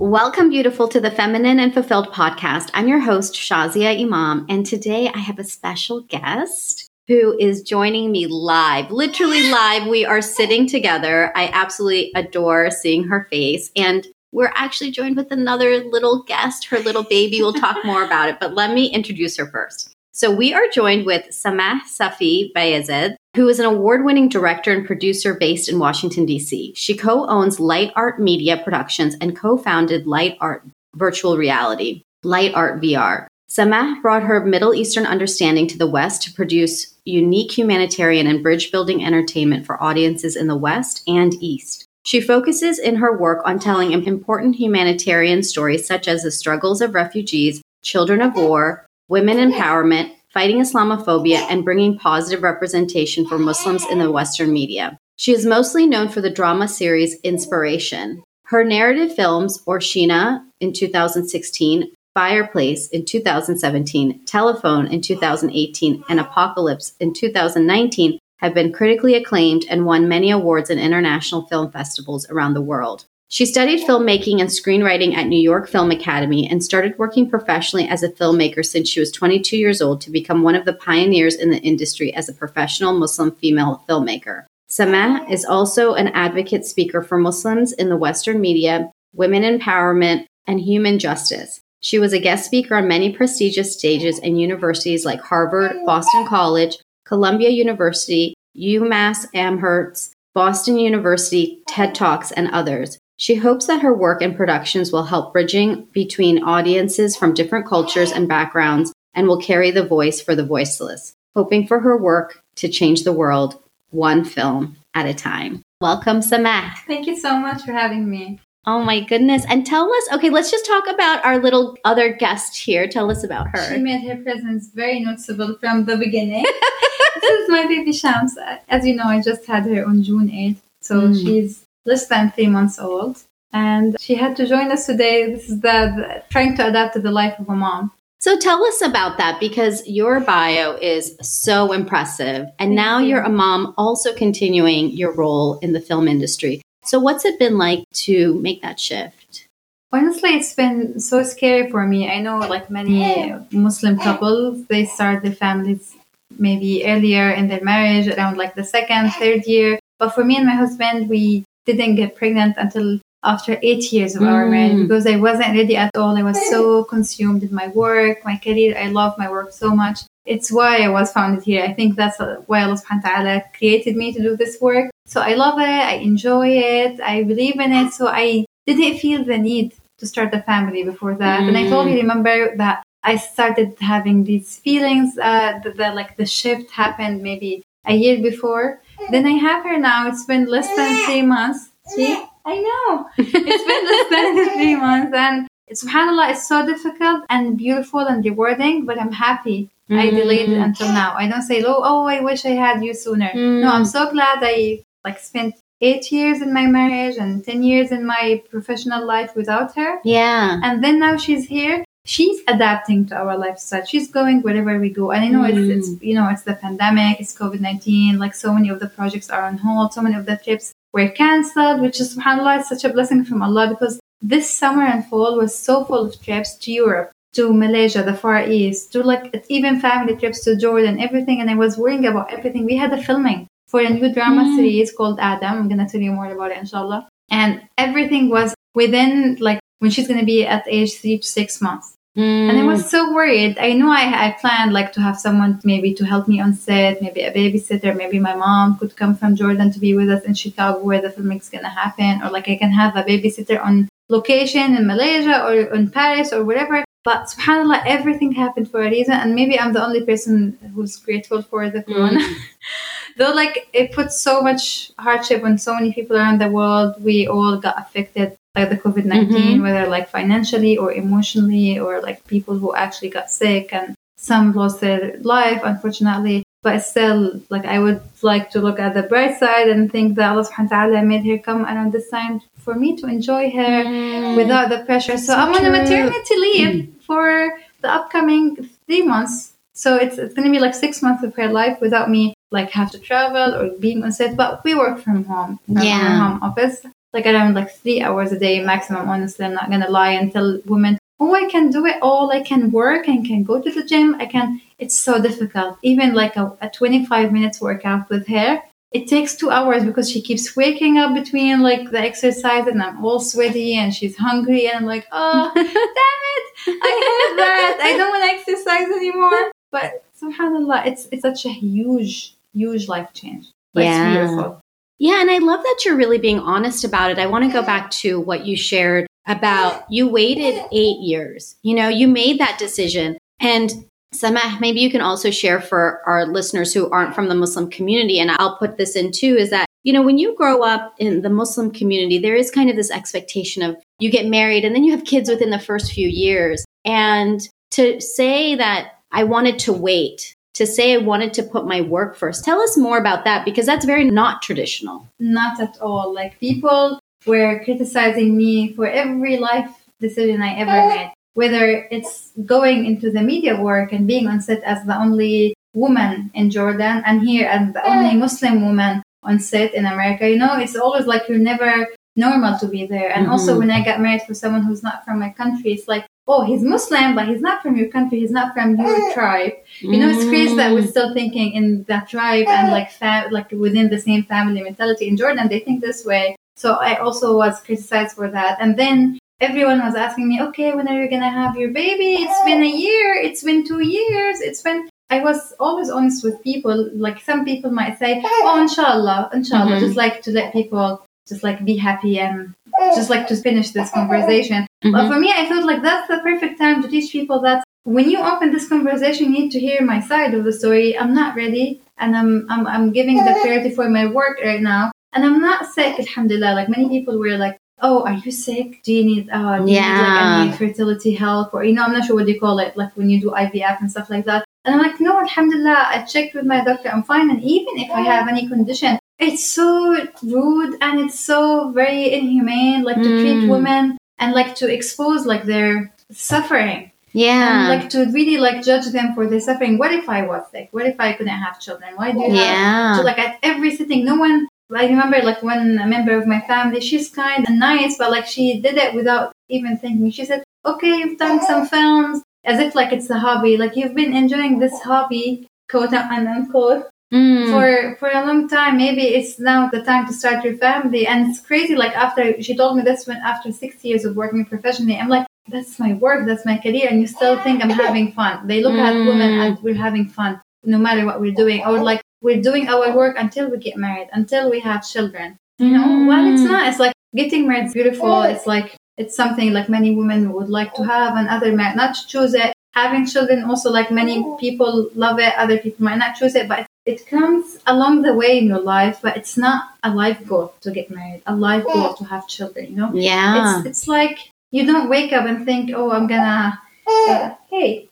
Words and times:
Welcome, 0.00 0.50
beautiful, 0.50 0.86
to 0.90 1.00
the 1.00 1.10
Feminine 1.10 1.58
and 1.58 1.74
Fulfilled 1.74 2.12
podcast. 2.12 2.70
I'm 2.72 2.86
your 2.86 3.00
host, 3.00 3.34
Shazia 3.34 4.00
Imam, 4.00 4.46
and 4.48 4.64
today 4.64 5.08
I 5.12 5.18
have 5.18 5.40
a 5.40 5.44
special 5.44 6.02
guest 6.02 6.88
who 7.08 7.36
is 7.40 7.62
joining 7.62 8.12
me 8.12 8.28
live, 8.28 8.92
literally 8.92 9.50
live. 9.50 9.88
We 9.88 10.04
are 10.04 10.22
sitting 10.22 10.68
together. 10.68 11.36
I 11.36 11.48
absolutely 11.52 12.12
adore 12.14 12.70
seeing 12.70 13.08
her 13.08 13.26
face. 13.28 13.72
And 13.74 14.06
we're 14.30 14.52
actually 14.54 14.92
joined 14.92 15.16
with 15.16 15.32
another 15.32 15.82
little 15.82 16.22
guest, 16.22 16.66
her 16.66 16.78
little 16.78 17.02
baby. 17.02 17.40
We'll 17.40 17.52
talk 17.52 17.78
more 17.84 18.04
about 18.04 18.28
it, 18.28 18.38
but 18.38 18.54
let 18.54 18.72
me 18.72 18.86
introduce 18.86 19.36
her 19.36 19.50
first. 19.50 19.96
So 20.12 20.30
we 20.32 20.54
are 20.54 20.68
joined 20.72 21.06
with 21.06 21.26
Samah 21.30 21.80
Safi 21.82 22.52
Bayazid, 22.52 23.16
who 23.38 23.48
is 23.48 23.60
an 23.60 23.66
award-winning 23.66 24.28
director 24.28 24.72
and 24.72 24.84
producer 24.84 25.32
based 25.32 25.68
in 25.68 25.78
Washington, 25.78 26.26
D.C. 26.26 26.74
She 26.74 26.96
co-owns 26.96 27.60
Light 27.60 27.92
Art 27.94 28.20
Media 28.20 28.56
Productions 28.56 29.14
and 29.20 29.36
co-founded 29.36 30.08
Light 30.08 30.36
Art 30.40 30.64
Virtual 30.96 31.36
Reality, 31.36 32.02
Light 32.24 32.52
Art 32.54 32.80
VR. 32.82 33.28
Samah 33.48 34.02
brought 34.02 34.24
her 34.24 34.44
Middle 34.44 34.74
Eastern 34.74 35.06
understanding 35.06 35.68
to 35.68 35.78
the 35.78 35.86
West 35.86 36.22
to 36.22 36.32
produce 36.32 36.96
unique 37.04 37.56
humanitarian 37.56 38.26
and 38.26 38.42
bridge 38.42 38.72
building 38.72 39.04
entertainment 39.04 39.64
for 39.64 39.80
audiences 39.80 40.34
in 40.34 40.48
the 40.48 40.56
West 40.56 41.04
and 41.06 41.32
East. 41.40 41.84
She 42.04 42.20
focuses 42.20 42.80
in 42.80 42.96
her 42.96 43.16
work 43.16 43.46
on 43.46 43.60
telling 43.60 43.92
important 43.92 44.56
humanitarian 44.56 45.44
stories 45.44 45.86
such 45.86 46.08
as 46.08 46.24
the 46.24 46.32
struggles 46.32 46.80
of 46.80 46.92
refugees, 46.92 47.62
children 47.82 48.20
of 48.20 48.34
war, 48.34 48.84
women 49.06 49.36
empowerment, 49.36 50.10
fighting 50.38 50.60
Islamophobia, 50.60 51.44
and 51.50 51.64
bringing 51.64 51.98
positive 51.98 52.44
representation 52.44 53.26
for 53.26 53.40
Muslims 53.40 53.84
in 53.90 53.98
the 53.98 54.12
Western 54.12 54.52
media. 54.52 54.96
She 55.16 55.32
is 55.32 55.44
mostly 55.44 55.84
known 55.84 56.08
for 56.08 56.20
the 56.20 56.30
drama 56.30 56.68
series 56.68 57.18
Inspiration. 57.22 58.22
Her 58.44 58.62
narrative 58.62 59.12
films, 59.16 59.60
Orshina 59.66 60.44
in 60.60 60.72
2016, 60.72 61.90
Fireplace 62.14 62.86
in 62.90 63.04
2017, 63.04 64.26
Telephone 64.26 64.86
in 64.86 65.00
2018, 65.00 66.04
and 66.08 66.20
Apocalypse 66.20 66.94
in 67.00 67.12
2019 67.12 68.20
have 68.36 68.54
been 68.54 68.72
critically 68.72 69.16
acclaimed 69.16 69.64
and 69.68 69.86
won 69.86 70.06
many 70.06 70.30
awards 70.30 70.70
in 70.70 70.78
international 70.78 71.48
film 71.48 71.72
festivals 71.72 72.30
around 72.30 72.54
the 72.54 72.62
world. 72.62 73.06
She 73.30 73.44
studied 73.44 73.86
filmmaking 73.86 74.40
and 74.40 74.48
screenwriting 74.48 75.14
at 75.14 75.26
New 75.26 75.40
York 75.40 75.68
Film 75.68 75.90
Academy 75.90 76.48
and 76.48 76.64
started 76.64 76.98
working 76.98 77.28
professionally 77.28 77.86
as 77.86 78.02
a 78.02 78.08
filmmaker 78.08 78.64
since 78.64 78.88
she 78.88 79.00
was 79.00 79.12
22 79.12 79.54
years 79.54 79.82
old 79.82 80.00
to 80.00 80.10
become 80.10 80.42
one 80.42 80.54
of 80.54 80.64
the 80.64 80.72
pioneers 80.72 81.34
in 81.34 81.50
the 81.50 81.58
industry 81.58 82.12
as 82.14 82.30
a 82.30 82.32
professional 82.32 82.94
Muslim 82.94 83.32
female 83.32 83.84
filmmaker. 83.86 84.46
Samah 84.70 85.30
is 85.30 85.44
also 85.44 85.92
an 85.92 86.08
advocate 86.08 86.64
speaker 86.64 87.02
for 87.02 87.18
Muslims 87.18 87.72
in 87.72 87.90
the 87.90 87.98
Western 87.98 88.40
media, 88.40 88.90
women 89.14 89.42
empowerment, 89.42 90.24
and 90.46 90.58
human 90.58 90.98
justice. 90.98 91.60
She 91.80 91.98
was 91.98 92.14
a 92.14 92.20
guest 92.20 92.46
speaker 92.46 92.76
on 92.76 92.88
many 92.88 93.12
prestigious 93.12 93.74
stages 93.74 94.18
and 94.20 94.40
universities 94.40 95.04
like 95.04 95.20
Harvard, 95.20 95.76
Boston 95.84 96.26
College, 96.26 96.78
Columbia 97.04 97.50
University, 97.50 98.34
UMass 98.56 99.26
Amherst, 99.34 100.14
Boston 100.34 100.78
University, 100.78 101.60
TED 101.68 101.94
Talks, 101.94 102.32
and 102.32 102.50
others. 102.52 102.98
She 103.20 103.34
hopes 103.34 103.66
that 103.66 103.82
her 103.82 103.92
work 103.92 104.22
and 104.22 104.36
productions 104.36 104.92
will 104.92 105.02
help 105.02 105.32
bridging 105.32 105.88
between 105.92 106.44
audiences 106.44 107.16
from 107.16 107.34
different 107.34 107.66
cultures 107.66 108.12
and 108.12 108.28
backgrounds 108.28 108.92
and 109.12 109.26
will 109.26 109.40
carry 109.40 109.72
the 109.72 109.84
voice 109.84 110.20
for 110.20 110.36
the 110.36 110.46
voiceless, 110.46 111.14
hoping 111.34 111.66
for 111.66 111.80
her 111.80 111.96
work 111.96 112.44
to 112.54 112.68
change 112.68 113.02
the 113.02 113.12
world 113.12 113.60
one 113.90 114.24
film 114.24 114.76
at 114.94 115.06
a 115.06 115.14
time. 115.14 115.62
Welcome, 115.80 116.20
Samah. 116.20 116.78
Thank 116.86 117.08
you 117.08 117.18
so 117.18 117.36
much 117.36 117.62
for 117.62 117.72
having 117.72 118.08
me. 118.08 118.38
Oh 118.66 118.84
my 118.84 119.00
goodness. 119.00 119.44
And 119.48 119.66
tell 119.66 119.92
us, 119.92 120.08
okay, 120.12 120.30
let's 120.30 120.52
just 120.52 120.64
talk 120.64 120.86
about 120.86 121.24
our 121.24 121.38
little 121.40 121.76
other 121.84 122.12
guest 122.12 122.56
here. 122.56 122.86
Tell 122.86 123.10
us 123.10 123.24
about 123.24 123.48
her. 123.48 123.74
She 123.74 123.80
made 123.80 124.06
her 124.06 124.22
presence 124.22 124.68
very 124.68 125.00
noticeable 125.00 125.58
from 125.58 125.86
the 125.86 125.96
beginning. 125.96 126.44
this 127.20 127.40
is 127.40 127.48
my 127.48 127.66
baby 127.66 127.92
Shams. 127.92 128.38
As 128.68 128.86
you 128.86 128.94
know, 128.94 129.06
I 129.06 129.20
just 129.20 129.44
had 129.44 129.64
her 129.64 129.84
on 129.84 130.04
June 130.04 130.28
8th. 130.28 130.58
So 130.82 131.00
mm. 131.00 131.20
she's 131.20 131.64
less 131.88 132.06
than 132.06 132.30
three 132.30 132.46
months 132.46 132.78
old. 132.78 133.24
And 133.52 133.96
she 133.98 134.14
had 134.14 134.36
to 134.36 134.46
join 134.46 134.70
us 134.70 134.86
today. 134.86 135.32
This 135.32 135.48
is 135.48 135.60
the, 135.60 135.78
the 135.96 136.22
trying 136.30 136.54
to 136.56 136.68
adapt 136.68 136.94
to 136.94 137.00
the 137.00 137.10
life 137.10 137.38
of 137.38 137.48
a 137.48 137.56
mom. 137.56 137.92
So 138.20 138.38
tell 138.38 138.62
us 138.64 138.82
about 138.82 139.16
that 139.18 139.40
because 139.40 139.86
your 139.86 140.20
bio 140.20 140.76
is 140.82 141.16
so 141.22 141.72
impressive. 141.72 142.48
And 142.58 142.74
now 142.74 142.98
you're 142.98 143.22
a 143.22 143.30
mom 143.30 143.74
also 143.78 144.14
continuing 144.14 144.90
your 144.90 145.12
role 145.14 145.58
in 145.60 145.72
the 145.72 145.80
film 145.80 146.08
industry. 146.08 146.60
So 146.84 146.98
what's 146.98 147.24
it 147.24 147.38
been 147.38 147.58
like 147.58 147.84
to 148.06 148.34
make 148.34 148.60
that 148.62 148.78
shift? 148.80 149.46
Honestly, 149.92 150.30
it's 150.30 150.52
been 150.52 151.00
so 151.00 151.22
scary 151.22 151.70
for 151.70 151.86
me. 151.86 152.10
I 152.10 152.20
know 152.20 152.38
like 152.38 152.68
many 152.70 153.34
Muslim 153.52 153.98
couples, 153.98 154.66
they 154.66 154.84
start 154.84 155.22
their 155.22 155.32
families 155.32 155.94
maybe 156.38 156.84
earlier 156.84 157.30
in 157.30 157.48
their 157.48 157.62
marriage 157.62 158.08
around 158.08 158.36
like 158.36 158.54
the 158.54 158.64
second, 158.64 159.10
third 159.12 159.46
year. 159.46 159.78
But 159.98 160.10
for 160.10 160.24
me 160.24 160.36
and 160.36 160.46
my 160.46 160.54
husband, 160.54 161.08
we 161.08 161.44
didn't 161.76 161.96
get 161.96 162.16
pregnant 162.16 162.56
until 162.56 162.98
after 163.24 163.58
eight 163.62 163.92
years 163.92 164.14
of 164.14 164.22
our 164.22 164.48
marriage 164.48 164.72
mm. 164.72 164.82
because 164.82 165.06
I 165.06 165.16
wasn't 165.16 165.56
ready 165.56 165.76
at 165.76 165.96
all. 165.96 166.16
I 166.16 166.22
was 166.22 166.38
so 166.48 166.84
consumed 166.84 167.42
in 167.42 167.52
my 167.52 167.68
work, 167.68 168.24
my 168.24 168.36
career. 168.36 168.76
I 168.78 168.88
love 168.88 169.18
my 169.18 169.28
work 169.30 169.52
so 169.52 169.74
much. 169.74 170.00
It's 170.24 170.52
why 170.52 170.82
I 170.82 170.88
was 170.88 171.12
founded 171.12 171.42
here. 171.42 171.64
I 171.64 171.72
think 171.72 171.96
that's 171.96 172.18
why 172.46 172.62
Allah 172.62 172.76
subhanahu 172.76 173.04
wa 173.04 173.10
ta'ala 173.10 173.44
created 173.56 173.96
me 173.96 174.12
to 174.12 174.22
do 174.22 174.36
this 174.36 174.60
work. 174.60 174.90
So 175.06 175.20
I 175.20 175.34
love 175.34 175.58
it. 175.58 175.64
I 175.92 175.94
enjoy 175.94 176.48
it. 176.48 177.00
I 177.00 177.24
believe 177.24 177.58
in 177.58 177.72
it. 177.72 177.92
So 177.92 178.08
I 178.08 178.44
didn't 178.66 178.98
feel 178.98 179.24
the 179.24 179.38
need 179.38 179.74
to 179.98 180.06
start 180.06 180.34
a 180.34 180.42
family 180.42 180.84
before 180.84 181.14
that. 181.16 181.40
Mm. 181.40 181.48
And 181.48 181.56
I 181.58 181.64
totally 181.68 181.96
mm. 181.96 182.02
remember 182.02 182.56
that 182.56 182.82
I 183.02 183.16
started 183.16 183.76
having 183.80 184.24
these 184.24 184.58
feelings 184.58 185.18
uh, 185.18 185.58
that, 185.64 185.76
that 185.76 185.94
like 185.94 186.16
the 186.16 186.26
shift 186.26 186.70
happened 186.70 187.22
maybe 187.22 187.62
a 187.86 187.94
year 187.94 188.22
before. 188.22 188.80
Then 189.10 189.26
I 189.26 189.32
have 189.32 189.64
her 189.64 189.78
now. 189.78 190.08
It's 190.08 190.24
been 190.24 190.46
less 190.46 190.68
than 190.76 191.04
three 191.06 191.22
months. 191.22 191.70
See, 191.86 192.22
I 192.44 192.60
know. 192.60 193.08
It's 193.18 193.64
been 193.70 193.84
less 193.92 194.10
than 194.10 194.54
three 194.56 194.76
months, 194.76 195.14
and 195.14 195.48
subhanallah, 195.72 196.30
it's 196.30 196.48
so 196.48 196.66
difficult 196.66 197.24
and 197.28 197.56
beautiful 197.56 198.00
and 198.00 198.24
rewarding. 198.24 198.86
But 198.86 199.00
I'm 199.00 199.12
happy. 199.12 199.70
Mm. 199.90 199.98
I 199.98 200.10
delayed 200.10 200.50
it 200.50 200.58
until 200.58 200.88
now. 200.88 201.14
I 201.16 201.28
don't 201.28 201.42
say, 201.42 201.62
oh, 201.64 201.80
oh, 201.82 202.06
I 202.06 202.20
wish 202.20 202.44
I 202.44 202.50
had 202.50 202.84
you 202.84 202.92
sooner. 202.92 203.30
Mm. 203.30 203.62
No, 203.62 203.70
I'm 203.70 203.86
so 203.86 204.10
glad 204.10 204.38
I 204.42 204.84
like 205.02 205.18
spent 205.18 205.54
eight 205.80 206.10
years 206.12 206.42
in 206.42 206.52
my 206.52 206.66
marriage 206.66 207.16
and 207.16 207.44
10 207.44 207.62
years 207.62 207.90
in 207.90 208.04
my 208.04 208.42
professional 208.50 209.06
life 209.06 209.34
without 209.34 209.74
her. 209.76 210.00
Yeah. 210.04 210.60
And 210.62 210.84
then 210.84 210.98
now 210.98 211.16
she's 211.16 211.46
here 211.46 211.84
she's 212.08 212.40
adapting 212.48 213.04
to 213.06 213.14
our 213.14 213.36
lifestyle. 213.36 213.84
She's 213.84 214.10
going 214.10 214.40
wherever 214.40 214.78
we 214.80 214.88
go. 214.90 215.12
And 215.12 215.24
I 215.24 215.28
know 215.28 215.42
mm. 215.42 215.50
it's, 215.50 215.88
it's, 215.88 216.02
you 216.02 216.14
know, 216.14 216.28
it's 216.30 216.42
the 216.42 216.54
pandemic, 216.54 217.20
it's 217.20 217.36
COVID 217.36 217.60
19. 217.60 218.18
Like 218.18 218.34
so 218.34 218.52
many 218.52 218.70
of 218.70 218.80
the 218.80 218.88
projects 218.88 219.30
are 219.30 219.42
on 219.42 219.58
hold, 219.58 219.92
so 219.92 220.02
many 220.02 220.16
of 220.16 220.26
the 220.26 220.36
trips 220.42 220.72
were 220.92 221.10
cancelled, 221.10 221.80
which 221.82 222.00
is 222.00 222.16
subhanAllah, 222.16 222.64
such 222.64 222.84
a 222.84 222.88
blessing 222.88 223.24
from 223.24 223.42
Allah 223.42 223.68
because 223.68 224.00
this 224.22 224.50
summer 224.50 224.84
and 224.84 225.06
fall 225.06 225.36
was 225.36 225.56
so 225.56 225.84
full 225.84 226.06
of 226.06 226.20
trips 226.20 226.56
to 226.56 226.72
Europe, 226.72 227.12
to 227.34 227.52
Malaysia, 227.52 228.02
the 228.02 228.14
Far 228.14 228.42
East, 228.48 228.90
to 228.92 229.02
like 229.02 229.44
even 229.48 229.78
family 229.78 230.16
trips 230.16 230.42
to 230.44 230.56
Jordan, 230.56 230.98
everything. 230.98 231.40
And 231.40 231.50
I 231.50 231.54
was 231.56 231.76
worrying 231.76 232.06
about 232.06 232.32
everything. 232.32 232.64
We 232.64 232.76
had 232.76 232.92
a 232.92 233.02
filming 233.02 233.46
for 233.68 233.80
a 233.80 233.88
new 233.90 234.12
drama 234.12 234.44
mm. 234.44 234.56
series 234.56 234.92
called 234.92 235.20
Adam. 235.20 235.58
I'm 235.58 235.68
going 235.68 235.84
to 235.84 235.86
tell 235.86 236.00
you 236.00 236.12
more 236.12 236.32
about 236.32 236.52
it, 236.52 236.58
inshallah. 236.58 237.06
And 237.30 237.68
everything 237.76 238.30
was 238.30 238.54
within 238.74 239.36
like 239.40 239.60
when 239.80 239.90
she's 239.90 240.08
going 240.08 240.20
to 240.20 240.26
be 240.26 240.46
at 240.46 240.64
age 240.66 240.94
three 240.94 241.18
to 241.18 241.26
six 241.26 241.60
months. 241.60 241.97
Mm. 242.18 242.50
And 242.50 242.58
I 242.58 242.64
was 242.64 242.90
so 242.90 243.12
worried. 243.14 243.56
I 243.60 243.74
knew 243.74 243.88
I, 243.88 244.26
I 244.26 244.36
planned 244.40 244.72
like 244.72 244.92
to 244.94 245.00
have 245.00 245.20
someone 245.20 245.60
maybe 245.62 245.94
to 245.94 246.04
help 246.04 246.26
me 246.26 246.40
on 246.40 246.52
set, 246.52 247.00
maybe 247.00 247.20
a 247.22 247.32
babysitter, 247.32 247.96
maybe 247.96 248.18
my 248.18 248.34
mom 248.34 248.76
could 248.76 248.96
come 248.96 249.14
from 249.14 249.36
Jordan 249.36 249.70
to 249.70 249.78
be 249.78 249.94
with 249.94 250.10
us 250.10 250.24
in 250.24 250.34
Chicago 250.34 250.80
where 250.80 251.00
the 251.00 251.10
filming 251.10 251.38
is 251.38 251.48
gonna 251.48 251.68
happen, 251.68 252.20
or 252.22 252.30
like 252.30 252.48
I 252.48 252.56
can 252.56 252.72
have 252.72 252.96
a 252.96 253.04
babysitter 253.04 253.62
on 253.64 253.88
location 254.08 254.74
in 254.76 254.86
Malaysia 254.86 255.44
or 255.46 255.54
in 255.72 255.90
Paris 255.90 256.32
or 256.32 256.44
whatever. 256.44 256.84
But 257.04 257.26
subhanAllah, 257.26 257.84
everything 257.86 258.32
happened 258.32 258.70
for 258.70 258.82
a 258.82 258.90
reason, 258.90 259.14
and 259.14 259.34
maybe 259.34 259.58
I'm 259.58 259.72
the 259.72 259.84
only 259.84 260.04
person 260.04 260.58
who's 260.74 260.96
grateful 260.96 261.42
for 261.42 261.70
the 261.70 261.82
corona. 261.84 262.20
Mm. 262.20 262.34
Though, 263.16 263.32
like, 263.32 263.68
it 263.72 263.92
put 263.92 264.12
so 264.12 264.42
much 264.42 264.92
hardship 264.98 265.42
on 265.42 265.58
so 265.58 265.74
many 265.74 265.92
people 265.92 266.16
around 266.16 266.40
the 266.40 266.50
world, 266.50 267.02
we 267.02 267.26
all 267.26 267.56
got 267.58 267.78
affected 267.78 268.36
like 268.60 268.70
the 268.70 268.76
COVID 268.76 269.04
19, 269.04 269.30
mm-hmm. 269.30 269.62
whether 269.62 269.86
like 269.86 270.08
financially 270.08 270.76
or 270.76 270.92
emotionally, 270.92 271.78
or 271.78 272.00
like 272.00 272.26
people 272.26 272.58
who 272.58 272.74
actually 272.74 273.10
got 273.10 273.30
sick 273.30 273.72
and 273.72 273.94
some 274.16 274.52
lost 274.52 274.80
their 274.80 275.16
life, 275.20 275.60
unfortunately. 275.64 276.44
But 276.62 276.80
still, 276.80 277.40
like 277.50 277.64
I 277.64 277.78
would 277.78 278.02
like 278.22 278.50
to 278.50 278.60
look 278.60 278.80
at 278.80 278.94
the 278.94 279.04
bright 279.04 279.38
side 279.38 279.68
and 279.68 279.90
think 279.90 280.16
that 280.16 280.30
Allah 280.32 280.44
subhanahu 280.44 280.70
wa 280.70 280.76
ta'ala 280.76 281.02
made 281.04 281.24
her 281.24 281.38
come 281.38 281.64
around 281.64 281.92
this 281.92 282.10
time 282.10 282.42
for 282.58 282.74
me 282.74 282.96
to 282.96 283.06
enjoy 283.06 283.50
her 283.50 283.84
mm. 283.84 284.36
without 284.36 284.68
the 284.68 284.84
pressure. 284.84 285.16
So, 285.16 285.32
so 285.32 285.34
I'm 285.34 285.54
on 285.54 285.64
a 285.64 285.70
maternity 285.70 286.36
leave 286.36 286.74
mm. 286.74 287.02
for 287.02 287.54
the 287.80 287.88
upcoming 287.88 288.68
three 288.86 289.02
months. 289.02 289.52
So 289.72 289.94
it's, 289.94 290.18
it's 290.18 290.34
going 290.34 290.46
to 290.46 290.50
be 290.50 290.58
like 290.58 290.74
six 290.74 291.00
months 291.00 291.22
of 291.22 291.36
her 291.36 291.46
life 291.46 291.80
without 291.80 292.10
me 292.10 292.34
like 292.50 292.70
have 292.70 292.90
to 292.90 292.98
travel 292.98 293.54
or 293.54 293.70
being 293.78 294.02
on 294.02 294.10
set. 294.10 294.36
But 294.36 294.64
we 294.64 294.74
work 294.74 294.98
from 294.98 295.24
home, 295.24 295.60
from 295.66 295.78
yeah. 295.78 296.18
home 296.18 296.42
office. 296.42 296.82
Like 297.12 297.26
around 297.26 297.54
like 297.54 297.70
three 297.70 298.00
hours 298.02 298.32
a 298.32 298.38
day 298.38 298.60
maximum. 298.62 299.08
Honestly, 299.08 299.44
I'm 299.44 299.54
not 299.54 299.70
gonna 299.70 299.90
lie 299.90 300.12
and 300.12 300.32
tell 300.32 300.60
women, 300.66 300.98
oh, 301.20 301.34
I 301.34 301.48
can 301.48 301.70
do 301.70 301.86
it 301.86 301.96
all. 302.02 302.30
I 302.30 302.42
can 302.42 302.70
work 302.70 303.08
and 303.08 303.26
can 303.26 303.42
go 303.42 303.60
to 303.60 303.70
the 303.70 303.84
gym. 303.84 304.14
I 304.18 304.26
can. 304.26 304.60
It's 304.78 304.98
so 304.98 305.20
difficult. 305.20 305.78
Even 305.82 306.14
like 306.14 306.36
a, 306.36 306.56
a 306.60 306.68
25 306.70 307.32
minutes 307.32 307.60
workout 307.60 308.08
with 308.08 308.28
her, 308.28 308.62
it 308.92 309.06
takes 309.06 309.36
two 309.36 309.50
hours 309.50 309.84
because 309.84 310.10
she 310.10 310.22
keeps 310.22 310.56
waking 310.56 310.98
up 310.98 311.14
between 311.14 311.60
like 311.60 311.90
the 311.90 312.00
exercise 312.00 312.66
and 312.66 312.82
I'm 312.82 313.04
all 313.04 313.20
sweaty 313.20 313.74
and 313.74 313.92
she's 313.94 314.16
hungry 314.16 314.66
and 314.66 314.78
I'm 314.78 314.84
like, 314.86 315.06
oh, 315.12 315.50
damn 315.54 315.66
it, 315.66 316.44
I 316.66 316.70
hate 316.70 317.36
that. 317.36 317.78
I 317.82 317.96
don't 317.96 318.10
want 318.10 318.24
to 318.24 318.52
exercise 318.52 318.88
anymore. 318.96 319.50
But 319.70 320.04
subhanAllah, 320.22 320.86
it's 320.86 321.08
it's 321.12 321.22
such 321.22 321.44
a 321.44 321.50
huge, 321.50 322.36
huge 322.54 322.88
life 322.88 323.12
change. 323.12 323.48
But 323.74 323.84
Yeah. 323.84 324.22
It's 324.22 324.30
beautiful. 324.30 324.60
Yeah, 324.98 325.20
and 325.20 325.30
I 325.30 325.38
love 325.38 325.62
that 325.62 325.82
you're 325.84 325.96
really 325.96 326.18
being 326.18 326.40
honest 326.40 326.84
about 326.84 327.10
it. 327.10 327.18
I 327.18 327.26
want 327.26 327.44
to 327.44 327.52
go 327.52 327.62
back 327.62 327.90
to 328.02 328.20
what 328.20 328.46
you 328.46 328.56
shared 328.56 329.06
about 329.26 329.84
you 329.90 330.08
waited 330.08 330.60
eight 330.72 330.98
years. 331.00 331.56
You 331.62 331.76
know, 331.76 331.88
you 331.88 332.08
made 332.08 332.40
that 332.40 332.58
decision. 332.58 333.18
And 333.38 333.70
Samah, 334.14 334.60
maybe 334.60 334.80
you 334.80 334.90
can 334.90 335.02
also 335.02 335.30
share 335.30 335.60
for 335.60 336.00
our 336.06 336.26
listeners 336.26 336.72
who 336.72 336.90
aren't 336.90 337.14
from 337.14 337.28
the 337.28 337.34
Muslim 337.34 337.70
community, 337.70 338.18
and 338.18 338.30
I'll 338.30 338.56
put 338.56 338.76
this 338.76 338.96
in 338.96 339.12
too, 339.12 339.36
is 339.36 339.50
that, 339.50 339.66
you 339.84 339.92
know, 339.92 340.02
when 340.02 340.18
you 340.18 340.34
grow 340.34 340.62
up 340.62 340.94
in 340.98 341.22
the 341.22 341.30
Muslim 341.30 341.70
community, 341.70 342.18
there 342.18 342.34
is 342.34 342.50
kind 342.50 342.70
of 342.70 342.76
this 342.76 342.90
expectation 342.90 343.62
of 343.62 343.76
you 344.00 344.10
get 344.10 344.26
married 344.26 344.64
and 344.64 344.74
then 344.74 344.82
you 344.82 344.92
have 344.92 345.04
kids 345.04 345.28
within 345.28 345.50
the 345.50 345.58
first 345.58 345.92
few 345.92 346.08
years. 346.08 346.64
And 346.84 347.40
to 347.72 348.00
say 348.00 348.54
that 348.54 348.92
I 349.12 349.24
wanted 349.24 349.58
to 349.60 349.72
wait, 349.72 350.34
to 350.58 350.66
say 350.66 350.94
I 350.94 350.98
wanted 350.98 351.32
to 351.34 351.42
put 351.44 351.66
my 351.66 351.80
work 351.80 352.16
first, 352.16 352.44
tell 352.44 352.60
us 352.60 352.76
more 352.76 352.98
about 352.98 353.24
that 353.24 353.44
because 353.44 353.64
that's 353.64 353.84
very 353.84 354.04
not 354.04 354.42
traditional. 354.42 355.08
Not 355.20 355.60
at 355.60 355.78
all. 355.80 356.12
Like 356.12 356.38
people 356.40 356.98
were 357.26 357.62
criticizing 357.64 358.36
me 358.36 358.72
for 358.74 358.86
every 358.86 359.38
life 359.38 359.70
decision 360.00 360.42
I 360.42 360.54
ever 360.58 360.88
made. 360.94 361.12
Whether 361.34 361.86
it's 361.92 362.32
going 362.44 362.86
into 362.86 363.10
the 363.12 363.22
media 363.22 363.60
work 363.60 363.92
and 363.92 364.06
being 364.06 364.26
on 364.26 364.40
set 364.40 364.62
as 364.64 364.84
the 364.84 364.98
only 364.98 365.54
woman 365.74 366.30
in 366.34 366.50
Jordan 366.50 367.02
and 367.06 367.22
here 367.22 367.46
as 367.48 367.72
the 367.72 367.84
only 367.88 368.16
Muslim 368.16 368.64
woman 368.64 369.02
on 369.22 369.38
set 369.38 369.74
in 369.74 369.86
America, 369.86 370.28
you 370.28 370.38
know, 370.38 370.58
it's 370.58 370.74
always 370.74 371.06
like 371.06 371.28
you're 371.28 371.38
never 371.38 371.86
normal 372.16 372.58
to 372.58 372.66
be 372.66 372.84
there. 372.84 373.10
And 373.14 373.28
also 373.28 373.54
Mhm. 373.54 373.58
when 373.58 373.70
I 373.70 373.84
got 373.84 374.00
married 374.00 374.22
for 374.22 374.34
someone 374.34 374.64
who's 374.64 374.82
not 374.82 375.04
from 375.04 375.20
my 375.20 375.30
country, 375.30 375.70
it's 375.72 375.86
like, 375.86 376.04
oh, 376.28 376.44
he's 376.44 376.62
Muslim, 376.62 377.14
but 377.14 377.26
he's 377.26 377.40
not 377.40 377.62
from 377.62 377.74
your 377.76 377.88
country, 377.88 378.20
he's 378.20 378.30
not 378.30 378.52
from 378.54 378.76
your 378.76 379.10
eh. 379.10 379.14
tribe. 379.14 379.52
You 379.80 379.98
know, 379.98 380.08
it's 380.10 380.28
crazy 380.28 380.54
that 380.56 380.72
we're 380.72 380.82
mm. 380.82 380.90
still 380.90 381.14
thinking 381.14 381.52
in 381.52 381.84
that 381.84 382.08
tribe 382.08 382.46
and 382.46 382.68
eh. 382.68 382.70
like 382.70 382.90
fa- 382.92 383.28
like 383.30 383.50
within 383.50 383.88
the 383.88 383.98
same 383.98 384.24
family 384.24 384.62
mentality. 384.62 385.08
In 385.08 385.16
Jordan, 385.16 385.48
they 385.48 385.60
think 385.60 385.80
this 385.80 386.04
way. 386.04 386.36
So 386.54 386.74
I 386.74 386.96
also 386.96 387.36
was 387.36 387.60
criticized 387.60 388.14
for 388.14 388.30
that. 388.30 388.58
And 388.60 388.78
then 388.78 389.18
everyone 389.40 389.80
was 389.80 389.94
asking 389.94 390.28
me, 390.28 390.42
okay, 390.42 390.74
when 390.74 390.86
are 390.86 391.02
you 391.02 391.08
gonna 391.08 391.30
have 391.30 391.56
your 391.56 391.70
baby? 391.70 392.22
It's 392.22 392.44
been 392.44 392.62
a 392.62 392.68
year. 392.86 393.14
It's 393.14 393.42
been 393.42 393.66
two 393.66 393.82
years. 393.82 394.40
It's 394.40 394.62
been. 394.62 394.88
I 395.10 395.20
was 395.20 395.54
always 395.58 395.88
honest 395.88 396.22
with 396.22 396.42
people. 396.42 396.90
Like 396.92 397.20
some 397.22 397.46
people 397.46 397.70
might 397.70 397.98
say, 397.98 398.18
eh. 398.18 398.22
oh, 398.24 398.60
inshallah, 398.60 399.30
inshallah, 399.32 399.76
Mhm. 399.76 399.80
just 399.80 399.96
like 399.96 400.20
to 400.22 400.30
let 400.30 400.52
people 400.52 401.02
just 401.26 401.42
like 401.42 401.64
be 401.64 401.76
happy 401.76 402.18
and 402.18 402.54
just 402.94 403.08
like 403.08 403.26
to 403.28 403.36
finish 403.36 403.70
this 403.70 403.90
conversation. 403.90 404.67
But 404.82 404.92
Mhm. 405.04 405.08
for 405.12 405.18
me, 405.20 405.32
I 405.36 405.46
felt 405.46 405.64
like 405.64 405.82
that's 405.82 406.08
the 406.08 406.18
perfect 406.18 406.58
time 406.58 406.82
to 406.82 406.88
teach 406.88 407.10
people 407.12 407.40
that 407.40 407.64
when 407.84 408.08
you 408.10 408.18
open 408.20 408.52
this 408.52 408.68
conversation, 408.68 409.32
you 409.32 409.40
need 409.40 409.50
to 409.52 409.60
hear 409.60 409.80
my 409.82 410.00
side 410.00 410.34
of 410.34 410.44
the 410.44 410.52
story. 410.52 410.96
I'm 410.98 411.14
not 411.14 411.34
ready, 411.36 411.80
and 411.98 412.16
I'm 412.16 412.46
I'm, 412.48 412.66
I'm 412.66 412.92
giving 412.92 413.16
the 413.16 413.34
priority 413.42 413.70
for 413.70 413.88
my 413.88 414.06
work 414.06 414.38
right 414.44 414.60
now, 414.60 414.92
and 415.12 415.24
I'm 415.24 415.40
not 415.40 415.66
sick. 415.76 415.98
Alhamdulillah. 415.98 416.54
Like 416.54 416.68
many 416.68 416.88
people 416.94 417.18
were 417.18 417.36
like, 417.44 417.56
"Oh, 417.82 418.04
are 418.08 418.18
you 418.24 418.30
sick? 418.30 418.80
Do 418.84 418.92
you 418.92 419.04
need 419.04 419.28
uh, 419.30 419.58
do 419.64 419.72
you 419.72 419.80
need 419.80 419.98
like 419.98 420.14
Yeah. 420.14 420.28
any 420.28 420.52
fertility 420.60 421.12
help, 421.24 421.54
or 421.54 421.64
you 421.64 421.72
know, 421.74 421.82
I'm 421.84 421.92
not 421.92 422.04
sure 422.06 422.14
what 422.16 422.28
you 422.28 422.38
call 422.38 422.58
it, 422.60 422.76
like 422.76 422.92
when 422.96 423.08
you 423.10 423.20
do 423.20 423.30
IVF 423.44 423.80
and 423.80 423.90
stuff 423.90 424.10
like 424.10 424.26
that." 424.26 424.44
And 424.64 424.74
I'm 424.74 424.82
like, 424.86 425.00
"No, 425.00 425.18
Alhamdulillah. 425.18 425.80
I 425.94 426.02
checked 426.02 426.34
with 426.36 426.46
my 426.46 426.62
doctor. 426.62 426.88
I'm 426.94 427.02
fine, 427.02 427.30
and 427.30 427.42
even 427.42 427.74
if 427.84 427.90
I 427.90 428.02
have 428.02 428.28
any 428.28 428.46
condition." 428.48 428.98
It's 429.18 429.44
so 429.44 429.96
rude 430.22 430.76
and 430.80 431.00
it's 431.00 431.18
so 431.18 431.72
very 431.72 432.12
inhumane, 432.14 432.84
like 432.84 433.02
to 433.02 433.10
treat 433.20 433.40
Mm. 433.42 433.48
women 433.48 433.97
and 434.18 434.32
like 434.32 434.54
to 434.56 434.72
expose 434.72 435.26
like 435.26 435.44
their 435.44 435.92
suffering 436.10 436.90
Yeah. 437.12 437.60
and 437.60 437.68
like 437.68 437.90
to 437.90 438.06
really 438.12 438.36
like 438.38 438.62
judge 438.64 438.86
them 438.86 439.14
for 439.14 439.26
their 439.26 439.40
suffering. 439.40 439.78
What 439.78 439.92
if 439.92 440.08
I 440.08 440.22
was 440.26 440.44
sick? 440.50 440.68
What 440.72 440.86
if 440.86 440.96
I 440.98 441.12
couldn't 441.12 441.32
have 441.46 441.60
children? 441.60 441.94
Why 441.96 442.12
do 442.12 442.18
you 442.20 442.30
have 442.30 442.34
yeah. 442.36 442.96
so 442.96 443.02
like 443.02 443.18
at 443.18 443.38
every 443.42 443.74
sitting, 443.76 444.04
no 444.04 444.16
one. 444.16 444.46
I 444.74 444.86
remember 444.86 445.18
like 445.22 445.42
one 445.42 445.76
member 445.76 446.14
of 446.18 446.26
my 446.26 446.40
family. 446.42 446.80
She's 446.80 447.08
kind 447.08 447.46
and 447.48 447.58
nice, 447.58 447.96
but 447.96 448.10
like 448.10 448.26
she 448.26 448.60
did 448.60 448.76
it 448.76 448.94
without 448.94 449.32
even 449.48 449.78
thinking. 449.78 450.10
She 450.10 450.26
said, 450.26 450.44
"Okay, 450.66 450.92
you've 450.98 451.18
done 451.18 451.40
some 451.40 451.66
films, 451.66 452.22
as 452.44 452.60
if 452.60 452.74
like 452.74 452.92
it's 452.92 453.08
a 453.08 453.18
hobby. 453.18 453.56
Like 453.56 453.76
you've 453.76 453.94
been 453.94 454.12
enjoying 454.12 454.58
this 454.58 454.78
hobby, 454.82 455.46
quote 455.70 455.94
and 455.94 456.28
unquote, 456.28 456.86
Mm. 457.12 457.50
for 457.52 457.96
for 457.98 458.08
a 458.10 458.26
long 458.26 458.48
time. 458.48 458.76
Maybe 458.76 459.02
it's 459.18 459.38
now 459.38 459.68
the 459.70 459.82
time 459.82 460.06
to 460.08 460.12
start 460.12 460.44
your 460.44 460.56
family." 460.58 461.06
And 461.06 461.30
it's 461.30 461.40
crazy. 461.40 461.74
Like 461.74 461.96
after 461.96 462.40
she 462.42 462.54
told 462.56 462.76
me 462.76 462.82
this, 462.82 463.06
when 463.06 463.16
after 463.18 463.50
six 463.52 463.82
years 463.84 464.04
of 464.04 464.14
working 464.16 464.44
professionally, 464.44 464.98
I'm 464.98 465.08
like, 465.08 465.26
"That's 465.48 465.78
my 465.78 465.94
work. 465.94 466.26
That's 466.26 466.44
my 466.44 466.58
career," 466.58 466.86
and 466.90 467.00
you 467.00 467.06
still 467.06 467.36
think 467.44 467.64
I'm 467.64 467.70
having 467.70 468.12
fun. 468.12 468.46
They 468.46 468.62
look 468.62 468.74
at 468.88 468.92
women 469.10 469.30
Mm. 469.32 469.40
and 469.44 469.52
we're 469.62 469.82
having 469.86 470.06
fun 470.18 470.40
no 470.64 470.76
matter 470.76 471.06
what 471.06 471.20
we're 471.22 471.32
doing, 471.42 471.64
or 471.64 471.78
like 471.90 472.02
we're 472.20 472.42
doing 472.42 472.68
our 472.68 472.94
work 472.94 473.16
until 473.18 473.48
we 473.50 473.56
get 473.58 473.76
married, 473.78 474.08
until 474.12 474.50
we 474.50 474.58
have 474.60 474.86
children. 474.94 475.38
You 475.58 475.70
know, 475.76 475.88
well, 476.08 476.24
it's 476.32 476.42
Mm. 476.42 476.50
not. 476.52 476.68
It's 476.68 476.78
like 476.84 476.92
getting 477.16 477.48
married 477.48 477.66
is 477.68 477.72
beautiful. 477.72 478.20
It's 478.22 478.46
like 478.46 478.76
it's 478.98 479.16
something 479.16 479.52
like 479.54 479.68
many 479.70 479.90
women 480.00 480.20
would 480.34 480.50
like 480.50 480.74
to 480.74 480.82
have, 480.84 481.16
and 481.16 481.26
other 481.36 481.52
men 481.60 481.76
not 481.76 481.96
choose 482.12 482.34
it. 482.34 482.52
Having 482.74 483.06
children 483.06 483.44
also 483.44 483.70
like 483.78 483.90
many 483.90 484.16
people 484.38 484.90
love 484.94 485.18
it. 485.26 485.32
Other 485.38 485.56
people 485.56 485.84
might 485.88 485.98
not 486.04 486.16
choose 486.16 486.34
it, 486.40 486.46
but 486.52 486.66
it 486.88 487.06
comes 487.06 487.58
along 487.66 488.02
the 488.02 488.14
way 488.14 488.38
in 488.38 488.46
your 488.52 488.60
life. 488.60 488.98
But 489.02 489.16
it's 489.16 489.36
not 489.36 489.60
a 489.82 489.90
life 490.02 490.20
goal 490.26 490.54
to 490.62 490.70
get 490.70 490.90
married. 490.90 491.22
A 491.26 491.34
life 491.36 491.64
goal 491.64 491.94
to 491.94 492.04
have 492.04 492.26
children. 492.26 492.64
You 492.70 492.76
know, 492.76 492.90
Yeah. 492.94 493.58
it's 493.58 493.66
it's 493.66 493.88
like 493.88 494.18
you 494.50 494.64
don't 494.66 494.88
wake 494.88 495.12
up 495.12 495.26
and 495.26 495.44
think, 495.44 495.70
oh, 495.74 495.90
I'm 495.92 496.06
gonna. 496.06 496.58
Uh, 496.86 497.34
hey, 497.50 497.88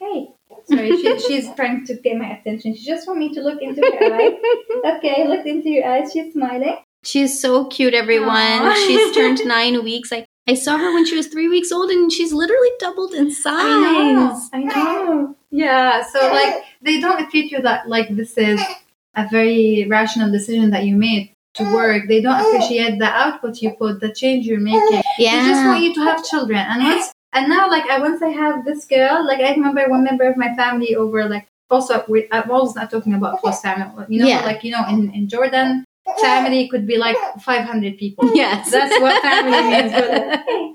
hey. 0.00 0.30
Sorry, 0.66 0.90
she, 0.96 1.18
she's 1.26 1.46
trying 1.54 1.84
to 1.86 1.94
get 1.94 2.16
my 2.16 2.30
attention. 2.38 2.74
She 2.74 2.84
just 2.84 3.06
want 3.06 3.18
me 3.18 3.28
to 3.34 3.40
look 3.42 3.60
into 3.60 3.80
her 3.82 4.14
eyes. 4.14 4.32
Okay, 4.96 5.28
look 5.28 5.44
into 5.46 5.68
your 5.68 5.86
eyes. 5.86 6.10
She's 6.12 6.32
smiling. 6.32 6.78
She's 7.04 7.38
so 7.40 7.66
cute, 7.66 7.92
everyone. 7.94 8.30
Aw. 8.70 8.74
She's 8.86 9.14
turned 9.14 9.44
nine 9.56 9.84
weeks. 9.84 10.10
I, 10.10 10.24
I 10.48 10.54
saw 10.54 10.78
her 10.78 10.92
when 10.94 11.04
she 11.04 11.16
was 11.16 11.26
three 11.26 11.48
weeks 11.48 11.70
old 11.70 11.90
and 11.90 12.10
she's 12.10 12.32
literally 12.32 12.70
doubled 12.80 13.12
in 13.12 13.30
size. 13.30 13.52
I 13.54 14.12
know. 14.12 14.40
I 14.54 14.58
know. 14.62 15.36
Yeah. 15.54 16.02
So 16.04 16.18
like 16.32 16.64
they 16.82 17.00
don't 17.00 17.30
treat 17.30 17.50
you 17.52 17.62
that 17.62 17.88
like 17.88 18.08
this 18.16 18.36
is 18.36 18.60
a 19.14 19.28
very 19.28 19.86
rational 19.88 20.30
decision 20.30 20.70
that 20.70 20.84
you 20.84 20.96
made 20.96 21.30
to 21.54 21.62
work. 21.72 22.08
They 22.08 22.20
don't 22.20 22.40
appreciate 22.40 22.98
the 22.98 23.06
output 23.06 23.62
you 23.62 23.70
put, 23.72 24.00
the 24.00 24.12
change 24.12 24.46
you're 24.46 24.58
making. 24.60 25.02
Yeah. 25.18 25.42
They 25.42 25.48
just 25.50 25.64
want 25.64 25.82
you 25.84 25.94
to 25.94 26.00
have 26.00 26.24
children. 26.24 26.58
And 26.58 26.82
once 26.82 27.12
and 27.32 27.48
now 27.48 27.70
like 27.70 27.86
I 27.88 27.98
once 28.00 28.20
I 28.22 28.30
have 28.30 28.64
this 28.64 28.84
girl, 28.84 29.24
like 29.24 29.40
I 29.40 29.52
remember 29.54 29.86
one 29.88 30.02
member 30.04 30.24
of 30.28 30.36
my 30.36 30.54
family 30.56 30.96
over 30.96 31.28
like 31.28 31.46
also 31.70 32.04
we, 32.08 32.26
I'm 32.32 32.50
always 32.50 32.74
not 32.74 32.90
talking 32.90 33.14
about 33.14 33.40
close 33.40 33.60
family. 33.60 34.04
You 34.08 34.20
know, 34.22 34.26
Yeah. 34.26 34.44
like 34.44 34.64
you 34.64 34.72
know 34.72 34.84
in, 34.88 35.12
in 35.14 35.28
Jordan 35.28 35.84
family 36.20 36.68
could 36.68 36.86
be 36.86 36.98
like 36.98 37.16
five 37.40 37.64
hundred 37.64 37.96
people. 37.98 38.34
Yes. 38.34 38.70
That's 38.72 39.00
what 39.00 39.22
family 39.22 39.62
means. 39.70 39.92
But 39.92 40.10
like, 40.10 40.44
hey, 40.48 40.74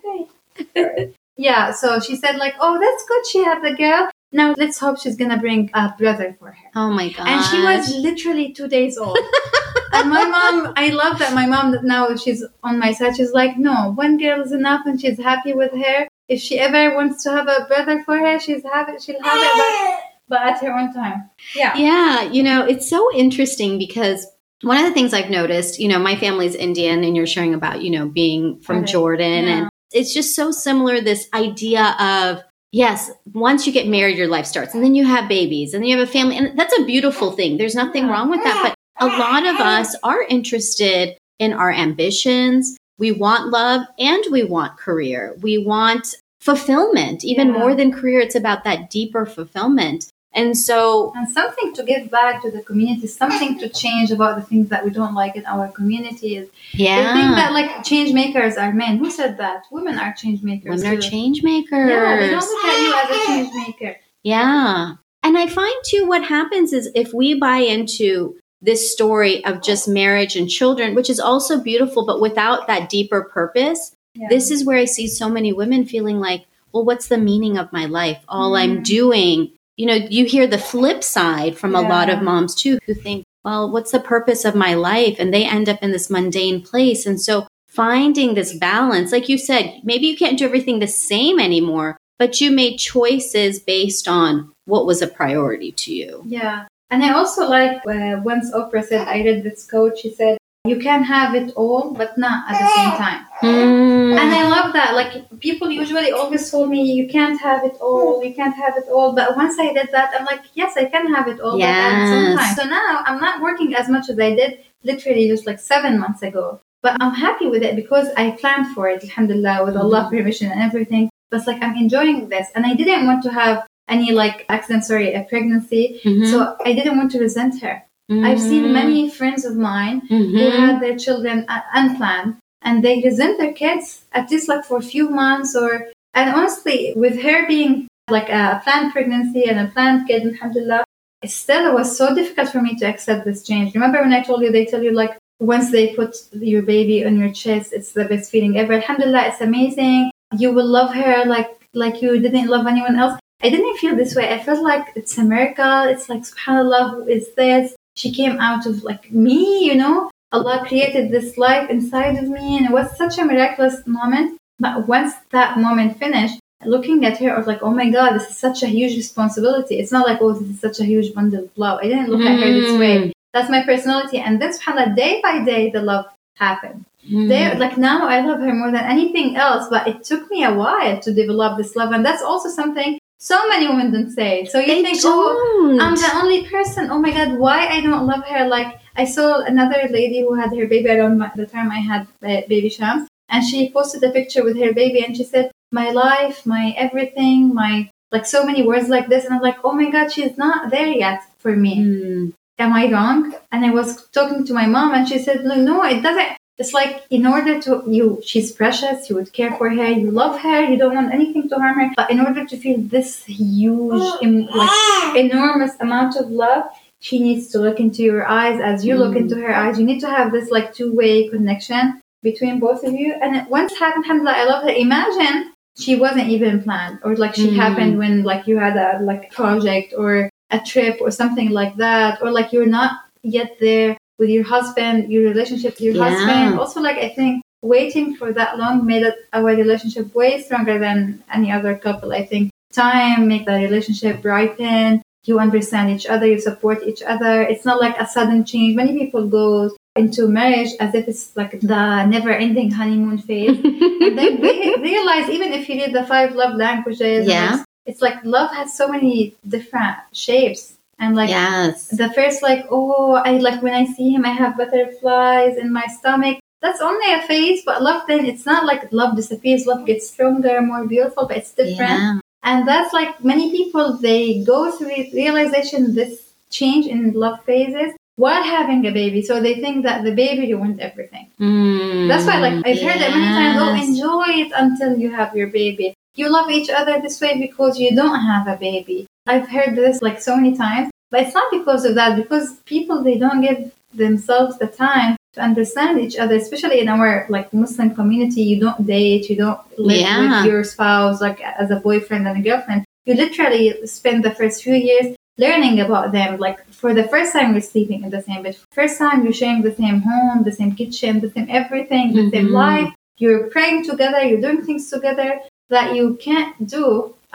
hey. 0.75 1.13
Yeah, 1.37 1.71
so 1.71 1.99
she 2.01 2.15
said 2.17 2.35
like, 2.35 2.55
"Oh, 2.59 2.77
that's 2.79 3.05
good. 3.07 3.25
She 3.27 3.39
had 3.43 3.61
the 3.61 3.73
girl. 3.73 4.09
Now 4.31 4.53
let's 4.57 4.77
hope 4.79 4.99
she's 4.99 5.15
gonna 5.15 5.37
bring 5.37 5.69
a 5.73 5.93
brother 5.97 6.35
for 6.39 6.51
her." 6.51 6.67
oh 6.75 6.91
my 6.91 7.09
god. 7.09 7.27
And 7.27 7.45
she 7.45 7.61
was 7.61 7.93
literally 7.95 8.51
two 8.53 8.67
days 8.67 8.97
old. 8.97 9.17
and 9.93 10.09
my 10.09 10.25
mom, 10.25 10.73
I 10.75 10.89
love 10.89 11.19
that 11.19 11.33
my 11.33 11.45
mom 11.45 11.75
now 11.83 12.15
she's 12.15 12.43
on 12.63 12.79
my 12.79 12.93
side. 12.93 13.15
She's 13.17 13.31
like, 13.33 13.57
"No, 13.57 13.91
one 13.95 14.17
girl 14.17 14.41
is 14.41 14.51
enough, 14.51 14.81
and 14.85 14.99
she's 15.01 15.17
happy 15.17 15.53
with 15.53 15.71
her. 15.71 16.07
If 16.27 16.39
she 16.41 16.59
ever 16.59 16.95
wants 16.95 17.23
to 17.23 17.31
have 17.31 17.47
a 17.47 17.65
brother 17.67 18.03
for 18.03 18.17
her, 18.17 18.39
she's 18.39 18.63
have 18.63 18.89
it. 18.89 19.01
She'll 19.01 19.21
have 19.21 19.37
it, 19.37 19.99
but, 20.27 20.37
but 20.37 20.47
at 20.47 20.61
her 20.61 20.73
own 20.73 20.93
time." 20.93 21.29
Yeah. 21.55 21.75
Yeah, 21.75 22.21
you 22.23 22.43
know, 22.43 22.65
it's 22.65 22.87
so 22.89 23.09
interesting 23.15 23.77
because 23.79 24.27
one 24.61 24.77
of 24.77 24.83
the 24.85 24.93
things 24.93 25.13
I've 25.13 25.29
noticed, 25.29 25.79
you 25.79 25.87
know, 25.87 25.99
my 25.99 26.15
family's 26.15 26.53
Indian 26.53 27.03
and 27.03 27.15
you're 27.15 27.25
sharing 27.25 27.53
about, 27.53 27.81
you 27.81 27.89
know, 27.91 28.07
being 28.07 28.59
from 28.59 28.79
Right. 28.81 28.87
Jordan 28.87 29.43
Yeah. 29.45 29.57
and 29.57 29.69
it's 29.91 30.13
just 30.13 30.35
so 30.35 30.51
similar 30.51 31.01
this 31.01 31.27
idea 31.33 31.95
of 31.99 32.43
yes, 32.71 33.11
once 33.33 33.65
you 33.65 33.73
get 33.73 33.87
married 33.87 34.17
your 34.17 34.27
life 34.27 34.45
starts 34.45 34.73
and 34.73 34.83
then 34.83 34.95
you 34.95 35.05
have 35.05 35.27
babies 35.29 35.73
and 35.73 35.83
then 35.83 35.89
you 35.89 35.97
have 35.97 36.07
a 36.07 36.11
family 36.11 36.37
and 36.37 36.57
that's 36.57 36.77
a 36.77 36.85
beautiful 36.85 37.31
thing. 37.31 37.57
There's 37.57 37.75
nothing 37.75 38.07
wrong 38.07 38.29
with 38.29 38.43
that, 38.43 38.61
but 38.63 38.75
a 39.01 39.07
lot 39.17 39.45
of 39.45 39.55
us 39.55 39.95
are 40.03 40.23
interested 40.23 41.17
in 41.39 41.53
our 41.53 41.71
ambitions. 41.71 42.77
We 42.97 43.11
want 43.11 43.49
love 43.49 43.81
and 43.97 44.23
we 44.29 44.43
want 44.43 44.77
career. 44.77 45.35
We 45.41 45.57
want 45.57 46.15
fulfillment. 46.41 47.23
Even 47.23 47.47
Yeah. 47.47 47.59
more 47.59 47.75
than 47.75 47.91
career, 47.91 48.19
it's 48.19 48.35
about 48.35 48.63
that 48.65 48.89
deeper 48.89 49.25
fulfillment. 49.25 50.07
And 50.33 50.55
so, 50.55 51.11
and 51.15 51.27
something 51.27 51.73
to 51.73 51.83
give 51.83 52.11
back 52.11 52.43
to 52.43 52.51
the 52.51 52.61
community, 52.61 53.07
something 53.07 53.57
to 53.59 53.67
change 53.67 54.11
about 54.11 54.35
the 54.35 54.43
things 54.43 54.69
that 54.69 54.85
we 54.85 54.91
don't 54.91 55.15
like 55.15 55.35
in 55.35 55.45
our 55.47 55.67
communities. 55.69 56.47
yeah. 56.73 57.13
They 57.13 57.21
think 57.21 57.35
that 57.35 57.51
like 57.51 57.83
change 57.83 58.13
makers 58.13 58.55
are 58.55 58.71
men. 58.71 58.97
Who 58.99 59.09
said 59.09 59.37
that? 59.39 59.63
Women 59.71 59.97
are 59.97 60.13
change 60.13 60.43
makers. 60.43 60.83
Women 60.83 60.97
are 60.97 61.01
change 61.01 61.41
makers. 61.41 61.89
Yeah, 61.89 62.17
they 62.17 62.29
don't 62.29 62.41
look 62.43 62.65
at 62.65 62.79
you 62.79 62.93
as 62.95 63.09
a 63.23 63.25
change 63.27 63.67
maker. 63.67 63.97
Yeah. 64.23 64.93
And 65.23 65.37
I 65.37 65.47
find 65.47 65.75
too 65.85 66.05
what 66.05 66.23
happens 66.23 66.73
is 66.73 66.89
if 66.93 67.11
we 67.13 67.33
buy 67.39 67.57
into 67.57 68.37
this 68.61 68.91
story 68.91 69.43
of 69.45 69.61
just 69.63 69.87
marriage 69.87 70.35
and 70.35 70.47
children, 70.49 70.93
which 70.93 71.09
is 71.09 71.19
also 71.19 71.59
beautiful, 71.59 72.05
but 72.05 72.21
without 72.21 72.67
that 72.67 72.89
deeper 72.89 73.23
purpose, 73.23 73.95
Yeah. 74.15 74.27
this 74.29 74.51
is 74.51 74.63
where 74.65 74.77
I 74.77 74.85
see 74.85 75.07
so 75.07 75.27
many 75.29 75.53
women 75.53 75.85
feeling 75.85 76.19
like, 76.19 76.45
well, 76.71 76.85
what's 76.85 77.07
the 77.07 77.17
meaning 77.17 77.57
of 77.57 77.71
my 77.73 77.85
life? 77.85 78.19
All 78.27 78.55
I'm 78.55 78.79
Mm. 78.79 78.83
doing, 78.83 79.51
you 79.79 79.85
know, 79.85 79.95
you 79.95 80.25
hear 80.25 80.45
the 80.45 80.57
flip 80.57 81.05
side 81.05 81.57
from 81.57 81.73
a 81.73 81.79
lot 81.79 82.09
of 82.09 82.21
moms 82.21 82.53
too 82.53 82.79
who 82.85 82.93
think, 82.93 83.23
well, 83.45 83.71
what's 83.71 83.93
the 83.93 83.99
purpose 84.01 84.43
of 84.43 84.53
my 84.53 84.73
life? 84.73 85.15
And 85.19 85.33
they 85.33 85.45
end 85.45 85.69
up 85.69 85.81
in 85.81 85.93
this 85.93 86.09
mundane 86.09 86.61
place. 86.61 87.05
And 87.05 87.19
so 87.19 87.47
finding 87.69 88.33
this 88.33 88.53
balance, 88.53 89.13
like 89.13 89.29
you 89.29 89.37
said, 89.37 89.79
maybe 89.85 90.05
you 90.07 90.17
can't 90.17 90.37
do 90.37 90.43
everything 90.43 90.79
the 90.79 90.87
same 90.87 91.39
anymore, 91.39 91.95
but 92.17 92.41
you 92.41 92.51
made 92.51 92.75
choices 92.75 93.61
based 93.61 94.09
on 94.09 94.51
what 94.65 94.85
was 94.85 95.01
a 95.01 95.07
priority 95.07 95.71
to 95.71 95.93
you. 95.93 96.23
Yeah. 96.25 96.67
And 96.89 97.01
I 97.01 97.13
also 97.13 97.47
like 97.47 97.77
uh, 97.87 98.19
once 98.21 98.51
Oprah 98.51 98.83
said, 98.83 99.07
I 99.07 99.23
read 99.23 99.45
this 99.45 99.65
quote, 99.65 99.97
she 99.97 100.13
said, 100.13 100.38
you 100.69 100.79
can 100.79 101.03
have 101.03 101.35
it 101.35 101.51
all, 101.55 101.93
but 101.93 102.17
not 102.17 102.49
at 102.49 102.59
the 102.61 102.69
same 102.75 102.91
time. 103.03 103.25
Hmm. 103.41 104.17
And 104.19 104.29
I 104.39 104.47
love 104.49 104.73
that. 104.73 104.95
Like 104.95 105.39
people 105.39 105.69
usually 105.69 106.11
always 106.11 106.49
told 106.49 106.69
me, 106.69 106.81
you 106.99 107.07
can't 107.07 107.39
have 107.41 107.63
it 107.63 107.75
all, 107.81 108.19
hmm. 108.19 108.27
you 108.27 108.33
can't 108.33 108.55
have 108.55 108.75
it 108.77 108.87
all. 108.89 109.13
But 109.13 109.35
once 109.35 109.59
I 109.59 109.73
did 109.73 109.89
that, 109.91 110.11
I'm 110.17 110.25
like, 110.25 110.43
yes, 110.53 110.77
I 110.77 110.85
can 110.85 111.13
have 111.13 111.27
it 111.27 111.39
all, 111.39 111.57
but 111.57 111.67
at 111.67 112.05
the 112.05 112.21
Yes. 112.21 112.39
time. 112.39 112.55
So 112.55 112.63
now 112.69 113.03
I'm 113.05 113.19
not 113.19 113.41
working 113.41 113.75
as 113.75 113.89
much 113.89 114.09
as 114.09 114.19
I 114.19 114.35
did 114.35 114.59
literally 114.83 115.27
just 115.27 115.45
like 115.45 115.59
seven 115.59 115.99
months 115.99 116.21
ago. 116.21 116.61
But 116.81 116.95
I'm 117.01 117.13
happy 117.13 117.47
with 117.47 117.63
it 117.63 117.75
because 117.75 118.07
I 118.15 118.31
planned 118.31 118.67
for 118.73 118.87
it, 118.87 119.03
alhamdulillah, 119.03 119.65
with 119.65 119.75
hmm. 119.75 119.81
Allah 119.81 120.07
permission 120.09 120.51
and 120.51 120.61
everything. 120.61 121.09
But 121.29 121.37
it's 121.37 121.47
like 121.47 121.61
I'm 121.61 121.75
enjoying 121.75 122.29
this. 122.29 122.47
And 122.55 122.65
I 122.65 122.73
didn't 122.73 123.05
want 123.05 123.23
to 123.23 123.31
have 123.31 123.67
any 123.89 124.11
like 124.11 124.45
accident, 124.49 124.85
sorry, 124.85 125.13
a 125.13 125.23
pregnancy. 125.23 125.99
Mhm. 126.05 126.29
So 126.31 126.55
I 126.63 126.73
didn't 126.73 126.97
want 126.97 127.11
to 127.11 127.19
resent 127.19 127.61
her. 127.61 127.83
I've 128.09 128.41
seen 128.41 128.73
many 128.73 129.09
friends 129.09 129.45
of 129.45 129.55
mine 129.55 130.01
who 130.09 130.15
Mhm. 130.15 130.51
had 130.61 130.75
their 130.81 130.97
children 130.97 131.45
uh, 131.47 131.61
unplanned 131.73 132.35
and 132.61 132.83
they 132.83 133.01
resent 133.03 133.37
their 133.37 133.53
kids 133.53 133.85
at 134.13 134.29
least 134.31 134.47
like 134.49 134.65
for 134.65 134.77
a 134.77 134.89
few 134.93 135.09
months 135.09 135.55
or 135.55 135.87
and 136.13 136.27
honestly 136.35 136.93
with 136.95 137.21
her 137.21 137.47
being 137.47 137.87
like 138.09 138.29
a 138.29 138.59
planned 138.63 138.91
pregnancy 138.93 139.43
and 139.49 139.59
a 139.59 139.67
planned 139.73 140.07
kid 140.07 140.21
alhamdulillah 140.31 140.83
it 141.21 141.31
still 141.31 141.73
was 141.73 141.95
so 141.97 142.15
difficult 142.15 142.49
for 142.49 142.61
me 142.61 142.75
to 142.79 142.85
accept 142.85 143.25
this 143.25 143.43
change. 143.49 143.73
Remember 143.75 143.99
when 144.01 144.13
i 144.13 144.21
told 144.23 144.41
you 144.41 144.51
they 144.51 144.65
tell 144.65 144.83
you 144.83 144.91
like 144.91 145.13
once 145.39 145.67
they 145.71 145.85
put 145.99 146.11
your 146.53 146.63
baby 146.63 146.97
on 147.05 147.13
your 147.21 147.31
chest 147.43 147.67
it's 147.77 147.91
the 147.93 148.05
best 148.05 148.31
feeling 148.31 148.57
ever. 148.57 148.73
Alhamdulillah 148.73 149.23
it's 149.29 149.41
amazing. 149.41 150.11
You 150.43 150.51
will 150.51 150.65
love 150.79 150.91
her 151.01 151.25
like 151.25 151.49
like 151.73 152.01
you 152.01 152.19
didn't 152.19 152.47
love 152.47 152.65
anyone 152.67 152.97
else. 152.97 153.15
I 153.43 153.49
didn't 153.49 153.77
feel 153.77 153.95
this 153.95 154.15
way. 154.17 154.33
I 154.33 154.39
felt 154.47 154.61
like 154.71 154.85
it's 154.95 155.17
a 155.17 155.23
miracle. 155.23 155.83
It's 155.93 156.09
like 156.09 156.23
subhanallah 156.23 156.83
who 156.91 157.07
is 157.07 157.25
this 157.35 157.75
she 157.99 158.11
came 158.19 158.35
out 158.39 158.65
of 158.65 158.83
like 158.83 159.11
me 159.11 159.65
you 159.69 159.75
know 159.75 160.09
Allah 160.31 160.63
created 160.67 161.09
this 161.09 161.37
life 161.37 161.69
inside 161.69 162.17
of 162.17 162.29
me, 162.29 162.57
and 162.57 162.67
it 162.67 162.71
was 162.71 162.95
such 162.97 163.17
a 163.17 163.25
miraculous 163.25 163.85
moment. 163.87 164.37
But 164.59 164.87
once 164.87 165.13
that 165.31 165.57
moment 165.57 165.97
finished, 165.97 166.39
looking 166.65 167.03
at 167.05 167.17
her, 167.17 167.33
I 167.33 167.37
was 167.37 167.47
like, 167.47 167.63
oh 167.63 167.71
my 167.71 167.89
God, 167.89 168.13
this 168.13 168.29
is 168.29 168.37
such 168.37 168.61
a 168.61 168.67
huge 168.67 168.95
responsibility. 168.95 169.79
It's 169.79 169.91
not 169.91 170.05
like, 170.05 170.19
oh, 170.21 170.33
this 170.33 170.49
is 170.49 170.59
such 170.59 170.79
a 170.79 170.85
huge 170.85 171.13
bundle 171.15 171.45
of 171.45 171.49
love. 171.55 171.79
I 171.81 171.87
didn't 171.87 172.09
look 172.09 172.21
at 172.21 172.39
her 172.39 172.53
this 172.53 172.77
way. 172.77 173.13
That's 173.33 173.49
my 173.49 173.63
personality. 173.63 174.19
And 174.19 174.39
then, 174.39 174.51
subhanAllah, 174.53 174.95
day 174.95 175.19
by 175.23 175.43
day, 175.43 175.71
the 175.71 175.81
love 175.81 176.05
happened. 176.35 176.85
Mm. 177.09 177.27
Day, 177.27 177.57
like 177.57 177.77
now, 177.77 178.07
I 178.07 178.21
love 178.21 178.39
her 178.39 178.53
more 178.53 178.71
than 178.71 178.85
anything 178.85 179.35
else, 179.35 179.67
but 179.69 179.87
it 179.87 180.03
took 180.03 180.29
me 180.29 180.43
a 180.43 180.53
while 180.53 180.99
to 180.99 181.13
develop 181.13 181.57
this 181.57 181.75
love. 181.75 181.91
And 181.91 182.05
that's 182.05 182.21
also 182.21 182.49
something 182.49 182.99
so 183.19 183.47
many 183.49 183.67
women 183.67 183.91
don't 183.91 184.11
say. 184.11 184.45
So 184.45 184.59
you 184.59 184.67
They 184.67 184.83
think, 184.83 184.99
oh, 185.03 185.77
don't. 185.77 185.81
I'm 185.81 185.95
the 185.95 186.11
only 186.15 186.47
person. 186.47 186.89
Oh 186.89 186.99
my 186.99 187.11
god, 187.11 187.37
why 187.37 187.67
I 187.67 187.81
don't 187.81 188.07
love 188.07 188.23
her? 188.25 188.47
Like 188.47 188.79
I 188.95 189.05
saw 189.05 189.41
another 189.41 189.87
lady 189.89 190.21
who 190.21 190.33
had 190.33 190.55
her 190.55 190.67
baby 190.67 190.89
around 190.89 191.17
my, 191.19 191.31
the 191.35 191.45
time 191.45 191.69
I 191.71 191.79
had 191.79 192.07
baby 192.21 192.69
Shams, 192.69 193.07
and 193.29 193.43
she 193.43 193.71
posted 193.71 194.03
a 194.03 194.11
picture 194.11 194.43
with 194.43 194.57
her 194.57 194.73
baby, 194.73 195.03
and 195.03 195.15
she 195.15 195.23
said, 195.23 195.51
"My 195.71 195.91
life, 195.91 196.45
my 196.45 196.73
everything, 196.77 197.53
my 197.53 197.91
like 198.11 198.25
so 198.25 198.45
many 198.45 198.65
words 198.65 198.87
like 198.89 199.07
this." 199.09 199.25
And 199.25 199.33
I'm 199.33 199.41
like, 199.41 199.59
"Oh 199.63 199.73
my 199.73 199.89
god, 199.91 200.11
she's 200.11 200.37
not 200.37 200.71
there 200.71 200.87
yet 200.87 201.21
for 201.37 201.55
me. 201.55 201.75
Mm. 201.77 202.33
Am 202.57 202.73
I 202.73 202.91
wrong?" 202.91 203.35
And 203.51 203.65
I 203.65 203.71
was 203.71 204.07
talking 204.09 204.45
to 204.45 204.53
my 204.53 204.65
mom, 204.65 204.93
and 204.93 205.07
she 205.07 205.19
said, 205.19 205.43
"No, 205.43 205.55
no, 205.55 205.83
it 205.83 206.01
doesn't." 206.01 206.38
It's 206.59 206.73
like 206.73 207.03
in 207.09 207.25
order 207.25 207.59
to 207.65 207.83
you, 207.87 208.21
she's 208.29 208.51
precious. 208.51 209.09
You 209.09 209.15
would 209.15 209.31
care 209.33 209.51
for 209.57 209.69
her. 209.69 209.87
You 210.03 210.11
love 210.11 210.39
her. 210.41 210.65
You 210.65 210.77
don't 210.77 210.93
want 210.93 211.13
anything 211.13 211.47
to 211.49 211.55
harm 211.55 211.79
her. 211.79 211.89
But 211.95 212.11
in 212.11 212.19
order 212.19 212.43
to 212.45 212.57
feel 212.57 212.77
this 212.79 213.23
huge, 213.25 214.03
im- 214.21 214.45
like 214.47 215.15
enormous 215.15 215.71
amount 215.79 216.17
of 216.17 216.29
love, 216.29 216.63
she 216.99 217.19
needs 217.19 217.47
to 217.51 217.59
look 217.59 217.79
into 217.79 218.03
your 218.03 218.27
eyes 218.27 218.59
as 218.61 218.85
you 218.85 218.95
look 218.97 219.13
Mm. 219.15 219.21
into 219.21 219.35
her 219.43 219.55
eyes. 219.55 219.79
You 219.79 219.85
need 219.85 220.01
to 220.01 220.09
have 220.09 220.31
this 220.33 220.49
like 220.51 220.73
two 220.73 220.91
way 220.93 221.29
connection 221.29 222.01
between 222.23 222.59
both 222.59 222.83
of 222.83 222.93
you. 222.93 223.13
And 223.21 223.35
it 223.37 223.45
once 223.49 223.71
happened, 223.79 224.03
alhamdulillah, 224.03 224.37
I 224.37 224.45
love 224.51 224.63
her. 224.63 224.69
Imagine 224.87 225.53
she 225.77 225.95
wasn't 225.95 226.27
even 226.27 226.61
planned, 226.61 226.99
or 227.05 227.15
like 227.15 227.35
she 227.35 227.47
Mm. 227.51 227.55
happened 227.55 227.97
when 227.97 228.23
like 228.23 228.47
you 228.47 228.57
had 228.59 228.75
a 228.75 228.99
like 229.01 229.31
project 229.31 229.93
or 229.97 230.29
a 230.51 230.59
trip 230.59 230.97
or 230.99 231.09
something 231.11 231.49
like 231.51 231.77
that, 231.77 232.21
or 232.21 232.31
like 232.31 232.51
you're 232.51 232.73
not 232.79 232.91
yet 233.23 233.55
there 233.61 233.95
with 234.19 234.29
your 234.29 234.43
husband, 234.43 235.11
your 235.11 235.23
relationship 235.23 235.73
with 235.75 235.81
your 235.81 235.95
Yeah. 235.95 236.09
husband. 236.09 236.59
Also, 236.59 236.81
like 236.81 236.97
I 236.97 237.09
think 237.09 237.41
waiting 237.61 238.15
for 238.15 238.31
that 238.33 238.57
long 238.59 238.85
made 238.85 239.05
our 239.33 239.43
relationship 239.63 240.13
way 240.13 240.41
stronger 240.41 240.77
than 240.79 241.23
any 241.33 241.51
other 241.51 241.75
couple. 241.75 242.11
I 242.13 242.25
think 242.25 242.51
time 242.73 243.27
make 243.27 243.45
the 243.45 243.53
relationship 243.53 244.23
ripen. 244.23 245.01
You 245.25 245.39
understand 245.39 245.89
each 245.89 246.05
other, 246.07 246.25
you 246.27 246.39
support 246.39 246.83
each 246.83 247.01
other. 247.03 247.41
It's 247.41 247.65
not 247.65 247.81
like 247.81 247.99
a 247.99 248.07
sudden 248.07 248.45
change. 248.45 248.75
Many 248.75 248.97
people 248.97 249.27
go 249.27 249.71
into 249.95 250.27
marriage 250.27 250.71
as 250.79 250.95
if 250.95 251.07
it's 251.07 251.35
like 251.35 251.59
the 251.59 252.05
never 252.05 252.29
ending 252.31 252.71
honeymoon 252.71 253.17
phase. 253.17 253.57
and 253.63 254.17
then 254.17 254.39
they 254.41 254.73
realize 254.79 255.29
even 255.29 255.51
if 255.51 255.67
you 255.67 255.75
read 255.75 255.93
the 255.93 256.05
five 256.05 256.35
love 256.35 256.55
languages, 256.55 257.27
Yeah. 257.27 257.63
it's 257.85 258.01
like 258.01 258.23
love 258.23 258.51
has 258.53 258.73
so 258.73 258.87
many 258.87 259.35
different 259.45 259.97
shapes. 260.13 260.73
And 260.99 261.15
like 261.15 261.29
yes. 261.29 261.87
the 261.87 262.09
first 262.13 262.43
like 262.43 262.65
oh 262.69 263.13
i 263.29 263.31
like 263.37 263.61
when 263.65 263.73
i 263.73 263.85
see 263.85 264.09
him 264.13 264.25
i 264.25 264.33
have 264.41 264.57
butterflies 264.57 265.55
in 265.55 265.71
my 265.71 265.85
stomach 265.97 266.37
that's 266.61 266.81
only 266.81 267.13
a 267.13 267.21
phase 267.21 267.61
but 267.65 267.81
love 267.81 268.01
then 268.09 268.25
it's 268.25 268.45
not 268.45 268.65
like 268.65 268.91
love 268.91 269.15
disappears 269.15 269.65
love 269.65 269.85
gets 269.85 270.09
stronger 270.09 270.61
more 270.61 270.85
beautiful 270.85 271.25
but 271.27 271.37
it's 271.37 271.51
different 271.53 271.99
Yeah. 271.99 272.19
and 272.43 272.67
that's 272.67 272.91
like 272.93 273.23
many 273.23 273.49
people 273.51 273.97
they 273.97 274.43
go 274.43 274.59
through 274.75 274.89
the 274.97 275.09
realization 275.13 275.95
this 275.95 276.13
change 276.49 276.85
in 276.85 277.13
love 277.13 277.37
phases 277.45 277.93
while 278.17 278.43
having 278.43 278.85
a 278.85 278.91
baby 278.91 279.21
so 279.21 279.39
they 279.39 279.55
think 279.63 279.83
that 279.85 280.03
the 280.03 280.13
baby 280.23 280.53
ruins 280.53 280.79
everything 280.79 281.27
Mm. 281.39 282.09
that's 282.09 282.25
why 282.25 282.37
like 282.45 282.57
i've 282.67 282.81
heard 282.87 283.01
it 283.07 283.11
many 283.15 283.29
times 283.39 283.57
oh 283.63 283.73
enjoy 283.87 284.27
it 284.43 284.51
until 284.63 284.97
you 284.97 285.09
have 285.19 285.31
your 285.35 285.47
baby 285.47 285.93
you 286.15 286.27
love 286.29 286.49
each 286.51 286.69
other 286.69 286.99
this 286.99 287.21
way 287.21 287.39
because 287.39 287.79
you 287.79 287.95
don't 287.95 288.19
have 288.31 288.45
a 288.47 288.57
baby 288.57 288.99
i've 289.31 289.47
heard 289.55 289.71
this 289.81 290.01
like 290.07 290.19
so 290.27 290.35
many 290.39 290.53
times 290.65 290.87
but 291.11 291.19
it's 291.23 291.35
not 291.39 291.49
because 291.57 291.81
of 291.89 291.93
that 291.99 292.11
because 292.21 292.45
people 292.73 292.97
they 293.07 293.17
don't 293.23 293.41
give 293.47 293.59
themselves 294.03 294.53
the 294.63 294.67
time 294.67 295.11
to 295.35 295.39
understand 295.49 295.99
each 296.05 296.17
other 296.23 296.35
especially 296.43 296.79
in 296.83 296.87
our 296.95 297.25
like 297.35 297.47
muslim 297.53 297.89
community 297.99 298.41
you 298.51 298.57
don't 298.65 298.81
date 298.95 299.23
you 299.29 299.35
don't 299.45 299.59
live 299.91 300.01
Yeah. 300.01 300.19
with 300.21 300.45
your 300.51 300.63
spouse 300.73 301.17
like 301.27 301.39
as 301.63 301.69
a 301.71 301.79
boyfriend 301.87 302.27
and 302.27 302.37
a 302.41 302.43
girlfriend 302.49 302.81
you 303.05 303.13
literally 303.23 303.65
spend 303.97 304.17
the 304.23 304.33
first 304.39 304.63
few 304.65 304.75
years 304.89 305.07
learning 305.45 305.75
about 305.85 306.11
them 306.17 306.31
like 306.45 306.59
for 306.81 306.91
the 306.99 307.05
first 307.13 307.29
time 307.35 307.47
you're 307.53 307.69
sleeping 307.73 307.99
in 308.05 308.09
the 308.15 308.21
same 308.27 308.41
bed 308.43 308.55
first 308.79 308.95
time 309.03 309.17
you're 309.23 309.39
sharing 309.41 309.61
the 309.69 309.75
same 309.81 309.99
home 310.09 310.37
the 310.49 310.55
same 310.59 310.71
kitchen 310.81 311.11
the 311.25 311.31
same 311.35 311.47
everything 311.61 312.05
the 312.21 312.27
same 312.35 312.49
Mhm. 312.49 312.61
life 312.65 312.89
you're 313.21 313.43
praying 313.55 313.79
together 313.91 314.19
you're 314.29 314.43
doing 314.47 314.61
things 314.67 314.83
together 314.95 315.29
that 315.75 315.87
you 315.97 316.05
can't 316.27 316.53
do 316.77 316.85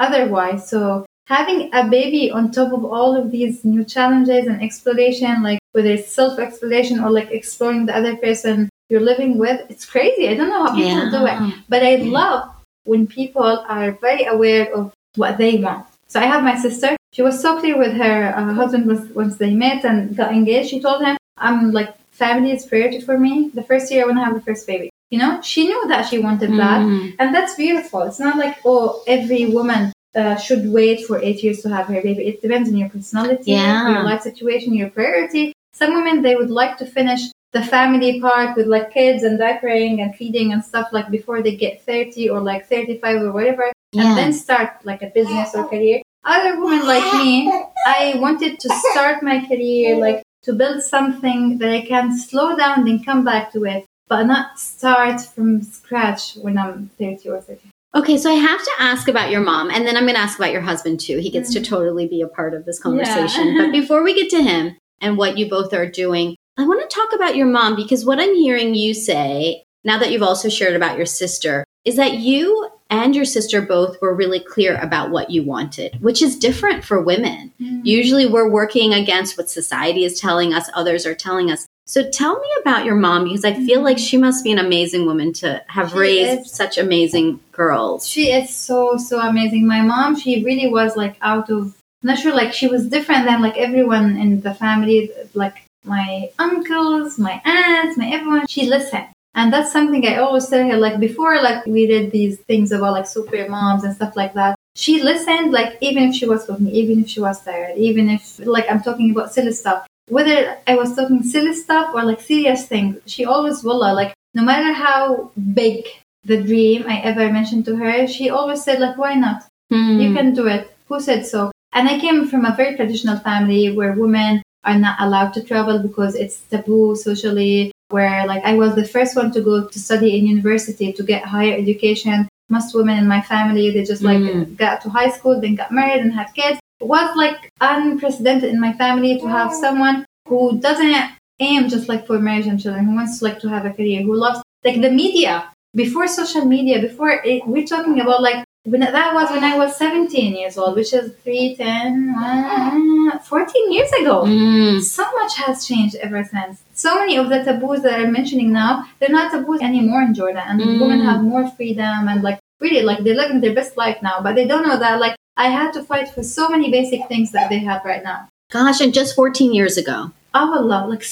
otherwise 0.07 0.61
so 0.73 0.81
having 1.27 1.71
a 1.75 1.89
baby 1.89 2.31
on 2.31 2.51
top 2.51 2.73
of 2.73 2.85
all 2.85 3.17
of 3.17 3.31
these 3.31 3.65
new 3.65 3.85
challenges 3.85 4.47
and 4.47 4.63
exploration 4.63 5.43
like 5.43 5.59
whether 5.73 5.89
it's 5.91 6.13
self-exploration 6.13 7.01
or 7.03 7.11
like 7.11 7.31
exploring 7.31 7.87
the 7.87 7.97
other 7.97 8.17
person 8.17 8.69
you're 8.91 9.01
living 9.01 9.39
with 9.39 9.61
it's 9.71 9.87
crazy 9.87 10.29
i 10.29 10.35
don't 10.35 10.51
know 10.51 10.67
how 10.67 10.75
people 10.75 11.11
do 11.11 11.27
it 11.27 11.55
but 11.69 11.83
I 11.83 11.97
love 11.97 12.51
when 12.85 13.07
people 13.07 13.65
are 13.69 13.93
very 13.93 14.25
aware 14.25 14.73
of 14.75 14.93
what 15.17 15.39
they 15.39 15.57
want. 15.57 15.87
So 16.07 16.21
I 16.21 16.25
have 16.25 16.43
my 16.45 16.55
sister. 16.59 16.97
She 17.13 17.23
was 17.23 17.41
so 17.41 17.59
clear 17.59 17.79
with 17.79 17.95
her 17.95 18.35
uh, 18.37 18.53
husband 18.53 18.87
once, 18.87 19.09
once 19.15 19.37
they 19.39 19.55
met 19.55 19.85
and 19.87 20.15
got 20.15 20.33
engaged. 20.33 20.69
She 20.69 20.81
told 20.83 21.03
him, 21.03 21.17
"I'm 21.39 21.73
like 21.73 21.97
family 22.11 22.51
is 22.53 22.67
priority 22.67 23.01
for 23.01 23.19
me. 23.19 23.51
The 23.55 23.63
first 23.63 23.91
year 23.91 24.03
I 24.03 24.07
want 24.07 24.19
to 24.19 24.25
have 24.25 24.35
the 24.35 24.43
first 24.43 24.67
baby." 24.67 24.91
You 25.11 25.19
know, 25.19 25.41
she 25.41 25.67
knew 25.67 25.89
that 25.89 26.03
she 26.09 26.19
wanted 26.19 26.51
that, 26.61 26.81
Mm. 26.85 27.15
and 27.19 27.35
that's 27.35 27.55
beautiful. 27.55 28.03
It's 28.03 28.21
not 28.21 28.37
like 28.37 28.59
oh, 28.67 29.03
every 29.07 29.47
woman 29.47 29.94
uh, 30.15 30.37
should 30.37 30.71
wait 30.73 31.07
for 31.07 31.19
eight 31.23 31.43
years 31.43 31.61
to 31.63 31.69
have 31.69 31.87
her 31.87 32.01
baby. 32.03 32.27
It 32.27 32.41
depends 32.43 32.69
on 32.69 32.77
your 32.77 32.89
personality, 32.89 33.53
Yeah. 33.53 33.91
your 33.91 34.03
life 34.05 34.23
situation, 34.23 34.75
your 34.75 34.91
priority. 34.91 35.53
Some 35.73 35.95
women 35.95 36.23
they 36.23 36.37
would 36.37 36.51
like 36.51 36.77
to 36.79 36.87
finish 36.87 37.23
the 37.53 37.63
family 37.63 38.21
part 38.21 38.57
with 38.57 38.67
like 38.67 38.93
kids 38.93 39.23
and 39.23 39.39
diapering 39.39 40.03
and 40.03 40.15
feeding 40.17 40.53
and 40.53 40.65
stuff 40.65 40.89
like 40.93 41.09
before 41.11 41.41
they 41.43 41.55
get 41.55 41.85
30 41.85 42.29
or 42.31 42.41
like 42.41 42.69
35 42.69 43.23
or 43.23 43.33
whatever 43.33 43.73
Yeah. 43.93 44.09
and 44.09 44.19
then 44.19 44.33
start 44.33 44.71
like 44.85 45.03
a 45.03 45.11
business 45.15 45.55
or 45.55 45.69
career. 45.69 46.03
Other 46.25 46.61
women 46.61 46.87
like 46.87 47.05
me, 47.23 47.53
I 47.87 48.15
wanted 48.17 48.59
to 48.61 48.69
start 48.91 49.23
my 49.23 49.45
career, 49.47 49.97
like 49.97 50.23
to 50.45 50.53
build 50.53 50.83
something 50.83 51.59
that 51.59 51.71
I 51.71 51.83
can 51.83 52.17
slow 52.19 52.57
down 52.57 52.85
then 52.85 53.03
come 53.05 53.25
back 53.25 53.53
to 53.53 53.65
it, 53.65 53.85
but 54.09 54.25
not 54.25 54.59
start 54.59 55.21
from 55.21 55.63
scratch 55.63 56.35
when 56.35 56.57
I'm 56.59 56.91
30 56.99 57.29
or 57.29 57.41
30. 57.41 57.61
Okay, 57.95 58.19
so 58.19 58.29
I 58.29 58.35
have 58.35 58.63
to 58.63 58.71
ask 58.81 59.07
about 59.07 59.31
your 59.31 59.41
mom, 59.41 59.71
and 59.71 59.87
then 59.87 59.97
I'm 59.97 60.03
going 60.03 60.17
to 60.17 60.21
ask 60.21 60.37
about 60.37 60.53
your 60.53 60.63
husband 60.63 60.99
too. 60.99 61.19
He 61.19 61.31
gets 61.31 61.53
to 61.53 61.61
mm. 61.61 61.65
totally 61.65 62.09
be 62.09 62.23
a 62.23 62.29
part 62.29 62.53
of 62.53 62.65
this 62.65 62.81
conversation. 62.81 63.55
Yeah. 63.55 63.67
but 63.67 63.73
before 63.73 64.03
we 64.03 64.15
get 64.15 64.31
to 64.31 64.43
him 64.43 64.77
and 65.01 65.17
what 65.17 65.39
you 65.39 65.49
both 65.49 65.73
are 65.73 65.89
doing, 65.89 66.37
I 66.57 66.67
want 66.67 66.89
to 66.89 66.95
talk 66.95 67.13
about 67.15 67.37
your 67.37 67.47
mom 67.47 67.77
because 67.77 68.05
what 68.05 68.19
I'm 68.19 68.35
hearing 68.35 68.75
you 68.75 68.95
say, 68.95 69.65
now 69.85 69.99
that 69.99 70.11
you've 70.11 70.23
also 70.23 70.49
shared 70.49 70.75
about 70.75 70.97
your 70.97 71.07
sister, 71.07 71.65
is 71.85 71.97
that 71.97 72.15
you 72.15 72.69
and 72.91 73.15
your 73.15 73.25
sister 73.25 73.61
both 73.63 74.01
were 74.01 74.15
really 74.15 74.41
clear 74.41 74.77
about 74.77 75.11
what 75.11 75.31
you 75.31 75.43
wanted, 75.43 76.01
which 76.01 76.23
is 76.23 76.39
different 76.39 76.85
for 76.85 77.01
women. 77.01 77.53
Mm. 77.61 77.81
Usually 77.85 78.27
we're 78.27 78.49
working 78.49 78.93
against 78.93 79.37
what 79.39 79.51
society 79.51 80.05
is 80.05 80.21
telling 80.21 80.53
us, 80.53 80.69
others 80.75 81.07
are 81.07 81.15
telling 81.15 81.51
us. 81.51 81.67
So 81.87 82.09
tell 82.11 82.39
me 82.41 82.49
about 82.63 82.85
your 82.87 82.95
mom 82.95 83.25
because 83.25 83.45
I 83.45 83.53
feel 83.53 83.83
like 83.83 83.99
she 83.99 84.17
must 84.17 84.43
be 84.43 84.53
an 84.53 84.59
amazing 84.59 85.05
woman 85.07 85.33
to 85.35 85.63
have 85.69 85.91
She 85.91 85.99
raised 85.99 86.47
is. 86.47 86.53
such 86.53 86.79
amazing 86.79 87.41
girls. 87.53 88.09
She 88.09 88.33
is 88.33 88.55
so 88.55 88.97
so 88.97 89.21
amazing. 89.21 89.67
My 89.67 89.83
mom, 89.83 90.17
she 90.19 90.43
really 90.45 90.69
was 90.69 90.97
like 90.97 91.17
out 91.21 91.51
of 91.51 91.75
not 92.03 92.19
sure 92.19 92.35
like 92.35 92.53
she 92.55 92.67
was 92.67 92.87
different 92.89 93.27
than 93.27 93.43
like 93.43 93.57
everyone 93.59 94.17
in 94.17 94.41
the 94.41 94.55
family, 94.55 95.11
like 95.35 95.57
my 95.85 96.31
uncles, 96.39 97.19
my 97.19 97.41
aunts, 97.45 97.97
my 97.99 98.09
everyone. 98.09 98.47
She 98.49 98.67
listened. 98.67 99.09
And 99.35 99.53
that's 99.53 99.73
something 99.73 100.07
I 100.07 100.17
always 100.17 100.47
tell 100.49 100.67
her, 100.67 100.77
like 100.77 101.01
before 101.01 101.43
like 101.43 101.67
we 101.67 101.87
did 101.87 102.13
these 102.13 102.39
things 102.41 102.73
about 102.73 102.93
like 102.93 103.07
super 103.07 103.47
moms 103.49 103.85
and 103.85 103.95
stuff 103.95 104.17
like 104.17 104.33
that. 104.35 104.57
She 104.75 105.03
listened 105.03 105.53
like 105.53 105.77
even 105.83 106.05
if 106.05 106.15
she 106.15 106.27
was 106.27 106.47
with 106.49 106.61
me, 106.61 106.71
even 106.73 107.01
if 107.01 107.09
she 107.11 107.21
was 107.21 107.43
tired, 107.43 107.77
even 107.77 108.09
if 108.09 108.39
like 108.41 108.71
I'm 108.71 108.81
talking 108.83 109.11
about 109.11 109.35
silly 109.35 109.53
stuff. 109.53 109.87
Whether 110.09 110.59
I 110.67 110.75
was 110.77 110.95
talking 110.95 111.23
silly 111.23 111.55
stuff 111.55 111.95
or 111.95 112.05
like 112.05 112.21
serious 112.21 112.67
things, 112.67 112.99
she 113.07 113.25
always 113.25 113.65
wallah, 113.65 113.95
like 113.95 114.13
no 114.35 114.43
matter 114.43 114.73
how 114.73 115.31
big 115.55 115.87
the 116.25 116.43
dream 116.43 116.85
I 116.87 117.01
ever 117.01 117.31
mentioned 117.33 117.65
to 117.67 117.77
her, 117.77 118.07
she 118.07 118.29
always 118.31 118.63
said 118.65 118.81
like, 118.81 118.99
"Why 118.99 119.15
not? 119.15 119.45
Hmm. 119.73 119.99
You 120.01 120.15
can 120.15 120.35
do 120.35 120.47
it." 120.47 120.77
Who 120.89 121.01
said 121.01 121.25
so? 121.27 121.51
And 121.73 121.89
I 121.89 121.99
came 121.99 122.29
from 122.29 122.45
a 122.45 122.55
very 122.55 122.77
traditional 122.77 123.19
family 123.19 123.73
where 123.77 123.93
women 123.95 124.43
are 124.65 124.79
not 124.79 124.97
allowed 125.01 125.33
to 125.35 125.43
travel 125.43 125.79
because 125.79 126.15
it's 126.15 126.39
taboo 126.51 126.97
socially. 126.97 127.73
Where 127.91 128.27
like 128.27 128.45
I 128.45 128.55
was 128.55 128.75
the 128.75 128.85
first 128.85 129.15
one 129.17 129.31
to 129.33 129.41
go 129.41 129.67
to 129.69 129.79
study 129.79 130.19
in 130.19 130.27
university 130.27 130.93
to 130.93 131.03
get 131.03 131.25
higher 131.25 131.55
education. 131.57 132.29
Most 132.51 132.75
women 132.75 132.99
in 132.99 133.09
my 133.09 133.21
family 133.23 133.71
they 133.71 133.85
just 133.85 134.03
like 134.03 134.19
Mm. 134.19 134.57
got 134.57 134.81
to 134.83 134.91
high 134.91 135.11
school, 135.11 135.41
then 135.41 135.55
got 135.55 135.73
married 135.73 136.01
and 136.03 136.13
had 136.13 136.29
kids. 136.35 136.59
Was 136.85 137.17
like 137.17 137.51
unprecedented 137.61 138.51
in 138.51 138.61
my 138.61 138.73
family 138.75 139.19
to 139.21 139.27
have 139.27 139.53
someone 139.53 140.05
who 140.29 140.59
doesn't 140.61 140.95
aim 141.41 141.69
just 141.69 141.89
like 141.89 142.07
for 142.07 142.19
marriage 142.19 142.47
and 142.47 142.61
children, 142.61 142.85
who 142.87 142.95
wants 142.95 143.23
like 143.23 143.39
to 143.41 143.49
have 143.49 143.65
a 143.67 143.71
career, 143.73 144.03
who 144.03 144.15
loves 144.15 144.41
like 144.65 144.81
the 144.81 144.91
media 144.91 145.51
before 145.75 146.07
social 146.07 146.45
media, 146.45 146.81
before 146.81 147.11
it, 147.25 147.47
we're 147.47 147.67
talking 147.67 148.01
about 148.01 148.23
like 148.23 148.45
when 148.65 148.81
that 148.81 149.13
was 149.13 149.31
when 149.31 149.45
I 149.45 149.59
was 149.59 149.77
17 149.77 150.37
years 150.37 150.57
old, 150.57 150.77
which 150.77 150.93
is 150.95 151.13
3, 151.25 151.57
10, 151.57 152.15
uh, 152.17 153.19
14 153.19 153.73
years 153.73 153.91
ago. 154.01 154.23
Mm. 154.25 154.81
So 154.81 155.05
much 155.19 155.37
has 155.37 155.67
changed 155.67 155.97
ever 155.97 156.25
since. 156.25 156.63
So 156.75 156.95
many 156.99 157.17
of 157.19 157.29
the 157.29 157.43
taboos 157.45 157.83
that 157.83 158.01
I'm 158.01 158.13
mentioning 158.13 158.53
now, 158.53 158.87
they're 158.99 159.11
not 159.11 159.33
taboos 159.33 159.61
anymore 159.61 160.03
in 160.03 160.15
Jordan. 160.15 160.43
And 160.47 160.61
Mm. 160.61 160.81
women 160.81 161.01
have 161.01 161.23
more 161.23 161.51
freedom 161.51 162.09
and 162.09 162.23
like 162.23 162.39
really 162.61 162.83
like 162.83 163.01
they're 163.05 163.15
living 163.23 163.41
their 163.41 163.55
best 163.55 163.77
life 163.77 163.99
now. 164.01 164.21
But 164.23 164.35
they 164.37 164.47
don't 164.47 164.67
know 164.67 164.79
that 164.79 164.99
like 165.01 165.17
I 165.37 165.49
had 165.49 165.73
to 165.73 165.83
fight 165.83 166.09
for 166.09 166.23
so 166.23 166.49
many 166.49 166.71
basic 166.71 167.09
things 167.09 167.33
that 167.33 167.51
they 167.51 167.59
have 167.59 167.85
right 167.85 168.05
now. 168.05 168.29
Gosh, 168.53 168.81
and 168.81 168.95
just 168.95 169.17
14 169.17 169.53
years 169.53 169.77
ago. 169.77 170.13
Oh 170.33 170.55
Allah, 170.55 170.87
like 170.89 171.05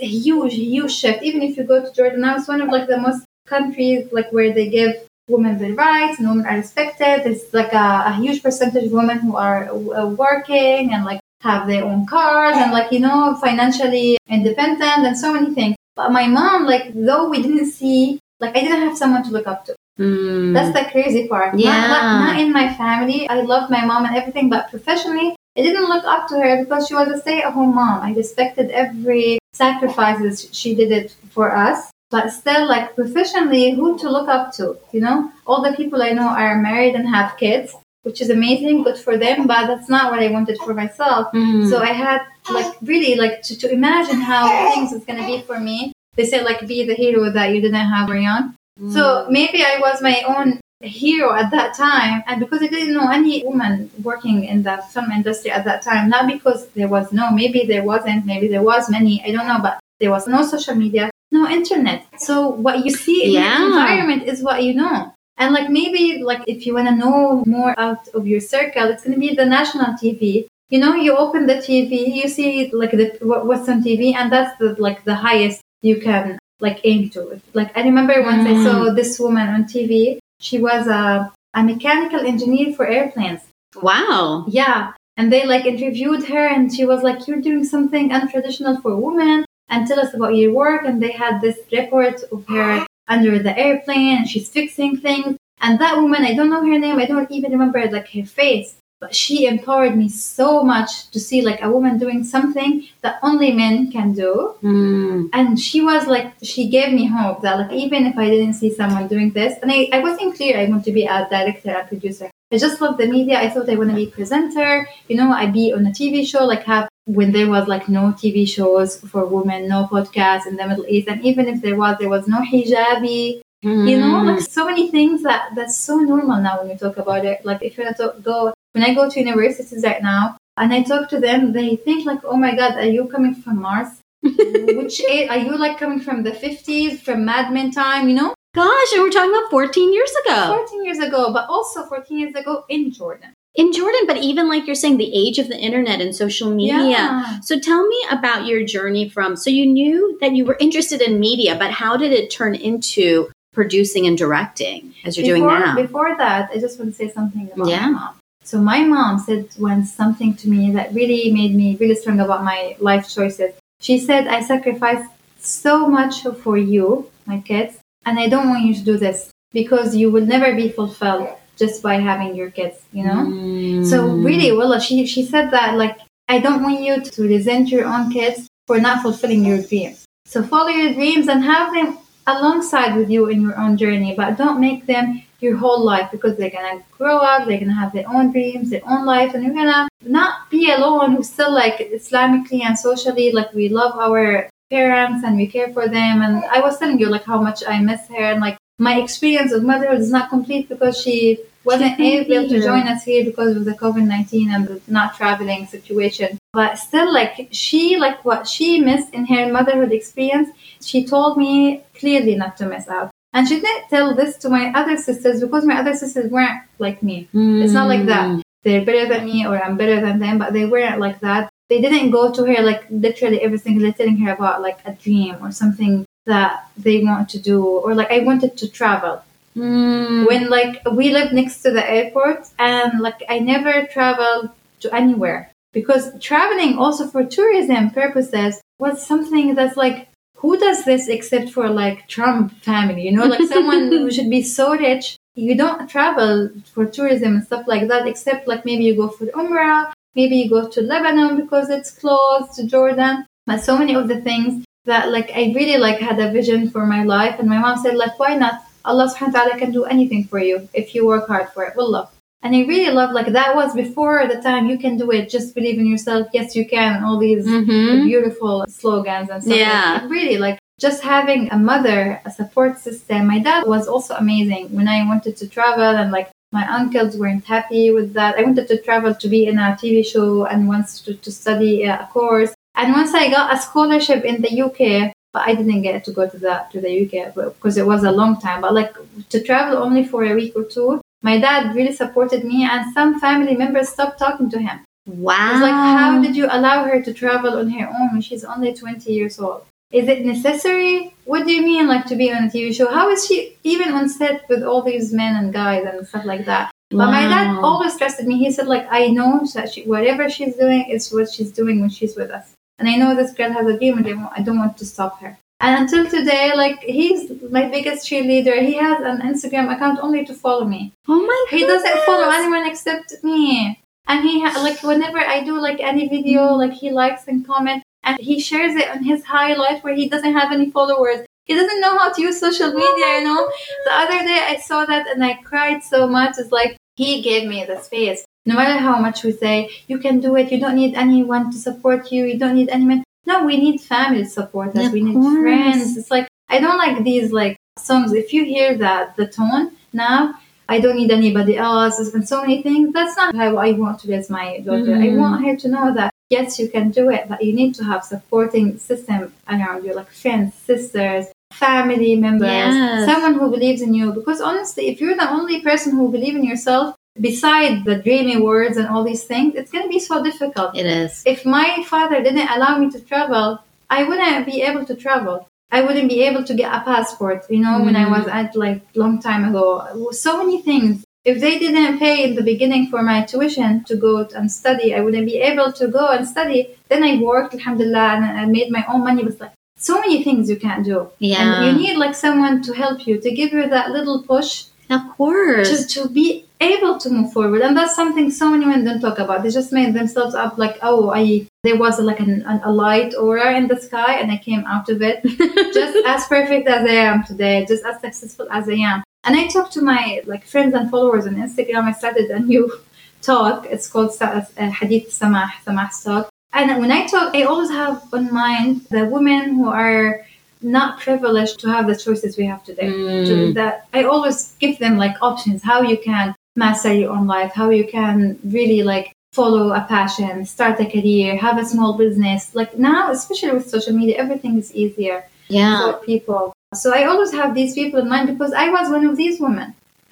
a 0.00 0.06
huge, 0.06 0.54
huge 0.54 0.92
shift. 0.92 1.22
Even 1.22 1.42
if 1.42 1.56
you 1.56 1.64
go 1.64 1.84
to 1.84 1.92
Jordan 1.92 2.20
now, 2.22 2.36
it's 2.36 2.48
one 2.48 2.60
of 2.60 2.68
like 2.68 2.88
the 2.88 2.98
most 2.98 3.24
countries 3.46 4.08
like 4.12 4.30
where 4.30 4.52
they 4.52 4.68
give 4.68 4.94
women 5.28 5.58
the 5.58 5.72
rights 5.72 6.18
and 6.18 6.28
women 6.28 6.46
are 6.46 6.56
respected. 6.56 7.22
There's 7.24 7.52
like 7.52 7.72
a, 7.72 8.04
a 8.06 8.12
huge 8.14 8.42
percentage 8.42 8.86
of 8.86 8.92
women 8.92 9.18
who 9.18 9.36
are 9.36 9.68
uh, 9.68 10.06
working 10.06 10.92
and 10.92 11.04
like 11.04 11.20
have 11.40 11.66
their 11.68 11.84
own 11.84 12.06
cars 12.06 12.56
and 12.56 12.72
like 12.72 12.90
you 12.90 13.00
know 13.00 13.36
financially 13.40 14.18
independent 14.28 15.06
and 15.06 15.16
so 15.16 15.32
many 15.32 15.54
things. 15.54 15.76
But 15.94 16.12
my 16.12 16.26
mom, 16.26 16.66
like 16.66 16.92
though 16.94 17.28
we 17.28 17.42
didn't 17.42 17.70
see, 17.70 18.20
like 18.40 18.56
I 18.56 18.60
didn't 18.60 18.82
have 18.82 18.98
someone 18.98 19.22
to 19.24 19.30
look 19.30 19.46
up 19.46 19.64
to. 19.66 19.76
Mm. 19.98 20.54
That's 20.54 20.72
the 20.72 20.90
crazy 20.90 21.26
part. 21.28 21.58
Yeah. 21.58 21.86
Not, 21.88 22.02
not 22.26 22.40
in 22.40 22.52
my 22.52 22.72
family. 22.74 23.28
I 23.28 23.40
love 23.40 23.70
my 23.70 23.84
mom 23.84 24.04
and 24.06 24.16
everything, 24.16 24.48
but 24.48 24.70
professionally, 24.70 25.34
I 25.56 25.62
didn't 25.62 25.88
look 25.88 26.04
up 26.04 26.28
to 26.28 26.36
her 26.36 26.64
because 26.64 26.86
she 26.86 26.94
was 26.94 27.08
a 27.08 27.20
stay-at-home 27.20 27.74
mom. 27.74 28.00
I 28.02 28.12
respected 28.14 28.70
every 28.70 29.38
sacrifices 29.52 30.48
she 30.52 30.74
did 30.74 30.92
it 30.92 31.16
for 31.30 31.54
us. 31.54 31.90
But 32.10 32.30
still, 32.30 32.66
like 32.66 32.94
professionally, 32.94 33.72
who 33.72 33.98
to 33.98 34.08
look 34.08 34.28
up 34.28 34.52
to? 34.54 34.78
You 34.92 35.00
know, 35.02 35.30
all 35.46 35.60
the 35.62 35.76
people 35.76 36.02
I 36.02 36.10
know 36.10 36.28
are 36.28 36.56
married 36.56 36.94
and 36.94 37.06
have 37.06 37.36
kids, 37.36 37.74
which 38.02 38.22
is 38.22 38.30
amazing, 38.30 38.82
good 38.82 38.96
for 38.96 39.18
them. 39.18 39.46
But 39.46 39.66
that's 39.66 39.90
not 39.90 40.10
what 40.10 40.20
I 40.20 40.30
wanted 40.30 40.56
for 40.58 40.72
myself. 40.72 41.30
Mm. 41.34 41.68
So 41.68 41.82
I 41.82 41.92
had 41.92 42.22
like 42.50 42.74
really 42.80 43.16
like 43.16 43.42
to, 43.42 43.58
to 43.58 43.70
imagine 43.70 44.22
how 44.22 44.72
things 44.72 44.92
is 44.92 45.04
gonna 45.04 45.26
be 45.26 45.42
for 45.42 45.60
me. 45.60 45.92
They 46.14 46.24
say 46.24 46.42
like 46.42 46.66
be 46.66 46.86
the 46.86 46.94
hero 46.94 47.30
that 47.30 47.54
you 47.54 47.60
didn't 47.60 47.88
have 47.94 48.08
young. 48.08 48.54
Mm. 48.80 48.92
So 48.92 49.26
maybe 49.30 49.62
I 49.64 49.78
was 49.80 50.00
my 50.00 50.22
own 50.26 50.60
hero 50.80 51.34
at 51.34 51.50
that 51.50 51.74
time, 51.74 52.22
and 52.26 52.38
because 52.40 52.62
I 52.62 52.68
didn't 52.68 52.94
know 52.94 53.10
any 53.10 53.44
woman 53.44 53.90
working 54.02 54.44
in 54.44 54.62
the 54.62 54.76
film 54.92 55.10
industry 55.10 55.50
at 55.50 55.64
that 55.64 55.82
time, 55.82 56.08
not 56.08 56.26
because 56.28 56.68
there 56.68 56.88
was 56.88 57.12
no, 57.12 57.30
maybe 57.32 57.64
there 57.66 57.82
wasn't, 57.82 58.24
maybe 58.26 58.46
there 58.48 58.62
was 58.62 58.88
many, 58.88 59.22
I 59.24 59.32
don't 59.32 59.48
know, 59.48 59.58
but 59.60 59.80
there 59.98 60.10
was 60.10 60.28
no 60.28 60.42
social 60.42 60.76
media, 60.76 61.10
no 61.32 61.48
internet. 61.48 62.06
So 62.18 62.48
what 62.48 62.84
you 62.84 62.92
see 62.92 63.24
in 63.24 63.32
Yeah. 63.32 63.58
the 63.58 63.66
environment 63.66 64.22
is 64.24 64.42
what 64.42 64.62
you 64.62 64.74
know. 64.74 65.12
And 65.36 65.54
like 65.54 65.70
maybe 65.70 66.22
like 66.22 66.42
if 66.46 66.66
you 66.66 66.74
want 66.74 66.88
to 66.88 66.94
know 66.94 67.44
more 67.46 67.74
out 67.78 68.06
of 68.08 68.26
your 68.26 68.40
circle, 68.40 68.84
it's 68.90 69.04
gonna 69.04 69.18
be 69.18 69.34
the 69.34 69.46
national 69.46 69.94
TV. 69.94 70.46
You 70.70 70.80
know, 70.80 70.94
you 70.94 71.16
open 71.16 71.46
the 71.46 71.54
TV, 71.54 72.14
you 72.14 72.28
see 72.28 72.70
like 72.72 72.90
the 72.90 73.16
what, 73.22 73.46
what's 73.46 73.68
on 73.68 73.82
TV, 73.82 74.14
and 74.14 74.30
that's 74.32 74.56
the 74.58 74.74
like 74.78 75.04
the 75.04 75.14
highest 75.14 75.60
you 75.82 76.00
can 76.00 76.38
like 76.60 76.80
aim 76.84 77.10
to. 77.10 77.40
Like 77.54 77.76
I 77.76 77.82
remember 77.82 78.14
once 78.22 78.46
I 78.46 78.52
Mm. 78.54 78.64
saw 78.64 78.92
this 78.92 79.18
woman 79.20 79.48
on 79.48 79.64
TV. 79.64 80.18
She 80.40 80.58
was 80.58 80.86
a 80.86 81.32
a 81.54 81.62
mechanical 81.62 82.20
engineer 82.20 82.72
for 82.74 82.86
airplanes. 82.86 83.40
wow. 83.82 84.44
Yeah. 84.48 84.92
And 85.16 85.32
they 85.32 85.44
like 85.46 85.64
interviewed 85.66 86.24
her 86.28 86.46
and 86.54 86.72
she 86.74 86.84
was 86.84 87.02
like, 87.02 87.26
You're 87.26 87.40
doing 87.48 87.64
something 87.64 88.10
untraditional 88.10 88.80
for 88.82 88.96
women 88.96 89.44
and 89.68 89.86
tell 89.86 90.00
us 90.00 90.14
about 90.14 90.36
your 90.36 90.52
work. 90.52 90.82
And 90.84 91.02
they 91.02 91.12
had 91.12 91.40
this 91.40 91.58
report 91.72 92.22
of 92.32 92.46
her 92.48 92.86
under 93.08 93.38
the 93.38 93.54
airplane 93.58 94.18
and 94.18 94.28
she's 94.28 94.48
fixing 94.48 94.96
things. 94.98 95.36
And 95.60 95.78
that 95.80 95.96
woman, 95.96 96.24
I 96.24 96.34
don't 96.34 96.50
know 96.50 96.64
her 96.64 96.78
name, 96.78 96.98
I 96.98 97.06
don't 97.06 97.30
even 97.32 97.50
remember 97.52 97.80
like 97.90 98.08
her 98.12 98.24
face. 98.24 98.76
But 99.00 99.14
she 99.14 99.46
empowered 99.46 99.96
me 99.96 100.08
so 100.08 100.64
much 100.64 101.10
to 101.12 101.20
see 101.20 101.40
like 101.42 101.62
a 101.62 101.70
woman 101.70 101.98
doing 101.98 102.24
something 102.24 102.84
that 103.02 103.20
only 103.22 103.52
men 103.52 103.92
can 103.92 104.12
do. 104.12 104.56
Mm. 104.60 105.30
And 105.32 105.58
she 105.58 105.82
was 105.82 106.08
like, 106.08 106.34
she 106.42 106.68
gave 106.68 106.92
me 106.92 107.06
hope 107.06 107.42
that 107.42 107.58
like 107.58 107.72
even 107.72 108.06
if 108.06 108.18
I 108.18 108.28
didn't 108.28 108.54
see 108.54 108.74
someone 108.74 109.06
doing 109.06 109.30
this, 109.30 109.56
and 109.62 109.70
I, 109.70 109.88
I 109.92 110.00
wasn't 110.00 110.34
clear 110.34 110.58
I 110.58 110.66
want 110.66 110.84
to 110.86 110.92
be 110.92 111.04
a 111.04 111.28
director 111.30 111.70
and 111.70 111.86
producer. 111.86 112.28
I 112.50 112.58
just 112.58 112.80
love 112.80 112.96
the 112.96 113.06
media. 113.06 113.38
I 113.38 113.50
thought 113.50 113.68
I 113.68 113.76
want 113.76 113.90
to 113.90 113.96
be 113.96 114.08
a 114.08 114.10
presenter. 114.10 114.88
You 115.06 115.16
know, 115.16 115.30
I'd 115.30 115.52
be 115.52 115.72
on 115.72 115.86
a 115.86 115.90
TV 115.90 116.26
show 116.26 116.44
like 116.44 116.64
have 116.64 116.88
when 117.04 117.30
there 117.32 117.48
was 117.48 117.68
like 117.68 117.88
no 117.88 118.12
TV 118.12 118.48
shows 118.48 119.00
for 119.00 119.26
women, 119.26 119.68
no 119.68 119.86
podcasts 119.90 120.46
in 120.46 120.56
the 120.56 120.66
Middle 120.66 120.86
East, 120.88 121.08
and 121.08 121.24
even 121.24 121.46
if 121.46 121.62
there 121.62 121.76
was, 121.76 121.96
there 121.98 122.08
was 122.08 122.26
no 122.26 122.38
hijabi. 122.38 123.42
Mm. 123.64 123.90
You 123.90 123.98
know, 123.98 124.22
like 124.22 124.40
so 124.40 124.66
many 124.66 124.90
things 124.90 125.22
that 125.24 125.54
that's 125.54 125.76
so 125.76 125.96
normal 125.96 126.40
now 126.40 126.60
when 126.60 126.70
you 126.70 126.76
talk 126.76 126.96
about 126.96 127.24
it. 127.24 127.44
Like 127.44 127.62
if 127.62 127.76
you 127.76 127.84
want 127.84 127.96
to 127.96 128.14
go 128.22 128.54
when 128.78 128.88
I 128.88 128.94
go 128.94 129.10
to 129.10 129.18
universities 129.20 129.82
right 129.82 130.02
now 130.02 130.36
and 130.56 130.72
I 130.72 130.82
talk 130.82 131.08
to 131.10 131.18
them, 131.20 131.52
they 131.52 131.76
think 131.76 132.06
like, 132.06 132.20
"Oh 132.24 132.36
my 132.36 132.54
God, 132.54 132.74
are 132.74 132.86
you 132.86 133.06
coming 133.06 133.34
from 133.34 133.60
Mars? 133.60 133.88
Which 134.22 135.00
age, 135.04 135.28
are 135.30 135.38
you 135.38 135.56
like 135.56 135.78
coming 135.78 136.00
from 136.00 136.22
the 136.22 136.32
fifties, 136.32 137.00
from 137.02 137.24
Mad 137.24 137.52
Men 137.52 137.70
time? 137.70 138.08
You 138.08 138.14
know, 138.14 138.34
Gosh, 138.54 138.92
and 138.92 139.02
we're 139.02 139.10
talking 139.10 139.30
about 139.30 139.50
14 139.50 139.92
years 139.92 140.12
ago. 140.24 140.56
fourteen 140.56 140.84
years 140.84 140.98
ago, 140.98 141.32
but 141.32 141.48
also 141.48 141.84
fourteen 141.86 142.18
years 142.18 142.34
ago 142.34 142.64
in 142.68 142.90
Jordan. 142.92 143.30
In 143.54 143.72
Jordan, 143.72 144.02
but 144.06 144.18
even 144.18 144.48
like 144.48 144.66
you're 144.66 144.76
saying, 144.76 144.98
the 144.98 145.12
age 145.12 145.38
of 145.38 145.48
the 145.48 145.58
internet 145.58 146.00
and 146.00 146.14
social 146.14 146.50
media. 146.50 146.78
Yeah. 146.84 147.40
So 147.40 147.58
tell 147.58 147.84
me 147.88 148.00
about 148.10 148.46
your 148.46 148.64
journey 148.64 149.08
from, 149.08 149.34
so 149.34 149.50
you 149.50 149.66
knew 149.66 150.16
that 150.20 150.36
you 150.36 150.44
were 150.44 150.56
interested 150.60 151.02
in 151.02 151.18
media, 151.18 151.56
but 151.58 151.72
how 151.72 151.96
did 151.96 152.12
it 152.12 152.30
turn 152.30 152.54
into 152.54 153.30
producing 153.52 154.06
and 154.06 154.16
directing 154.16 154.94
as 155.04 155.16
you're 155.16 155.26
doing 155.26 155.44
now? 155.44 155.74
Before 155.74 156.16
that, 156.16 156.50
I 156.54 156.58
just 156.60 156.78
want 156.78 156.92
to 156.92 156.96
say 156.96 157.10
something 157.10 157.50
about 157.52 157.66
Yeah. 157.66 157.86
my 157.86 157.98
mom. 157.98 158.14
So 158.48 158.58
my 158.58 158.82
mom 158.82 159.18
said 159.18 159.46
once 159.58 159.92
something 159.92 160.34
to 160.36 160.48
me 160.48 160.70
that 160.70 160.94
really 160.94 161.30
made 161.30 161.54
me 161.54 161.76
really 161.76 161.94
strong 161.94 162.18
about 162.18 162.44
my 162.44 162.76
life 162.80 163.06
choices. 163.06 163.52
She 163.78 163.98
said, 163.98 164.26
I 164.26 164.40
sacrificed 164.40 165.10
so 165.38 165.86
much 165.86 166.22
for 166.22 166.56
you, 166.56 167.10
my 167.26 167.40
kids, 167.40 167.76
and 168.06 168.18
I 168.18 168.26
don't 168.30 168.48
want 168.48 168.64
you 168.64 168.72
to 168.72 168.80
do 168.80 168.96
this 168.96 169.30
because 169.52 169.94
you 169.94 170.10
will 170.10 170.24
never 170.24 170.54
be 170.54 170.70
fulfilled 170.70 171.28
just 171.58 171.82
by 171.82 171.96
having 171.96 172.34
your 172.34 172.50
kids, 172.50 172.78
you 172.90 173.04
know? 173.04 173.26
Mm. 173.28 173.84
So 173.84 174.06
really, 174.06 174.50
well, 174.52 174.80
she, 174.80 175.04
she 175.04 175.26
said 175.26 175.50
that 175.50 175.76
like, 175.76 175.98
I 176.26 176.38
don't 176.38 176.62
want 176.62 176.80
you 176.80 177.02
to 177.02 177.22
resent 177.28 177.68
your 177.68 177.84
own 177.84 178.10
kids 178.10 178.48
for 178.66 178.80
not 178.80 179.02
fulfilling 179.02 179.44
your 179.44 179.60
dreams. 179.60 180.06
So 180.24 180.42
follow 180.42 180.70
your 180.70 180.94
dreams 180.94 181.28
and 181.28 181.44
have 181.44 181.74
them 181.74 181.98
alongside 182.26 182.96
with 182.96 183.10
you 183.10 183.26
in 183.28 183.42
your 183.42 183.58
own 183.60 183.76
journey, 183.76 184.14
but 184.16 184.38
don't 184.38 184.58
make 184.58 184.86
them 184.86 185.22
your 185.40 185.56
whole 185.56 185.82
life 185.84 186.10
because 186.10 186.36
they're 186.36 186.50
gonna 186.50 186.82
grow 186.96 187.18
up, 187.18 187.46
they're 187.46 187.60
gonna 187.60 187.74
have 187.74 187.92
their 187.92 188.08
own 188.08 188.32
dreams, 188.32 188.70
their 188.70 188.86
own 188.86 189.04
life, 189.04 189.34
and 189.34 189.44
you're 189.44 189.54
gonna 189.54 189.88
not 190.02 190.50
be 190.50 190.70
alone. 190.72 191.16
Who's 191.16 191.30
still 191.30 191.52
like 191.52 191.78
Islamically 191.78 192.62
and 192.62 192.78
socially, 192.78 193.32
like 193.32 193.52
we 193.52 193.68
love 193.68 193.98
our 193.98 194.48
parents 194.70 195.24
and 195.24 195.36
we 195.36 195.46
care 195.46 195.72
for 195.72 195.88
them. 195.88 196.22
And 196.22 196.44
I 196.44 196.60
was 196.60 196.78
telling 196.78 196.98
you 196.98 197.08
like 197.08 197.24
how 197.24 197.40
much 197.40 197.62
I 197.66 197.80
miss 197.80 198.06
her 198.08 198.24
and 198.32 198.40
like 198.40 198.58
my 198.78 199.00
experience 199.00 199.52
of 199.52 199.64
motherhood 199.64 200.00
is 200.00 200.10
not 200.10 200.30
complete 200.30 200.68
because 200.68 201.00
she 201.00 201.38
wasn't 201.64 201.98
able 202.00 202.48
to 202.48 202.62
join 202.62 202.86
us 202.86 203.02
here 203.04 203.24
because 203.24 203.56
of 203.56 203.64
the 203.64 203.72
COVID 203.72 204.06
nineteen 204.06 204.50
and 204.50 204.66
the 204.66 204.80
not 204.86 205.16
traveling 205.16 205.66
situation. 205.66 206.38
But 206.52 206.76
still, 206.76 207.12
like 207.12 207.48
she, 207.50 207.96
like 207.96 208.24
what 208.24 208.46
she 208.46 208.80
missed 208.80 209.12
in 209.12 209.26
her 209.26 209.52
motherhood 209.52 209.92
experience, 209.92 210.50
she 210.80 211.04
told 211.04 211.36
me 211.36 211.82
clearly 211.94 212.36
not 212.36 212.56
to 212.58 212.66
miss 212.66 212.88
out. 212.88 213.10
And 213.32 213.46
she 213.46 213.60
didn't 213.60 213.88
tell 213.90 214.14
this 214.14 214.36
to 214.38 214.48
my 214.48 214.72
other 214.74 214.96
sisters 214.96 215.40
because 215.40 215.64
my 215.64 215.78
other 215.78 215.94
sisters 215.94 216.30
weren't 216.30 216.60
like 216.78 217.02
me. 217.02 217.28
It's 217.32 217.72
not 217.72 217.88
like 217.88 218.00
Mm. 218.00 218.06
that. 218.06 218.42
They're 218.64 218.84
better 218.84 219.06
than 219.08 219.24
me 219.26 219.46
or 219.46 219.62
I'm 219.62 219.76
better 219.76 220.00
than 220.00 220.18
them, 220.18 220.38
but 220.38 220.52
they 220.52 220.64
weren't 220.66 220.98
like 221.00 221.20
that. 221.20 221.50
They 221.68 221.80
didn't 221.80 222.10
go 222.10 222.32
to 222.32 222.44
her 222.44 222.62
like 222.62 222.84
literally 222.90 223.40
every 223.42 223.58
single 223.58 223.82
day 223.86 223.92
telling 223.96 224.16
her 224.18 224.32
about 224.32 224.62
like 224.62 224.78
a 224.84 224.92
dream 224.92 225.36
or 225.42 225.52
something 225.52 226.04
that 226.26 226.66
they 226.76 227.02
want 227.04 227.28
to 227.30 227.38
do 227.38 227.62
or 227.64 227.94
like 227.94 228.10
I 228.10 228.20
wanted 228.20 228.56
to 228.58 228.68
travel. 228.68 229.22
Mm. 229.56 230.26
When 230.28 230.48
like 230.48 230.82
we 230.92 231.10
lived 231.10 231.32
next 231.32 231.62
to 231.62 231.70
the 231.70 231.88
airport 231.88 232.46
and 232.58 233.00
like 233.00 233.22
I 233.28 233.38
never 233.38 233.86
traveled 233.86 234.50
to 234.80 234.94
anywhere 234.94 235.50
because 235.72 236.04
traveling 236.20 236.78
also 236.78 237.06
for 237.06 237.24
tourism 237.24 237.90
purposes 237.90 238.60
was 238.78 239.04
something 239.06 239.54
that's 239.54 239.76
like 239.76 240.08
who 240.38 240.56
does 240.56 240.84
this 240.84 241.08
except 241.08 241.50
for 241.50 241.68
like 241.68 242.06
Trump 242.06 242.52
family, 242.62 243.02
you 243.02 243.12
know, 243.12 243.26
like 243.26 243.42
someone 243.48 243.88
who 243.90 244.10
should 244.10 244.30
be 244.30 244.42
so 244.42 244.76
rich. 244.76 245.16
You 245.34 245.56
don't 245.56 245.88
travel 245.88 246.50
for 246.72 246.86
tourism 246.86 247.36
and 247.36 247.44
stuff 247.44 247.66
like 247.66 247.88
that, 247.88 248.06
except 248.06 248.46
like 248.48 248.64
maybe 248.64 248.84
you 248.84 248.96
go 248.96 249.08
for 249.08 249.26
Umrah, 249.26 249.92
maybe 250.14 250.36
you 250.36 250.48
go 250.48 250.68
to 250.68 250.80
Lebanon 250.80 251.36
because 251.36 251.70
it's 251.70 251.90
close 251.90 252.54
to 252.56 252.66
Jordan. 252.66 253.26
But 253.46 253.64
so 253.64 253.78
many 253.78 253.94
of 253.94 254.08
the 254.08 254.20
things 254.20 254.64
that 254.84 255.10
like 255.10 255.30
I 255.34 255.52
really 255.54 255.76
like 255.76 255.98
had 255.98 256.18
a 256.20 256.30
vision 256.30 256.70
for 256.70 256.86
my 256.86 257.02
life 257.02 257.38
and 257.38 257.48
my 257.48 257.58
mom 257.58 257.76
said 257.78 257.96
like 257.96 258.18
why 258.18 258.34
not? 258.34 258.62
Allah 258.84 259.10
subhanahu 259.10 259.34
wa 259.34 259.40
ta'ala 259.40 259.58
can 259.58 259.72
do 259.72 259.84
anything 259.84 260.24
for 260.24 260.38
you 260.38 260.68
if 260.72 260.94
you 260.94 261.04
work 261.04 261.26
hard 261.26 261.50
for 261.50 261.64
it. 261.64 261.76
Wallah. 261.76 262.08
And 262.42 262.54
I 262.54 262.60
really 262.60 262.92
love 262.94 263.10
like 263.12 263.32
that 263.32 263.56
was 263.56 263.74
before 263.74 264.26
the 264.28 264.40
time 264.40 264.66
you 264.66 264.78
can 264.78 264.96
do 264.96 265.10
it, 265.10 265.28
just 265.28 265.54
believe 265.54 265.78
in 265.78 265.86
yourself, 265.86 266.28
yes 266.32 266.54
you 266.54 266.64
can, 266.68 266.96
and 266.96 267.04
all 267.04 267.18
these 267.18 267.44
Mhm. 267.46 268.04
beautiful 268.04 268.64
slogans 268.68 269.28
and 269.30 269.42
stuff. 269.42 269.56
Yeah. 269.56 270.00
Like. 270.02 270.10
Really, 270.10 270.38
like 270.38 270.58
just 270.78 271.02
having 271.02 271.50
a 271.50 271.58
mother, 271.58 272.20
a 272.24 272.30
support 272.30 272.78
system. 272.78 273.26
My 273.26 273.40
dad 273.40 273.66
was 273.66 273.88
also 273.88 274.14
amazing 274.14 274.68
when 274.76 274.86
I 274.86 275.04
wanted 275.04 275.36
to 275.38 275.48
travel 275.48 275.90
and 276.00 276.12
like 276.12 276.28
my 276.52 276.64
uncles 276.78 277.16
weren't 277.16 277.44
happy 277.44 277.90
with 277.90 278.14
that. 278.14 278.36
I 278.38 278.42
wanted 278.44 278.68
to 278.68 278.76
travel 278.80 279.12
to 279.14 279.28
be 279.28 279.46
in 279.46 279.58
a 279.58 279.76
TV 279.80 280.02
show 280.12 280.44
and 280.46 280.68
once 280.68 281.00
to, 281.02 281.14
to 281.14 281.30
study 281.32 281.82
a 281.84 282.08
course. 282.12 282.54
And 282.76 282.92
once 282.92 283.12
I 283.12 283.28
got 283.28 283.52
a 283.52 283.58
scholarship 283.60 284.24
in 284.24 284.40
the 284.40 284.52
UK, 284.66 285.12
but 285.34 285.42
I 285.46 285.54
didn't 285.54 285.82
get 285.82 286.04
to 286.04 286.12
go 286.12 286.26
to 286.28 286.38
the 286.38 286.54
to 286.72 286.80
the 286.80 286.92
UK 287.02 287.34
because 287.34 287.76
it 287.76 287.84
was 287.92 288.04
a 288.04 288.12
long 288.12 288.40
time. 288.40 288.60
But 288.62 288.72
like 288.72 288.94
to 289.32 289.42
travel 289.42 289.76
only 289.82 290.04
for 290.04 290.24
a 290.24 290.34
week 290.34 290.52
or 290.56 290.62
two, 290.62 291.00
my 291.22 291.38
dad 291.38 291.74
really 291.74 291.92
supported 291.92 292.44
me, 292.44 292.64
and 292.64 292.92
some 292.92 293.18
family 293.20 293.56
members 293.56 293.88
stopped 293.88 294.18
talking 294.18 294.50
to 294.50 294.58
him. 294.58 294.80
Wow. 295.06 295.52
It's 295.52 295.62
like, 295.62 295.72
how 295.72 296.22
did 296.22 296.36
you 296.36 296.46
allow 296.50 296.84
her 296.84 297.00
to 297.02 297.12
travel 297.14 297.58
on 297.58 297.70
her 297.70 297.88
own 297.88 298.12
when 298.12 298.20
she's 298.20 298.44
only 298.44 298.74
20 298.74 299.12
years 299.12 299.38
old? 299.40 299.64
Is 299.90 300.06
it 300.06 300.24
necessary? 300.24 301.14
What 301.24 301.46
do 301.46 301.52
you 301.52 301.62
mean, 301.62 301.88
like, 301.88 302.04
to 302.06 302.16
be 302.16 302.30
on 302.30 302.44
a 302.44 302.48
TV 302.48 302.74
show? 302.74 302.92
How 302.92 303.08
is 303.08 303.26
she 303.26 303.56
even 303.64 303.92
on 303.92 304.08
set 304.08 304.46
with 304.48 304.62
all 304.62 304.82
these 304.82 305.12
men 305.12 305.34
and 305.36 305.52
guys 305.52 305.86
and 305.86 306.06
stuff 306.06 306.26
like 306.26 306.44
that? 306.44 306.70
But 306.90 307.10
my 307.10 307.22
dad 307.22 307.56
always 307.58 307.96
trusted 307.96 308.26
me. 308.26 308.38
He 308.38 308.50
said, 308.52 308.66
like, 308.66 308.86
I 308.90 309.08
know 309.08 309.46
that 309.54 309.72
she, 309.72 309.84
whatever 309.84 310.28
she's 310.30 310.56
doing 310.56 310.88
is 310.88 311.10
what 311.10 311.30
she's 311.30 311.52
doing 311.52 311.80
when 311.80 311.90
she's 311.90 312.16
with 312.16 312.30
us. 312.30 312.52
And 312.78 312.88
I 312.88 312.96
know 312.96 313.14
this 313.14 313.32
girl 313.32 313.52
has 313.52 313.66
a 313.66 313.76
dream 313.78 313.98
and 313.98 314.28
I 314.36 314.40
don't 314.42 314.58
want 314.58 314.76
to 314.78 314.86
stop 314.86 315.20
her. 315.20 315.38
And 315.60 315.82
until 315.82 316.08
today, 316.08 316.52
like, 316.54 316.80
he's 316.82 317.32
my 317.50 317.68
biggest 317.68 318.06
cheerleader. 318.06 318.64
He 318.64 318.74
has 318.74 319.00
an 319.00 319.20
Instagram 319.22 319.74
account 319.74 319.98
only 320.00 320.24
to 320.24 320.34
follow 320.34 320.64
me. 320.64 320.92
Oh 321.08 321.20
my 321.20 321.46
god! 321.50 321.58
He 321.58 321.66
doesn't 321.66 322.04
follow 322.04 322.30
anyone 322.30 322.66
except 322.66 323.12
me. 323.24 323.80
And 324.06 324.22
he 324.24 324.40
ha- 324.40 324.62
like 324.62 324.82
whenever 324.82 325.18
I 325.18 325.42
do 325.44 325.60
like 325.60 325.80
any 325.80 326.08
video, 326.08 326.54
like 326.54 326.72
he 326.72 326.90
likes 326.90 327.26
and 327.26 327.46
comment, 327.46 327.82
and 328.04 328.18
he 328.20 328.40
shares 328.40 328.74
it 328.76 328.88
on 328.88 329.02
his 329.02 329.24
highlight 329.24 329.82
where 329.82 329.94
he 329.94 330.08
doesn't 330.08 330.32
have 330.32 330.52
any 330.52 330.70
followers. 330.70 331.26
He 331.44 331.54
doesn't 331.54 331.80
know 331.80 331.98
how 331.98 332.12
to 332.12 332.22
use 332.22 332.38
social 332.38 332.72
media, 332.72 333.18
you 333.18 333.24
know. 333.24 333.50
The 333.84 333.92
other 333.92 334.18
day 334.24 334.40
I 334.46 334.56
saw 334.58 334.84
that 334.84 335.08
and 335.08 335.24
I 335.24 335.34
cried 335.42 335.82
so 335.82 336.06
much. 336.06 336.38
It's 336.38 336.52
like 336.52 336.76
he 336.96 337.20
gave 337.22 337.48
me 337.48 337.64
the 337.64 337.80
space. 337.80 338.24
No 338.46 338.54
matter 338.54 338.78
how 338.78 338.98
much 338.98 339.24
we 339.24 339.32
say 339.32 339.70
you 339.88 339.98
can 339.98 340.20
do 340.20 340.36
it, 340.36 340.52
you 340.52 340.60
don't 340.60 340.76
need 340.76 340.94
anyone 340.94 341.50
to 341.50 341.58
support 341.58 342.12
you. 342.12 342.24
You 342.26 342.38
don't 342.38 342.54
need 342.54 342.68
anyone. 342.68 343.02
No, 343.28 343.44
we 343.44 343.56
need 343.64 343.78
family 343.94 344.24
support 344.24 344.74
us. 344.76 344.86
Of 344.86 344.92
we 344.96 345.02
need 345.02 345.14
course. 345.20 345.38
friends. 345.42 345.96
It's 345.98 346.10
like 346.10 346.26
I 346.48 346.60
don't 346.64 346.78
like 346.78 347.04
these 347.04 347.30
like 347.40 347.54
songs. 347.78 348.12
If 348.22 348.32
you 348.32 348.42
hear 348.54 348.70
that 348.86 349.16
the 349.18 349.26
tone 349.38 349.64
now, 349.92 350.34
I 350.74 350.76
don't 350.82 350.96
need 350.96 351.10
anybody 351.10 351.54
else 351.56 351.96
and 352.14 352.26
so 352.32 352.40
many 352.44 352.62
things. 352.62 352.86
That's 352.96 353.16
not 353.20 353.34
how 353.36 353.50
I 353.66 353.72
want 353.72 353.96
to 354.00 354.06
raise 354.12 354.28
my 354.38 354.46
daughter. 354.68 354.94
I 355.06 355.08
Mhm. 355.08 355.18
want 355.22 355.44
her 355.46 355.54
to 355.62 355.68
know 355.74 355.86
that 355.98 356.10
yes, 356.36 356.58
you 356.60 356.68
can 356.76 356.86
do 357.00 357.04
it, 357.16 357.22
but 357.30 357.38
you 357.46 357.52
need 357.60 357.72
to 357.78 357.84
have 357.90 358.02
supporting 358.14 358.66
system 358.90 359.20
around 359.54 359.84
you, 359.84 359.92
like 360.00 360.10
friends, 360.22 360.48
sisters, 360.70 361.24
family 361.64 362.12
members, 362.26 362.74
Yes. 362.74 363.06
someone 363.10 363.34
who 363.38 363.46
believes 363.56 363.80
in 363.86 363.92
you. 364.00 364.06
Because 364.18 364.40
honestly, 364.50 364.84
if 364.92 365.00
you're 365.00 365.16
the 365.24 365.30
only 365.38 365.58
person 365.68 365.90
who 365.96 366.04
believes 366.16 366.36
in 366.40 366.44
yourself, 366.52 366.86
beside 367.20 367.84
the 367.84 367.96
dreamy 367.96 368.40
words 368.40 368.76
and 368.76 368.86
all 368.88 369.04
these 369.04 369.24
things, 369.24 369.54
it's 369.54 369.70
gonna 369.70 369.88
be 369.88 369.98
so 370.00 370.22
difficult 370.22 370.76
It 370.76 370.86
is. 370.86 371.22
if 371.26 371.44
my 371.44 371.84
father 371.86 372.22
didn't 372.22 372.48
allow 372.48 372.78
me 372.78 372.90
to 372.90 373.00
travel, 373.00 373.58
I 373.90 374.04
wouldn't 374.04 374.46
be 374.46 374.62
able 374.62 374.84
to 374.86 374.94
travel. 374.94 375.48
I 375.70 375.82
wouldn't 375.82 376.08
be 376.08 376.22
able 376.22 376.44
to 376.44 376.54
get 376.54 376.72
a 376.74 376.80
passport, 376.80 377.44
you 377.50 377.60
know, 377.60 377.80
when 377.86 377.94
I 377.96 378.04
Mm. 378.06 378.18
was 378.18 378.26
at 378.28 378.56
like 378.56 378.80
long 378.94 379.20
time 379.20 379.42
ago. 379.48 380.10
So 380.12 380.30
many 380.42 380.62
things. 380.62 381.04
If 381.24 381.40
they 381.44 381.58
didn't 381.58 381.98
pay 381.98 382.24
in 382.24 382.36
the 382.36 382.42
beginning 382.52 382.86
for 382.92 383.02
my 383.02 383.18
tuition 383.22 383.84
to 383.88 383.94
go 383.96 384.26
and 384.34 384.50
study, 384.50 384.94
I 384.94 385.00
wouldn't 385.00 385.26
be 385.26 385.36
able 385.50 385.70
to 385.72 385.84
go 385.88 386.04
and 386.08 386.26
study. 386.26 386.60
Then 386.88 387.02
I 387.04 387.12
worked, 387.18 387.52
alhamdulillah, 387.54 388.08
and 388.16 388.24
I 388.24 388.44
made 388.46 388.70
my 388.70 388.84
own 388.90 389.02
money. 389.04 389.22
Was 389.24 389.38
like 389.40 389.52
so 389.76 390.00
many 390.00 390.22
things 390.24 390.48
you 390.48 390.56
can't 390.56 390.84
do. 390.92 391.08
Yeah. 391.18 391.36
And 391.42 391.66
you 391.66 391.72
need 391.82 391.96
like 391.98 392.14
someone 392.14 392.62
to 392.62 392.72
help 392.72 393.06
you, 393.06 393.20
to 393.20 393.30
give 393.30 393.52
you 393.52 393.68
that 393.68 393.90
little 393.90 394.22
push 394.22 394.50
of 394.88 395.02
course. 395.18 395.68
to, 395.70 395.76
to 395.94 396.08
be 396.08 396.44
able 396.60 396.98
to 396.98 397.08
move 397.10 397.32
forward. 397.32 397.62
And 397.62 397.76
that's 397.76 397.94
something 397.94 398.30
so 398.30 398.50
many 398.50 398.64
women 398.66 398.84
don't 398.84 399.00
talk 399.00 399.18
about. 399.18 399.42
They 399.42 399.50
just 399.50 399.72
made 399.72 399.94
themselves 399.94 400.34
up 400.34 400.58
like 400.58 400.76
oh 400.82 401.10
i 401.10 401.46
there 401.64 401.76
was 401.76 401.98
like 402.00 402.20
an, 402.20 402.42
an, 402.46 402.60
a 402.64 402.72
light 402.72 403.14
aura 403.14 403.54
in 403.56 403.68
the 403.68 403.80
sky 403.80 404.18
and 404.20 404.30
i 404.32 404.36
came 404.38 404.64
out 404.66 404.88
of 404.88 405.02
it. 405.02 405.22
Just 405.74 405.96
as 406.06 406.26
perfect 406.26 406.68
as 406.68 406.84
i 406.88 406.94
am 407.10 407.24
today. 407.24 407.64
Just 407.66 407.84
as 407.84 408.00
successful 408.00 408.46
as 408.50 408.68
i 408.68 408.74
am. 408.74 409.02
And 409.24 409.36
i 409.36 409.46
talked 409.48 409.72
to 409.74 409.82
my 409.82 410.22
like 410.26 410.44
friends 410.46 410.74
and 410.74 410.90
followers 410.90 411.26
on 411.26 411.36
instagram. 411.36 411.84
I 411.84 411.92
started 411.92 412.30
a 412.30 412.38
new 412.40 412.64
talk. 413.22 413.66
It's 413.66 413.88
called 413.88 414.12
uh, 414.20 414.42
hadith 414.80 415.08
samah 415.10 415.50
samah 415.66 415.90
talk. 416.04 416.28
And 416.52 416.80
when 416.80 416.90
i 416.90 417.06
talk 417.06 417.34
i 417.34 417.42
always 417.42 417.70
have 417.70 418.02
on 418.12 418.32
mind 418.32 418.86
the 418.90 419.04
women 419.06 419.54
who 419.56 419.68
are 419.68 420.24
not 420.60 420.98
privileged 420.98 421.60
to 421.60 421.68
have 421.70 421.86
the 421.86 421.94
choices 421.94 422.36
we 422.36 422.44
have 422.46 422.64
today. 422.64 422.88
To 422.90 423.34
Mm. 423.38 423.54
that 423.54 423.86
I 423.94 424.02
always 424.02 424.38
give 424.58 424.78
them 424.80 424.96
like 424.96 425.16
options 425.22 425.62
how 425.62 425.82
you 425.82 425.96
can 425.96 426.34
master 426.64 426.92
your 426.92 427.10
own 427.16 427.26
life, 427.36 427.52
how 427.60 427.68
you 427.70 427.86
can 427.96 428.38
really 428.58 428.82
like 428.82 429.06
follow 429.38 429.64
a 429.80 429.82
passion, 429.96 430.34
start 430.56 430.80
a 430.80 430.86
career, 430.94 431.36
have 431.36 431.58
a 431.58 431.64
small 431.72 431.92
business. 432.04 432.40
Like 432.60 432.72
now, 432.78 433.10
especially 433.18 433.52
with 433.56 433.68
social 433.76 433.94
media, 434.00 434.16
everything 434.24 434.58
is 434.62 434.68
easier 434.82 435.18
Yeah. 435.58 435.78
for 435.80 435.92
people. 436.10 436.44
So 436.82 436.86
I 436.98 437.04
always 437.10 437.32
have 437.40 437.50
these 437.54 437.72
people 437.74 437.98
in 438.00 438.08
mind 438.14 438.26
because 438.32 438.52
I 438.64 438.66
was 438.76 438.90
one 438.96 439.04
of 439.10 439.14
these 439.22 439.36
women. 439.46 439.68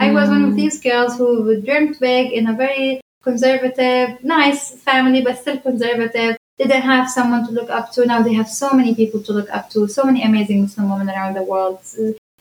I 0.07 0.09
was 0.19 0.27
one 0.37 0.45
of 0.49 0.53
Mm. 0.53 0.61
these 0.63 0.77
girls 0.89 1.13
who 1.19 1.29
dreamt 1.67 1.95
big 2.01 2.27
in 2.39 2.45
a 2.53 2.55
very 2.65 3.01
conservative, 3.29 4.07
nice 4.39 4.61
family, 4.89 5.21
but 5.27 5.39
still 5.43 5.59
conservative. 5.59 6.33
Didn't 6.59 6.83
have 6.95 7.07
someone 7.11 7.43
to 7.47 7.53
look 7.59 7.71
up 7.79 7.87
to. 7.95 8.07
Now 8.13 8.21
they 8.23 8.33
have 8.41 8.49
so 8.49 8.69
many 8.79 8.93
people 9.01 9.21
to 9.27 9.33
look 9.39 9.51
up 9.59 9.69
to, 9.73 9.79
so 9.89 10.03
many 10.05 10.21
amazing 10.31 10.59
Muslim 10.63 10.89
women 10.91 11.09
around 11.15 11.35
the 11.35 11.43
world, 11.53 11.79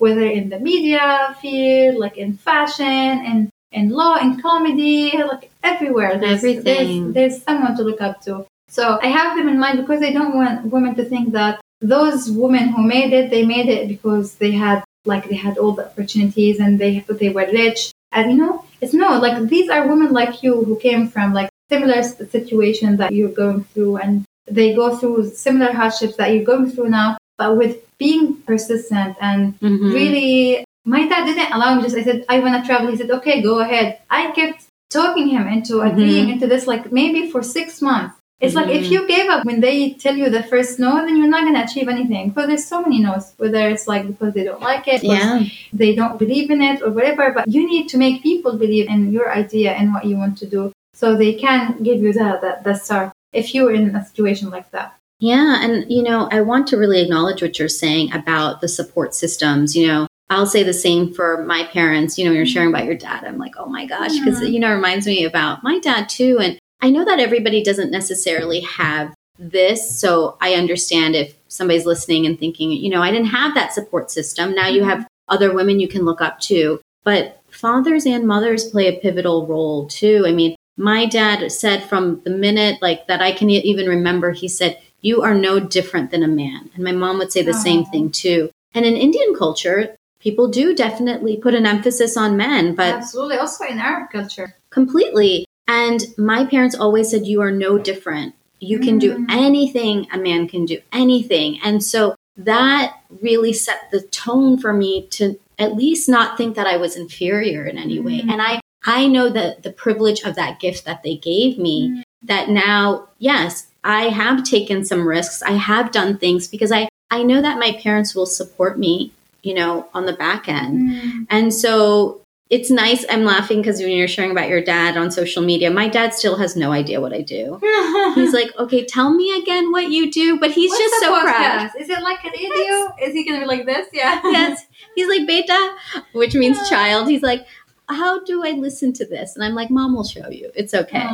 whether 0.04 0.26
in 0.40 0.46
the 0.54 0.60
media 0.60 1.36
field, 1.42 1.96
like 2.04 2.18
in 2.18 2.32
fashion, 2.50 2.86
and 3.30 3.40
in 3.76 3.90
law, 3.90 4.16
in 4.16 4.42
comedy, 4.42 5.12
like 5.32 5.52
everywhere. 5.64 6.18
There's, 6.18 6.44
Everything. 6.44 7.14
There's, 7.14 7.34
there's 7.34 7.44
someone 7.44 7.76
to 7.78 7.84
look 7.84 8.02
up 8.02 8.22
to. 8.22 8.46
So 8.70 8.98
I 9.02 9.08
have 9.08 9.38
them 9.38 9.48
in 9.48 9.60
mind 9.60 9.78
because 9.80 10.02
I 10.02 10.12
don't 10.12 10.36
want 10.36 10.66
women 10.66 10.96
to 10.96 11.06
think 11.06 11.34
that 11.34 11.60
those 11.82 12.32
women 12.32 12.70
who 12.70 12.82
made 12.84 13.14
it, 13.14 13.30
they 13.30 13.46
made 13.46 13.68
it 13.70 13.88
because 13.88 14.36
they 14.36 14.52
had 14.52 14.84
like 15.06 15.30
they 15.30 15.36
had 15.36 15.58
all 15.60 15.74
the 15.74 15.86
opportunities 15.86 16.60
and 16.60 16.80
they 16.80 17.06
they 17.22 17.30
were 17.30 17.48
rich. 17.52 17.92
And 18.12 18.32
you 18.32 18.38
know, 18.38 18.66
it's 18.82 18.94
no 18.94 19.20
like 19.20 19.50
these 19.50 19.70
are 19.70 19.88
women 19.88 20.12
like 20.14 20.42
you 20.42 20.64
who 20.64 20.78
came 20.80 21.10
from 21.10 21.34
like 21.34 21.50
similar 21.70 22.02
situations 22.04 22.98
that 23.00 23.12
you're 23.14 23.30
going 23.44 23.64
through, 23.66 23.98
and 23.98 24.26
they 24.48 24.74
go 24.74 24.96
through 24.98 25.30
similar 25.30 25.72
hardships 25.74 26.16
that 26.18 26.32
you're 26.34 26.44
going 26.52 26.70
through 26.72 26.90
now. 26.90 27.18
But 27.38 27.58
with 27.58 27.78
being 27.98 28.38
persistent 28.48 29.16
and 29.22 29.60
Mhm. 29.60 29.94
really 29.94 30.66
my 30.86 31.08
dad 31.08 31.26
didn't 31.26 31.52
allow 31.52 31.76
me 31.76 31.82
just 31.84 31.96
i 31.96 32.04
said 32.04 32.24
i 32.30 32.40
want 32.40 32.56
to 32.62 32.68
travel 32.68 32.90
he 32.92 32.98
said 32.98 33.12
okay 33.12 33.42
go 33.42 33.60
ahead 33.60 34.00
i 34.10 34.32
kept 34.32 34.66
talking 34.90 35.28
him 35.28 35.48
into 35.48 35.82
agreeing 35.82 36.30
into 36.30 36.48
this 36.48 36.68
like 36.68 36.92
maybe 36.92 37.30
for 37.32 37.42
six 37.42 37.82
months 37.82 38.16
it's 38.42 38.54
like 38.54 38.70
if 38.70 38.84
Mhm. 38.86 38.92
you 38.92 39.08
gave 39.08 39.28
up 39.34 39.46
when 39.46 39.60
they 39.62 39.78
tell 40.04 40.16
you 40.22 40.30
the 40.30 40.44
first 40.44 40.78
no 40.80 40.92
then 41.06 41.18
you're 41.18 41.34
not 41.36 41.44
going 41.46 41.56
to 41.56 41.64
achieve 41.64 41.88
anything 41.88 42.30
because 42.30 42.48
there's 42.50 42.66
so 42.74 42.82
many 42.86 43.00
no's 43.06 43.34
whether 43.38 43.62
it's 43.74 43.88
like 43.88 44.06
because 44.12 44.34
they 44.36 44.44
don't 44.50 44.62
like 44.72 44.88
it 44.96 45.04
Yeah. 45.04 45.44
they 45.82 45.96
don't 46.00 46.20
believe 46.24 46.52
in 46.56 46.62
it 46.62 46.82
or 46.84 46.92
whatever 46.98 47.32
but 47.38 47.48
you 47.56 47.62
need 47.74 47.86
to 47.94 47.98
make 47.98 48.22
people 48.30 48.54
believe 48.66 48.88
in 48.96 49.12
your 49.18 49.28
idea 49.44 49.72
and 49.72 49.94
what 49.94 50.06
you 50.06 50.18
want 50.24 50.38
to 50.44 50.46
do 50.58 50.72
so 50.94 51.16
they 51.16 51.34
can 51.34 51.62
give 51.88 52.00
you 52.06 52.12
that 52.14 52.42
that, 52.44 52.64
that 52.66 52.78
start 52.86 53.12
if 53.34 53.46
you're 53.56 53.74
in 53.80 53.96
a 53.96 54.06
situation 54.10 54.50
like 54.58 54.70
that 54.72 54.90
Yeah, 55.32 55.64
and 55.64 55.74
you 55.96 56.04
know, 56.08 56.22
I 56.38 56.40
want 56.52 56.68
to 56.70 56.76
really 56.82 57.00
acknowledge 57.02 57.42
what 57.42 57.58
you're 57.58 57.78
saying 57.84 58.12
about 58.20 58.52
the 58.62 58.68
support 58.68 59.10
systems. 59.24 59.68
You 59.80 59.86
know, 59.90 60.02
I'll 60.30 60.48
say 60.48 60.64
the 60.64 60.74
same 60.74 61.14
for 61.14 61.44
my 61.46 61.66
parents. 61.66 62.18
You 62.18 62.26
know, 62.26 62.32
you're 62.32 62.46
sharing 62.46 62.70
about 62.70 62.86
your 62.86 62.96
dad. 62.96 63.24
I'm 63.26 63.38
like, 63.38 63.56
oh 63.58 63.68
my 63.68 63.86
gosh, 63.86 64.18
because 64.20 64.40
Mhm. 64.40 64.54
you 64.54 64.60
know, 64.60 64.72
it 64.72 64.76
reminds 64.76 65.06
me 65.06 65.24
about 65.24 65.64
my 65.64 65.80
dad 65.80 66.10
too. 66.10 66.40
And 66.40 66.58
I 66.82 66.90
know 66.90 67.06
that 67.06 67.20
everybody 67.20 67.64
doesn't 67.64 67.92
necessarily 67.92 68.62
have 68.62 69.14
this, 69.38 70.00
so 70.00 70.38
I 70.42 70.54
understand 70.54 71.16
if 71.16 71.36
somebody's 71.48 71.86
listening 71.86 72.26
and 72.26 72.40
thinking, 72.40 72.72
you 72.72 72.90
know, 72.90 73.02
I 73.02 73.12
didn't 73.12 73.28
have 73.28 73.54
that 73.56 73.74
support 73.74 74.10
system. 74.10 74.56
Now 74.56 74.68
you 74.68 74.84
have 74.84 75.08
other 75.28 75.54
women 75.54 75.80
you 75.80 75.88
can 75.88 76.06
look 76.06 76.22
up 76.22 76.40
to, 76.42 76.80
but 77.04 77.42
fathers 77.50 78.06
and 78.06 78.28
mothers 78.28 78.70
play 78.70 78.88
a 78.88 79.00
pivotal 79.00 79.46
role 79.46 79.88
too. 79.88 80.24
I 80.28 80.32
mean, 80.32 80.56
my 80.78 81.06
dad 81.06 81.52
said 81.52 81.84
from 81.84 82.22
the 82.24 82.30
minute 82.30 82.82
like 82.82 83.08
that 83.08 83.22
I 83.22 83.32
can 83.32 83.50
even 83.50 83.88
remember, 83.88 84.32
he 84.32 84.48
said, 84.48 84.78
"You 85.02 85.22
are 85.22 85.34
no 85.36 85.60
different 85.60 86.12
than 86.12 86.24
a 86.24 86.28
man," 86.28 86.70
and 86.76 86.84
my 86.84 86.92
mom 86.92 87.18
would 87.20 87.32
say 87.32 87.42
the 87.42 87.54
same 87.54 87.86
thing 87.86 88.10
too. 88.10 88.50
And 88.74 88.86
in 88.86 88.98
Indian 88.98 89.34
culture, 89.36 89.96
people 90.26 90.48
do 90.50 90.76
definitely 90.76 91.38
put 91.38 91.54
an 91.54 91.66
emphasis 91.68 92.18
on 92.18 92.36
men, 92.36 92.74
but 92.76 92.94
absolutely 92.96 93.38
also 93.38 93.64
in 93.66 93.80
our 93.80 94.08
culture 94.08 94.56
completely. 94.72 95.46
And 95.68 96.00
my 96.18 96.46
parents 96.46 96.76
always 96.76 97.12
said, 97.12 97.26
You 97.28 97.42
are 97.42 97.52
no 97.52 97.78
different. 97.78 98.34
You 98.60 98.80
can 98.80 98.98
do 99.06 99.10
Mm. 99.16 99.26
anything 99.30 100.08
a 100.12 100.18
man 100.18 100.48
can 100.48 100.66
do, 100.66 100.78
anything. 100.92 101.60
And 101.64 101.84
so 101.84 102.16
that 102.38 102.96
really 103.22 103.54
set 103.54 103.80
the 103.92 104.02
tone 104.02 104.58
for 104.58 104.74
me 104.74 105.08
to 105.18 105.40
at 105.60 105.76
least 105.76 106.10
not 106.10 106.38
think 106.38 106.56
that 106.56 106.68
I 106.68 106.78
was 106.78 106.96
inferior 106.98 107.64
in 107.66 107.78
any 107.78 108.00
way. 108.00 108.20
Mm. 108.22 108.32
And 108.32 108.42
I, 108.42 108.60
I 108.86 109.08
know 109.08 109.30
that 109.30 109.64
the 109.64 109.72
privilege 109.72 110.22
of 110.24 110.36
that 110.36 110.60
gift 110.60 110.86
that 110.86 111.02
they 111.04 111.16
gave 111.16 111.58
me, 111.58 111.78
Mm. 111.90 112.02
that 112.24 112.50
now, 112.50 113.08
yes, 113.20 113.68
I 113.84 114.04
have 114.22 114.44
taken 114.44 114.84
some 114.84 115.08
risks. 115.08 115.42
I 115.44 115.52
have 115.72 115.92
done 115.92 116.18
things 116.18 116.48
because 116.48 116.72
I, 116.72 116.90
I 117.12 117.22
know 117.24 117.42
that 117.42 117.60
my 117.66 117.72
parents 117.84 118.16
will 118.16 118.26
support 118.40 118.78
me, 118.80 119.12
you 119.46 119.54
know, 119.54 119.88
on 119.94 120.06
the 120.06 120.14
back 120.14 120.50
end. 120.50 120.80
Mm. 120.90 121.28
And 121.30 121.54
so 121.54 122.22
it's 122.50 122.72
nice. 122.72 123.06
I'm 123.10 123.24
laughing 123.24 123.62
because 123.62 123.80
when 123.80 123.92
you're 123.92 124.08
sharing 124.08 124.32
about 124.32 124.50
your 124.50 124.62
dad 124.62 124.98
on 124.98 125.12
social 125.12 125.44
media, 125.44 125.70
my 125.70 125.88
dad 125.88 126.14
still 126.14 126.36
has 126.38 126.56
no 126.56 126.72
idea 126.72 127.00
what 127.00 127.14
I 127.14 127.22
do. 127.22 127.60
He's 128.16 128.34
like, 128.34 128.50
okay, 128.58 128.86
tell 128.86 129.14
me 129.14 129.40
again 129.40 129.72
what 129.72 129.90
you 129.90 130.12
do, 130.12 130.40
but 130.40 130.52
he's 130.52 130.72
What's 130.72 130.84
just 130.84 131.04
so 131.04 131.22
proud. 131.22 131.72
Is 131.80 131.90
it 131.90 132.02
like 132.02 132.24
an 132.26 132.34
idiot? 132.34 132.92
Is 133.02 133.14
he 133.14 133.24
gonna 133.26 133.42
be 133.42 133.46
like 133.46 133.66
this? 133.66 133.88
Yeah. 133.94 134.22
Yes. 134.36 134.66
He's 134.96 135.08
like, 135.08 135.28
beta, 135.28 135.76
which 136.14 136.34
means 136.36 136.58
Yeah. 136.58 136.70
child. 136.70 137.08
He's 137.08 137.22
like, 137.22 137.46
how 137.88 138.24
do 138.24 138.44
I 138.44 138.52
listen 138.52 138.94
to 138.94 139.06
this? 139.06 139.36
And 139.36 139.44
I'm 139.44 139.54
like, 139.54 139.70
mom 139.70 139.96
will 139.96 140.04
show 140.04 140.30
you. 140.30 140.52
It's 140.56 140.74
okay. 140.74 141.08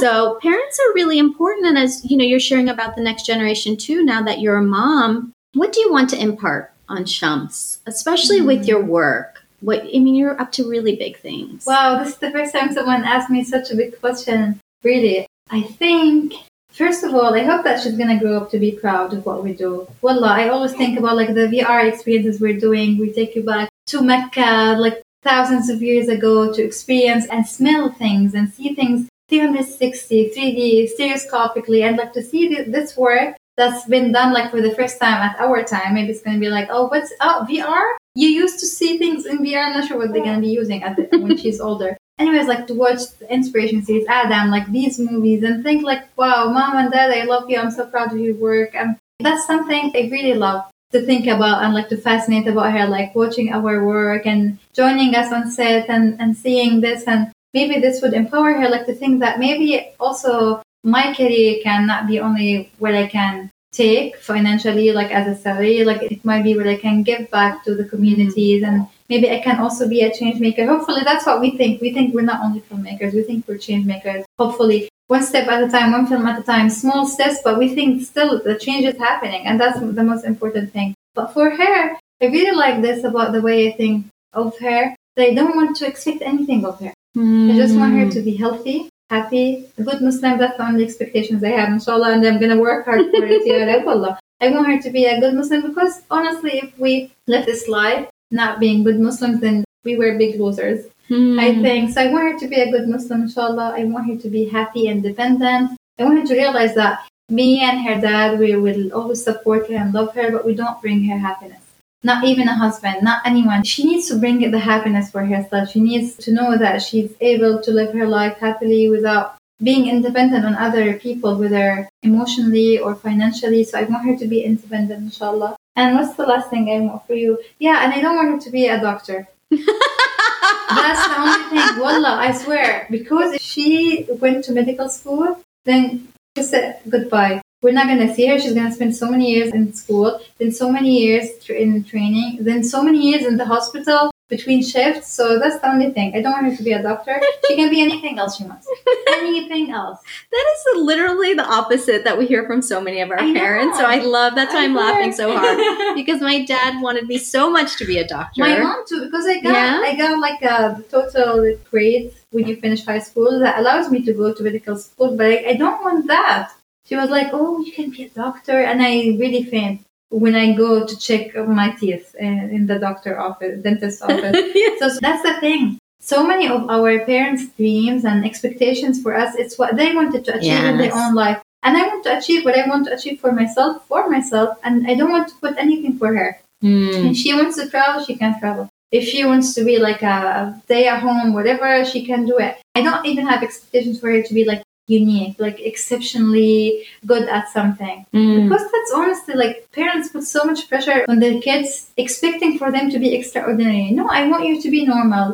So 0.00 0.38
parents 0.40 0.78
are 0.80 0.94
really 0.94 1.18
important. 1.18 1.66
And 1.66 1.76
as 1.78 2.04
you 2.10 2.16
know, 2.16 2.24
you're 2.24 2.40
sharing 2.40 2.68
about 2.68 2.96
the 2.96 3.02
next 3.02 3.26
generation 3.26 3.76
too, 3.76 4.02
now 4.04 4.22
that 4.22 4.40
you're 4.40 4.56
a 4.56 4.62
mom, 4.62 5.32
what 5.54 5.72
do 5.72 5.80
you 5.80 5.92
want 5.92 6.08
to 6.10 6.18
impart 6.18 6.71
on 6.92 7.04
Shams, 7.06 7.78
especially 7.86 8.40
with 8.40 8.62
Mm. 8.62 8.68
your 8.70 8.82
work? 8.98 9.30
What 9.68 9.80
I 9.96 9.98
mean, 10.04 10.16
you're 10.20 10.38
up 10.42 10.50
to 10.58 10.68
really 10.74 10.94
big 11.04 11.14
things. 11.26 11.64
wow, 11.66 11.88
this 11.98 12.10
is 12.14 12.18
the 12.24 12.30
first 12.36 12.52
time 12.54 12.68
someone 12.72 13.04
asked 13.14 13.30
me 13.36 13.40
such 13.54 13.70
a 13.70 13.76
big 13.76 13.92
question. 14.00 14.58
Really, 14.90 15.26
I 15.50 15.60
think. 15.80 16.34
First 16.82 17.04
of 17.04 17.10
all, 17.14 17.32
I 17.40 17.42
hope 17.50 17.62
that 17.64 17.76
she's 17.80 17.96
gonna 18.00 18.18
grow 18.18 18.34
up 18.40 18.50
to 18.52 18.58
be 18.66 18.72
proud 18.84 19.12
of 19.12 19.20
what 19.26 19.44
we 19.44 19.52
do. 19.64 19.86
Wallah, 20.02 20.32
I 20.42 20.48
always 20.48 20.72
think 20.80 20.98
about 20.98 21.16
like 21.20 21.32
the 21.34 21.46
VR 21.54 21.82
experiences 21.92 22.40
we're 22.40 22.58
doing. 22.68 22.88
We 22.98 23.12
take 23.12 23.36
you 23.36 23.42
back 23.52 23.68
to 23.92 24.00
Mecca, 24.10 24.76
like 24.84 24.96
thousands 25.22 25.68
of 25.72 25.78
years 25.82 26.08
ago, 26.16 26.34
to 26.54 26.60
experience 26.70 27.24
and 27.32 27.46
smell 27.46 27.84
things 28.02 28.34
and 28.34 28.46
see 28.56 28.68
things 28.74 28.98
360, 29.28 30.30
3D, 30.34 30.88
stereoscopically, 30.94 31.82
and 31.86 31.96
like 31.98 32.12
to 32.14 32.22
see 32.22 32.48
thi- 32.48 32.70
this 32.76 32.96
work 32.96 33.36
that's 33.62 33.84
been 33.84 34.10
done 34.10 34.32
like 34.32 34.50
for 34.50 34.60
the 34.60 34.74
first 34.74 34.98
time 35.00 35.22
at 35.22 35.38
our 35.38 35.62
time. 35.62 35.94
Maybe 35.94 36.10
it's 36.10 36.22
gonna 36.22 36.40
be 36.40 36.48
like, 36.48 36.68
oh, 36.70 36.88
what's 36.88 37.12
oh 37.20 37.46
VR? 37.48 37.94
You 38.14 38.28
used 38.28 38.58
to 38.60 38.66
see 38.66 38.98
things 38.98 39.24
in 39.24 39.38
VR. 39.38 39.66
I'm 39.66 39.72
not 39.74 39.86
sure 39.86 39.98
what 39.98 40.12
they're 40.12 40.24
gonna 40.24 40.40
be 40.40 40.48
using 40.62 40.82
at 40.82 40.96
the, 40.96 41.04
when 41.18 41.36
she's 41.36 41.60
older. 41.68 41.96
Anyways, 42.18 42.48
like 42.48 42.66
to 42.66 42.74
watch 42.74 43.02
the 43.18 43.32
inspiration 43.32 43.82
series, 43.84 44.06
Adam, 44.08 44.50
like 44.50 44.70
these 44.70 44.98
movies, 44.98 45.42
and 45.44 45.62
think 45.62 45.82
like, 45.84 46.04
wow, 46.16 46.50
mom 46.50 46.76
and 46.76 46.92
dad, 46.92 47.10
I 47.10 47.24
love 47.24 47.48
you. 47.48 47.58
I'm 47.58 47.70
so 47.70 47.86
proud 47.86 48.12
of 48.12 48.18
your 48.18 48.34
work. 48.34 48.74
And 48.74 48.96
that's 49.20 49.46
something 49.46 49.92
I 49.94 50.08
really 50.10 50.34
love 50.34 50.64
to 50.90 51.00
think 51.00 51.26
about 51.26 51.62
and 51.62 51.72
like 51.72 51.88
to 51.88 51.96
fascinate 51.96 52.48
about 52.48 52.72
her, 52.72 52.86
like 52.86 53.14
watching 53.14 53.52
our 53.52 53.84
work 53.84 54.26
and 54.26 54.58
joining 54.74 55.14
us 55.14 55.32
on 55.32 55.50
set 55.50 55.88
and, 55.88 56.20
and 56.20 56.36
seeing 56.36 56.80
this 56.80 57.04
and 57.06 57.32
maybe 57.54 57.80
this 57.80 58.02
would 58.02 58.12
empower 58.12 58.52
her 58.52 58.68
like 58.68 58.86
to 58.86 58.94
think 58.94 59.20
that 59.20 59.38
maybe 59.38 59.90
also 59.98 60.62
my 60.84 61.14
career 61.14 61.60
can 61.62 61.86
not 61.86 62.06
be 62.06 62.20
only 62.20 62.70
what 62.78 62.94
I 62.94 63.06
can 63.06 63.50
take 63.72 64.16
financially 64.18 64.92
like 64.92 65.10
as 65.10 65.26
a 65.26 65.40
salary 65.40 65.82
like 65.82 66.02
it 66.02 66.22
might 66.24 66.42
be 66.42 66.54
what 66.54 66.66
I 66.66 66.76
can 66.76 67.02
give 67.02 67.30
back 67.30 67.64
to 67.64 67.74
the 67.74 67.86
communities 67.86 68.62
and 68.62 68.86
maybe 69.08 69.30
I 69.30 69.40
can 69.40 69.60
also 69.60 69.88
be 69.88 70.02
a 70.02 70.14
change 70.14 70.40
maker. 70.40 70.66
Hopefully 70.66 71.00
that's 71.04 71.24
what 71.24 71.40
we 71.40 71.56
think. 71.56 71.80
We 71.80 71.92
think 71.92 72.14
we're 72.14 72.20
not 72.22 72.42
only 72.42 72.60
filmmakers 72.60 73.14
we 73.14 73.22
think 73.22 73.48
we're 73.48 73.58
change 73.58 73.86
makers. 73.86 74.24
Hopefully 74.38 74.88
one 75.06 75.22
step 75.22 75.48
at 75.48 75.62
a 75.62 75.68
time 75.68 75.92
one 75.92 76.06
film 76.06 76.26
at 76.26 76.40
a 76.40 76.42
time 76.42 76.68
small 76.68 77.06
steps 77.06 77.38
but 77.42 77.58
we 77.58 77.74
think 77.74 78.02
still 78.02 78.42
the 78.42 78.58
change 78.58 78.84
is 78.84 78.98
happening 78.98 79.46
and 79.46 79.58
that's 79.58 79.80
the 79.80 80.04
most 80.04 80.24
important 80.24 80.72
thing. 80.72 80.94
But 81.14 81.32
for 81.32 81.50
her 81.50 81.96
I 82.22 82.26
really 82.26 82.56
like 82.56 82.82
this 82.82 83.04
about 83.04 83.32
the 83.32 83.40
way 83.40 83.68
I 83.68 83.72
think 83.72 84.06
of 84.32 84.58
her. 84.58 84.94
That 85.16 85.28
I 85.28 85.34
don't 85.34 85.56
want 85.56 85.76
to 85.76 85.86
expect 85.86 86.22
anything 86.22 86.64
of 86.64 86.80
her. 86.80 86.94
I 87.14 87.52
just 87.54 87.76
want 87.76 87.92
her 87.92 88.04
hmm. 88.04 88.10
to 88.10 88.22
be 88.22 88.34
healthy, 88.34 88.88
happy, 89.12 89.46
a 89.78 89.82
good 89.88 90.00
Muslim. 90.08 90.38
That's 90.38 90.56
the 90.56 90.66
only 90.68 90.84
expectations 90.84 91.44
I 91.44 91.52
have, 91.58 91.70
inshallah, 91.76 92.12
and 92.14 92.26
I'm 92.26 92.40
gonna 92.40 92.62
work 92.68 92.86
hard 92.86 93.04
for 93.10 93.24
it. 93.34 93.46
Ya 93.46 93.64
Rab, 93.70 93.86
Allah. 93.94 94.12
I 94.40 94.50
want 94.54 94.66
her 94.70 94.80
to 94.86 94.90
be 94.90 95.04
a 95.04 95.20
good 95.20 95.34
Muslim 95.40 95.60
because 95.68 96.00
honestly, 96.10 96.54
if 96.64 96.70
we 96.78 97.12
let 97.34 97.46
this 97.46 97.68
life 97.68 98.08
not 98.30 98.58
being 98.64 98.82
good 98.88 98.98
Muslims, 99.08 99.40
then 99.44 99.64
we 99.84 99.96
were 100.00 100.18
big 100.24 100.40
losers. 100.40 100.80
Hmm. 101.08 101.38
I 101.38 101.48
think 101.66 101.92
so. 101.92 102.00
I 102.02 102.12
want 102.12 102.32
her 102.32 102.38
to 102.42 102.48
be 102.48 102.60
a 102.60 102.70
good 102.74 102.88
Muslim, 102.88 103.22
inshallah. 103.28 103.68
I 103.80 103.84
want 103.84 104.08
her 104.10 104.18
to 104.24 104.28
be 104.36 104.44
happy, 104.58 104.88
and 104.88 105.04
independent. 105.04 105.78
I 105.98 106.04
want 106.04 106.20
her 106.20 106.26
to 106.26 106.40
realize 106.42 106.74
that 106.74 107.06
me 107.40 107.48
and 107.68 107.84
her 107.86 108.00
dad, 108.00 108.38
we 108.38 108.56
will 108.56 108.92
always 108.92 109.22
support 109.22 109.68
her 109.68 109.76
and 109.82 109.94
love 109.98 110.14
her, 110.14 110.30
but 110.30 110.46
we 110.46 110.54
don't 110.54 110.80
bring 110.80 111.04
her 111.10 111.18
happiness. 111.18 111.61
Not 112.02 112.24
even 112.24 112.48
a 112.48 112.54
husband, 112.54 113.02
not 113.02 113.22
anyone. 113.24 113.62
She 113.62 113.84
needs 113.84 114.08
to 114.08 114.16
bring 114.16 114.50
the 114.50 114.58
happiness 114.58 115.10
for 115.10 115.24
herself. 115.24 115.70
She 115.70 115.80
needs 115.80 116.16
to 116.16 116.32
know 116.32 116.58
that 116.58 116.82
she's 116.82 117.12
able 117.20 117.62
to 117.62 117.70
live 117.70 117.94
her 117.94 118.06
life 118.06 118.38
happily 118.38 118.88
without 118.88 119.36
being 119.62 119.86
independent 119.86 120.44
on 120.44 120.54
other 120.56 120.94
people, 120.94 121.38
whether 121.38 121.88
emotionally 122.02 122.78
or 122.78 122.96
financially. 122.96 123.62
So 123.62 123.78
I 123.78 123.84
want 123.84 124.04
her 124.06 124.16
to 124.16 124.26
be 124.26 124.42
independent, 124.42 125.04
inshallah. 125.04 125.56
And 125.76 125.96
what's 125.96 126.16
the 126.16 126.26
last 126.26 126.50
thing 126.50 126.68
I 126.68 126.80
want 126.80 127.06
for 127.06 127.14
you? 127.14 127.38
Yeah, 127.58 127.84
and 127.84 127.92
I 127.92 128.00
don't 128.00 128.16
want 128.16 128.30
her 128.30 128.40
to 128.40 128.50
be 128.50 128.66
a 128.66 128.80
doctor. 128.80 129.28
That's 129.50 131.06
the 131.06 131.20
only 131.20 131.44
thing. 131.50 131.80
Wallah, 131.80 132.16
I 132.18 132.32
swear. 132.32 132.86
Because 132.90 133.34
if 133.34 133.40
she 133.40 134.06
went 134.20 134.44
to 134.44 134.52
medical 134.52 134.88
school, 134.88 135.40
then 135.64 136.08
she 136.36 136.42
said 136.42 136.80
goodbye. 136.88 137.41
We're 137.62 137.72
not 137.72 137.86
gonna 137.86 138.12
see 138.12 138.26
her. 138.26 138.38
She's 138.40 138.54
gonna 138.54 138.72
spend 138.72 138.96
so 138.96 139.08
many 139.08 139.30
years 139.30 139.52
in 139.52 139.72
school, 139.72 140.20
then 140.38 140.50
so 140.50 140.70
many 140.70 140.98
years 140.98 141.28
in 141.48 141.84
training, 141.84 142.38
then 142.40 142.64
so 142.64 142.82
many 142.82 143.00
years 143.10 143.24
in 143.24 143.36
the 143.36 143.44
hospital 143.44 144.10
between 144.28 144.62
shifts. 144.64 145.12
So 145.12 145.38
that's 145.38 145.60
the 145.60 145.68
only 145.70 145.90
thing. 145.92 146.16
I 146.16 146.22
don't 146.22 146.32
want 146.32 146.46
her 146.50 146.56
to 146.56 146.62
be 146.62 146.72
a 146.72 146.82
doctor. 146.82 147.20
She 147.46 147.54
can 147.54 147.70
be 147.70 147.80
anything 147.82 148.18
else 148.18 148.36
she 148.38 148.44
wants. 148.44 148.66
anything 149.10 149.70
else. 149.70 150.00
That 150.32 150.44
is 150.54 150.82
literally 150.90 151.34
the 151.34 151.44
opposite 151.44 152.02
that 152.04 152.18
we 152.18 152.26
hear 152.26 152.44
from 152.46 152.62
so 152.62 152.80
many 152.80 153.00
of 153.00 153.10
our 153.10 153.20
I 153.20 153.32
parents. 153.32 153.78
So. 153.78 153.84
I 153.84 153.98
love 153.98 154.34
that's 154.34 154.54
why 154.54 154.64
I'm 154.64 154.74
laughing 154.74 155.12
so 155.12 155.36
hard 155.36 155.94
because 155.94 156.20
my 156.20 156.44
dad 156.44 156.82
wanted 156.82 157.06
me 157.06 157.18
so 157.18 157.50
much 157.50 157.76
to 157.76 157.84
be 157.84 157.98
a 157.98 158.06
doctor. 158.08 158.40
My 158.40 158.58
mom 158.58 158.84
too, 158.88 159.04
because 159.04 159.26
I 159.26 159.40
got 159.40 159.52
Yeah? 159.52 159.80
I 159.84 159.94
got 159.96 160.18
like 160.18 160.42
a 160.42 160.82
total 160.90 161.56
grade 161.70 162.12
when 162.30 162.48
you 162.48 162.56
finish 162.56 162.84
high 162.84 163.00
school 163.00 163.38
that 163.38 163.58
allows 163.58 163.90
me 163.90 164.02
to 164.06 164.12
go 164.14 164.32
to 164.32 164.42
medical 164.42 164.76
school, 164.76 165.16
but 165.16 165.26
I, 165.26 165.50
I 165.50 165.54
don't 165.54 165.80
want 165.84 166.08
that. 166.08 166.52
She 166.92 166.98
was 166.98 167.08
like, 167.08 167.30
"Oh, 167.32 167.58
you 167.64 167.72
can 167.72 167.88
be 167.88 168.02
a 168.04 168.10
doctor," 168.10 168.60
and 168.60 168.82
I 168.82 169.16
really 169.18 169.44
faint 169.44 169.80
when 170.10 170.34
I 170.34 170.52
go 170.52 170.86
to 170.86 170.94
check 170.98 171.34
my 171.34 171.70
teeth 171.70 172.14
in, 172.20 172.50
in 172.56 172.66
the 172.66 172.78
doctor 172.78 173.18
office, 173.18 173.62
dentist 173.62 174.02
office. 174.08 174.36
Yes. 174.54 174.78
so 174.78 175.00
that's 175.00 175.22
the 175.22 175.40
thing. 175.40 175.78
So 176.00 176.26
many 176.26 176.48
of 176.48 176.68
our 176.68 176.92
parents' 177.06 177.48
dreams 177.56 178.04
and 178.04 178.26
expectations 178.26 179.00
for 179.02 179.14
us, 179.16 179.34
it's 179.36 179.56
what 179.56 179.74
they 179.74 179.94
wanted 179.94 180.26
to 180.26 180.36
achieve 180.36 180.64
in 180.64 180.76
their 180.76 180.94
own 180.94 181.14
life. 181.14 181.40
And 181.62 181.78
I 181.78 181.86
want 181.86 182.04
to 182.04 182.18
achieve 182.18 182.44
what 182.44 182.58
I 182.58 182.68
want 182.68 182.84
to 182.88 182.92
achieve 182.92 183.20
for 183.20 183.32
myself, 183.32 183.86
for 183.86 184.10
myself, 184.10 184.58
and 184.62 184.86
I 184.86 184.94
don't 184.94 185.12
want 185.12 185.28
to 185.28 185.34
put 185.36 185.56
anything 185.56 185.96
for 185.96 186.12
her. 186.14 186.40
Mm. 186.62 187.12
If 187.12 187.16
she 187.16 187.32
wants 187.32 187.56
to 187.56 187.70
travel, 187.70 188.04
she 188.04 188.16
can 188.16 188.38
travel. 188.38 188.68
If 188.90 189.04
she 189.08 189.24
wants 189.24 189.54
to 189.54 189.64
be 189.64 189.78
like 189.78 190.02
a 190.02 190.60
stay 190.64 190.88
at 190.88 191.00
home, 191.00 191.32
whatever, 191.32 191.86
she 191.86 192.04
can 192.04 192.26
do 192.26 192.36
it. 192.36 192.58
I 192.74 192.82
don't 192.82 193.06
even 193.06 193.26
have 193.28 193.42
expectations 193.42 193.98
for 193.98 194.10
her 194.10 194.20
to 194.20 194.34
be 194.34 194.44
like 194.44 194.62
unique, 195.00 195.36
like 195.46 195.58
exceptionally 195.70 196.84
good 197.06 197.28
at 197.28 197.44
something. 197.56 198.04
Mm. 198.14 198.44
Because 198.48 198.64
that's 198.72 198.92
honestly 198.94 199.34
like 199.34 199.56
parents 199.72 200.08
put 200.14 200.24
so 200.24 200.44
much 200.44 200.68
pressure 200.68 201.04
on 201.08 201.18
their 201.20 201.40
kids, 201.40 201.90
expecting 201.96 202.58
for 202.58 202.70
them 202.70 202.90
to 202.90 202.98
be 203.04 203.14
extraordinary. 203.18 203.90
No, 203.90 204.04
I 204.08 204.26
want 204.28 204.44
you 204.48 204.60
to 204.64 204.70
be 204.76 204.82
normal. 204.86 205.26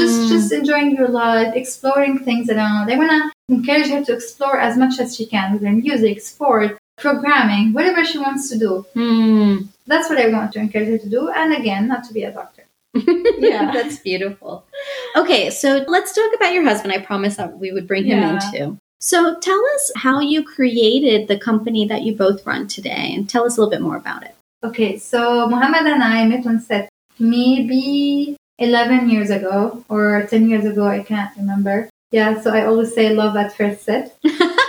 Just 0.00 0.16
Mm. 0.20 0.28
just 0.34 0.52
enjoying 0.52 0.90
your 0.98 1.08
life, 1.08 1.50
exploring 1.62 2.14
things 2.26 2.46
around. 2.54 2.84
I 2.92 2.96
wanna 3.02 3.22
encourage 3.48 3.88
her 3.94 4.02
to 4.04 4.12
explore 4.18 4.56
as 4.68 4.74
much 4.82 4.94
as 5.02 5.16
she 5.16 5.24
can 5.26 5.46
with 5.52 5.62
her 5.66 5.72
music, 5.86 6.20
sport, 6.20 6.78
programming, 7.04 7.72
whatever 7.76 8.04
she 8.04 8.18
wants 8.26 8.48
to 8.50 8.56
do. 8.66 8.70
Mm. 8.94 9.54
That's 9.86 10.08
what 10.08 10.18
I 10.24 10.28
want 10.28 10.52
to 10.52 10.60
encourage 10.60 10.88
her 10.94 10.98
to 10.98 11.08
do. 11.16 11.22
And 11.28 11.52
again, 11.60 11.88
not 11.88 12.04
to 12.04 12.12
be 12.18 12.22
a 12.24 12.32
doctor. 12.40 12.62
Yeah. 13.50 13.72
That's 13.74 13.98
beautiful. 13.98 14.52
Okay, 15.16 15.50
so 15.50 15.84
let's 15.94 16.12
talk 16.14 16.30
about 16.36 16.52
your 16.54 16.62
husband. 16.70 16.92
I 16.92 17.00
promised 17.10 17.36
that 17.40 17.58
we 17.58 17.72
would 17.74 17.86
bring 17.90 18.04
him 18.04 18.18
Yeah. 18.20 18.32
in 18.34 18.52
too. 18.52 18.68
So 19.00 19.38
tell 19.38 19.62
us 19.74 19.92
how 19.96 20.20
you 20.20 20.42
created 20.42 21.28
the 21.28 21.38
company 21.38 21.86
that 21.88 22.02
you 22.02 22.16
both 22.16 22.46
run 22.46 22.66
today 22.66 23.12
and 23.14 23.28
tell 23.28 23.44
us 23.44 23.56
a 23.56 23.60
little 23.60 23.70
bit 23.70 23.82
more 23.82 23.96
about 23.96 24.22
it. 24.22 24.34
Okay, 24.62 24.96
so 24.98 25.48
Muhammad 25.48 25.86
and 25.86 26.02
I 26.02 26.26
met 26.26 26.46
on 26.46 26.60
set 26.60 26.88
maybe 27.18 28.36
11 28.58 29.10
years 29.10 29.30
ago 29.30 29.84
or 29.88 30.26
10 30.28 30.48
years 30.48 30.64
ago, 30.64 30.86
I 30.86 31.02
can't 31.02 31.36
remember. 31.36 31.90
Yeah, 32.10 32.40
so 32.40 32.52
I 32.54 32.64
always 32.64 32.94
say 32.94 33.12
love 33.12 33.36
at 33.36 33.56
first 33.56 33.82
set. 33.82 34.16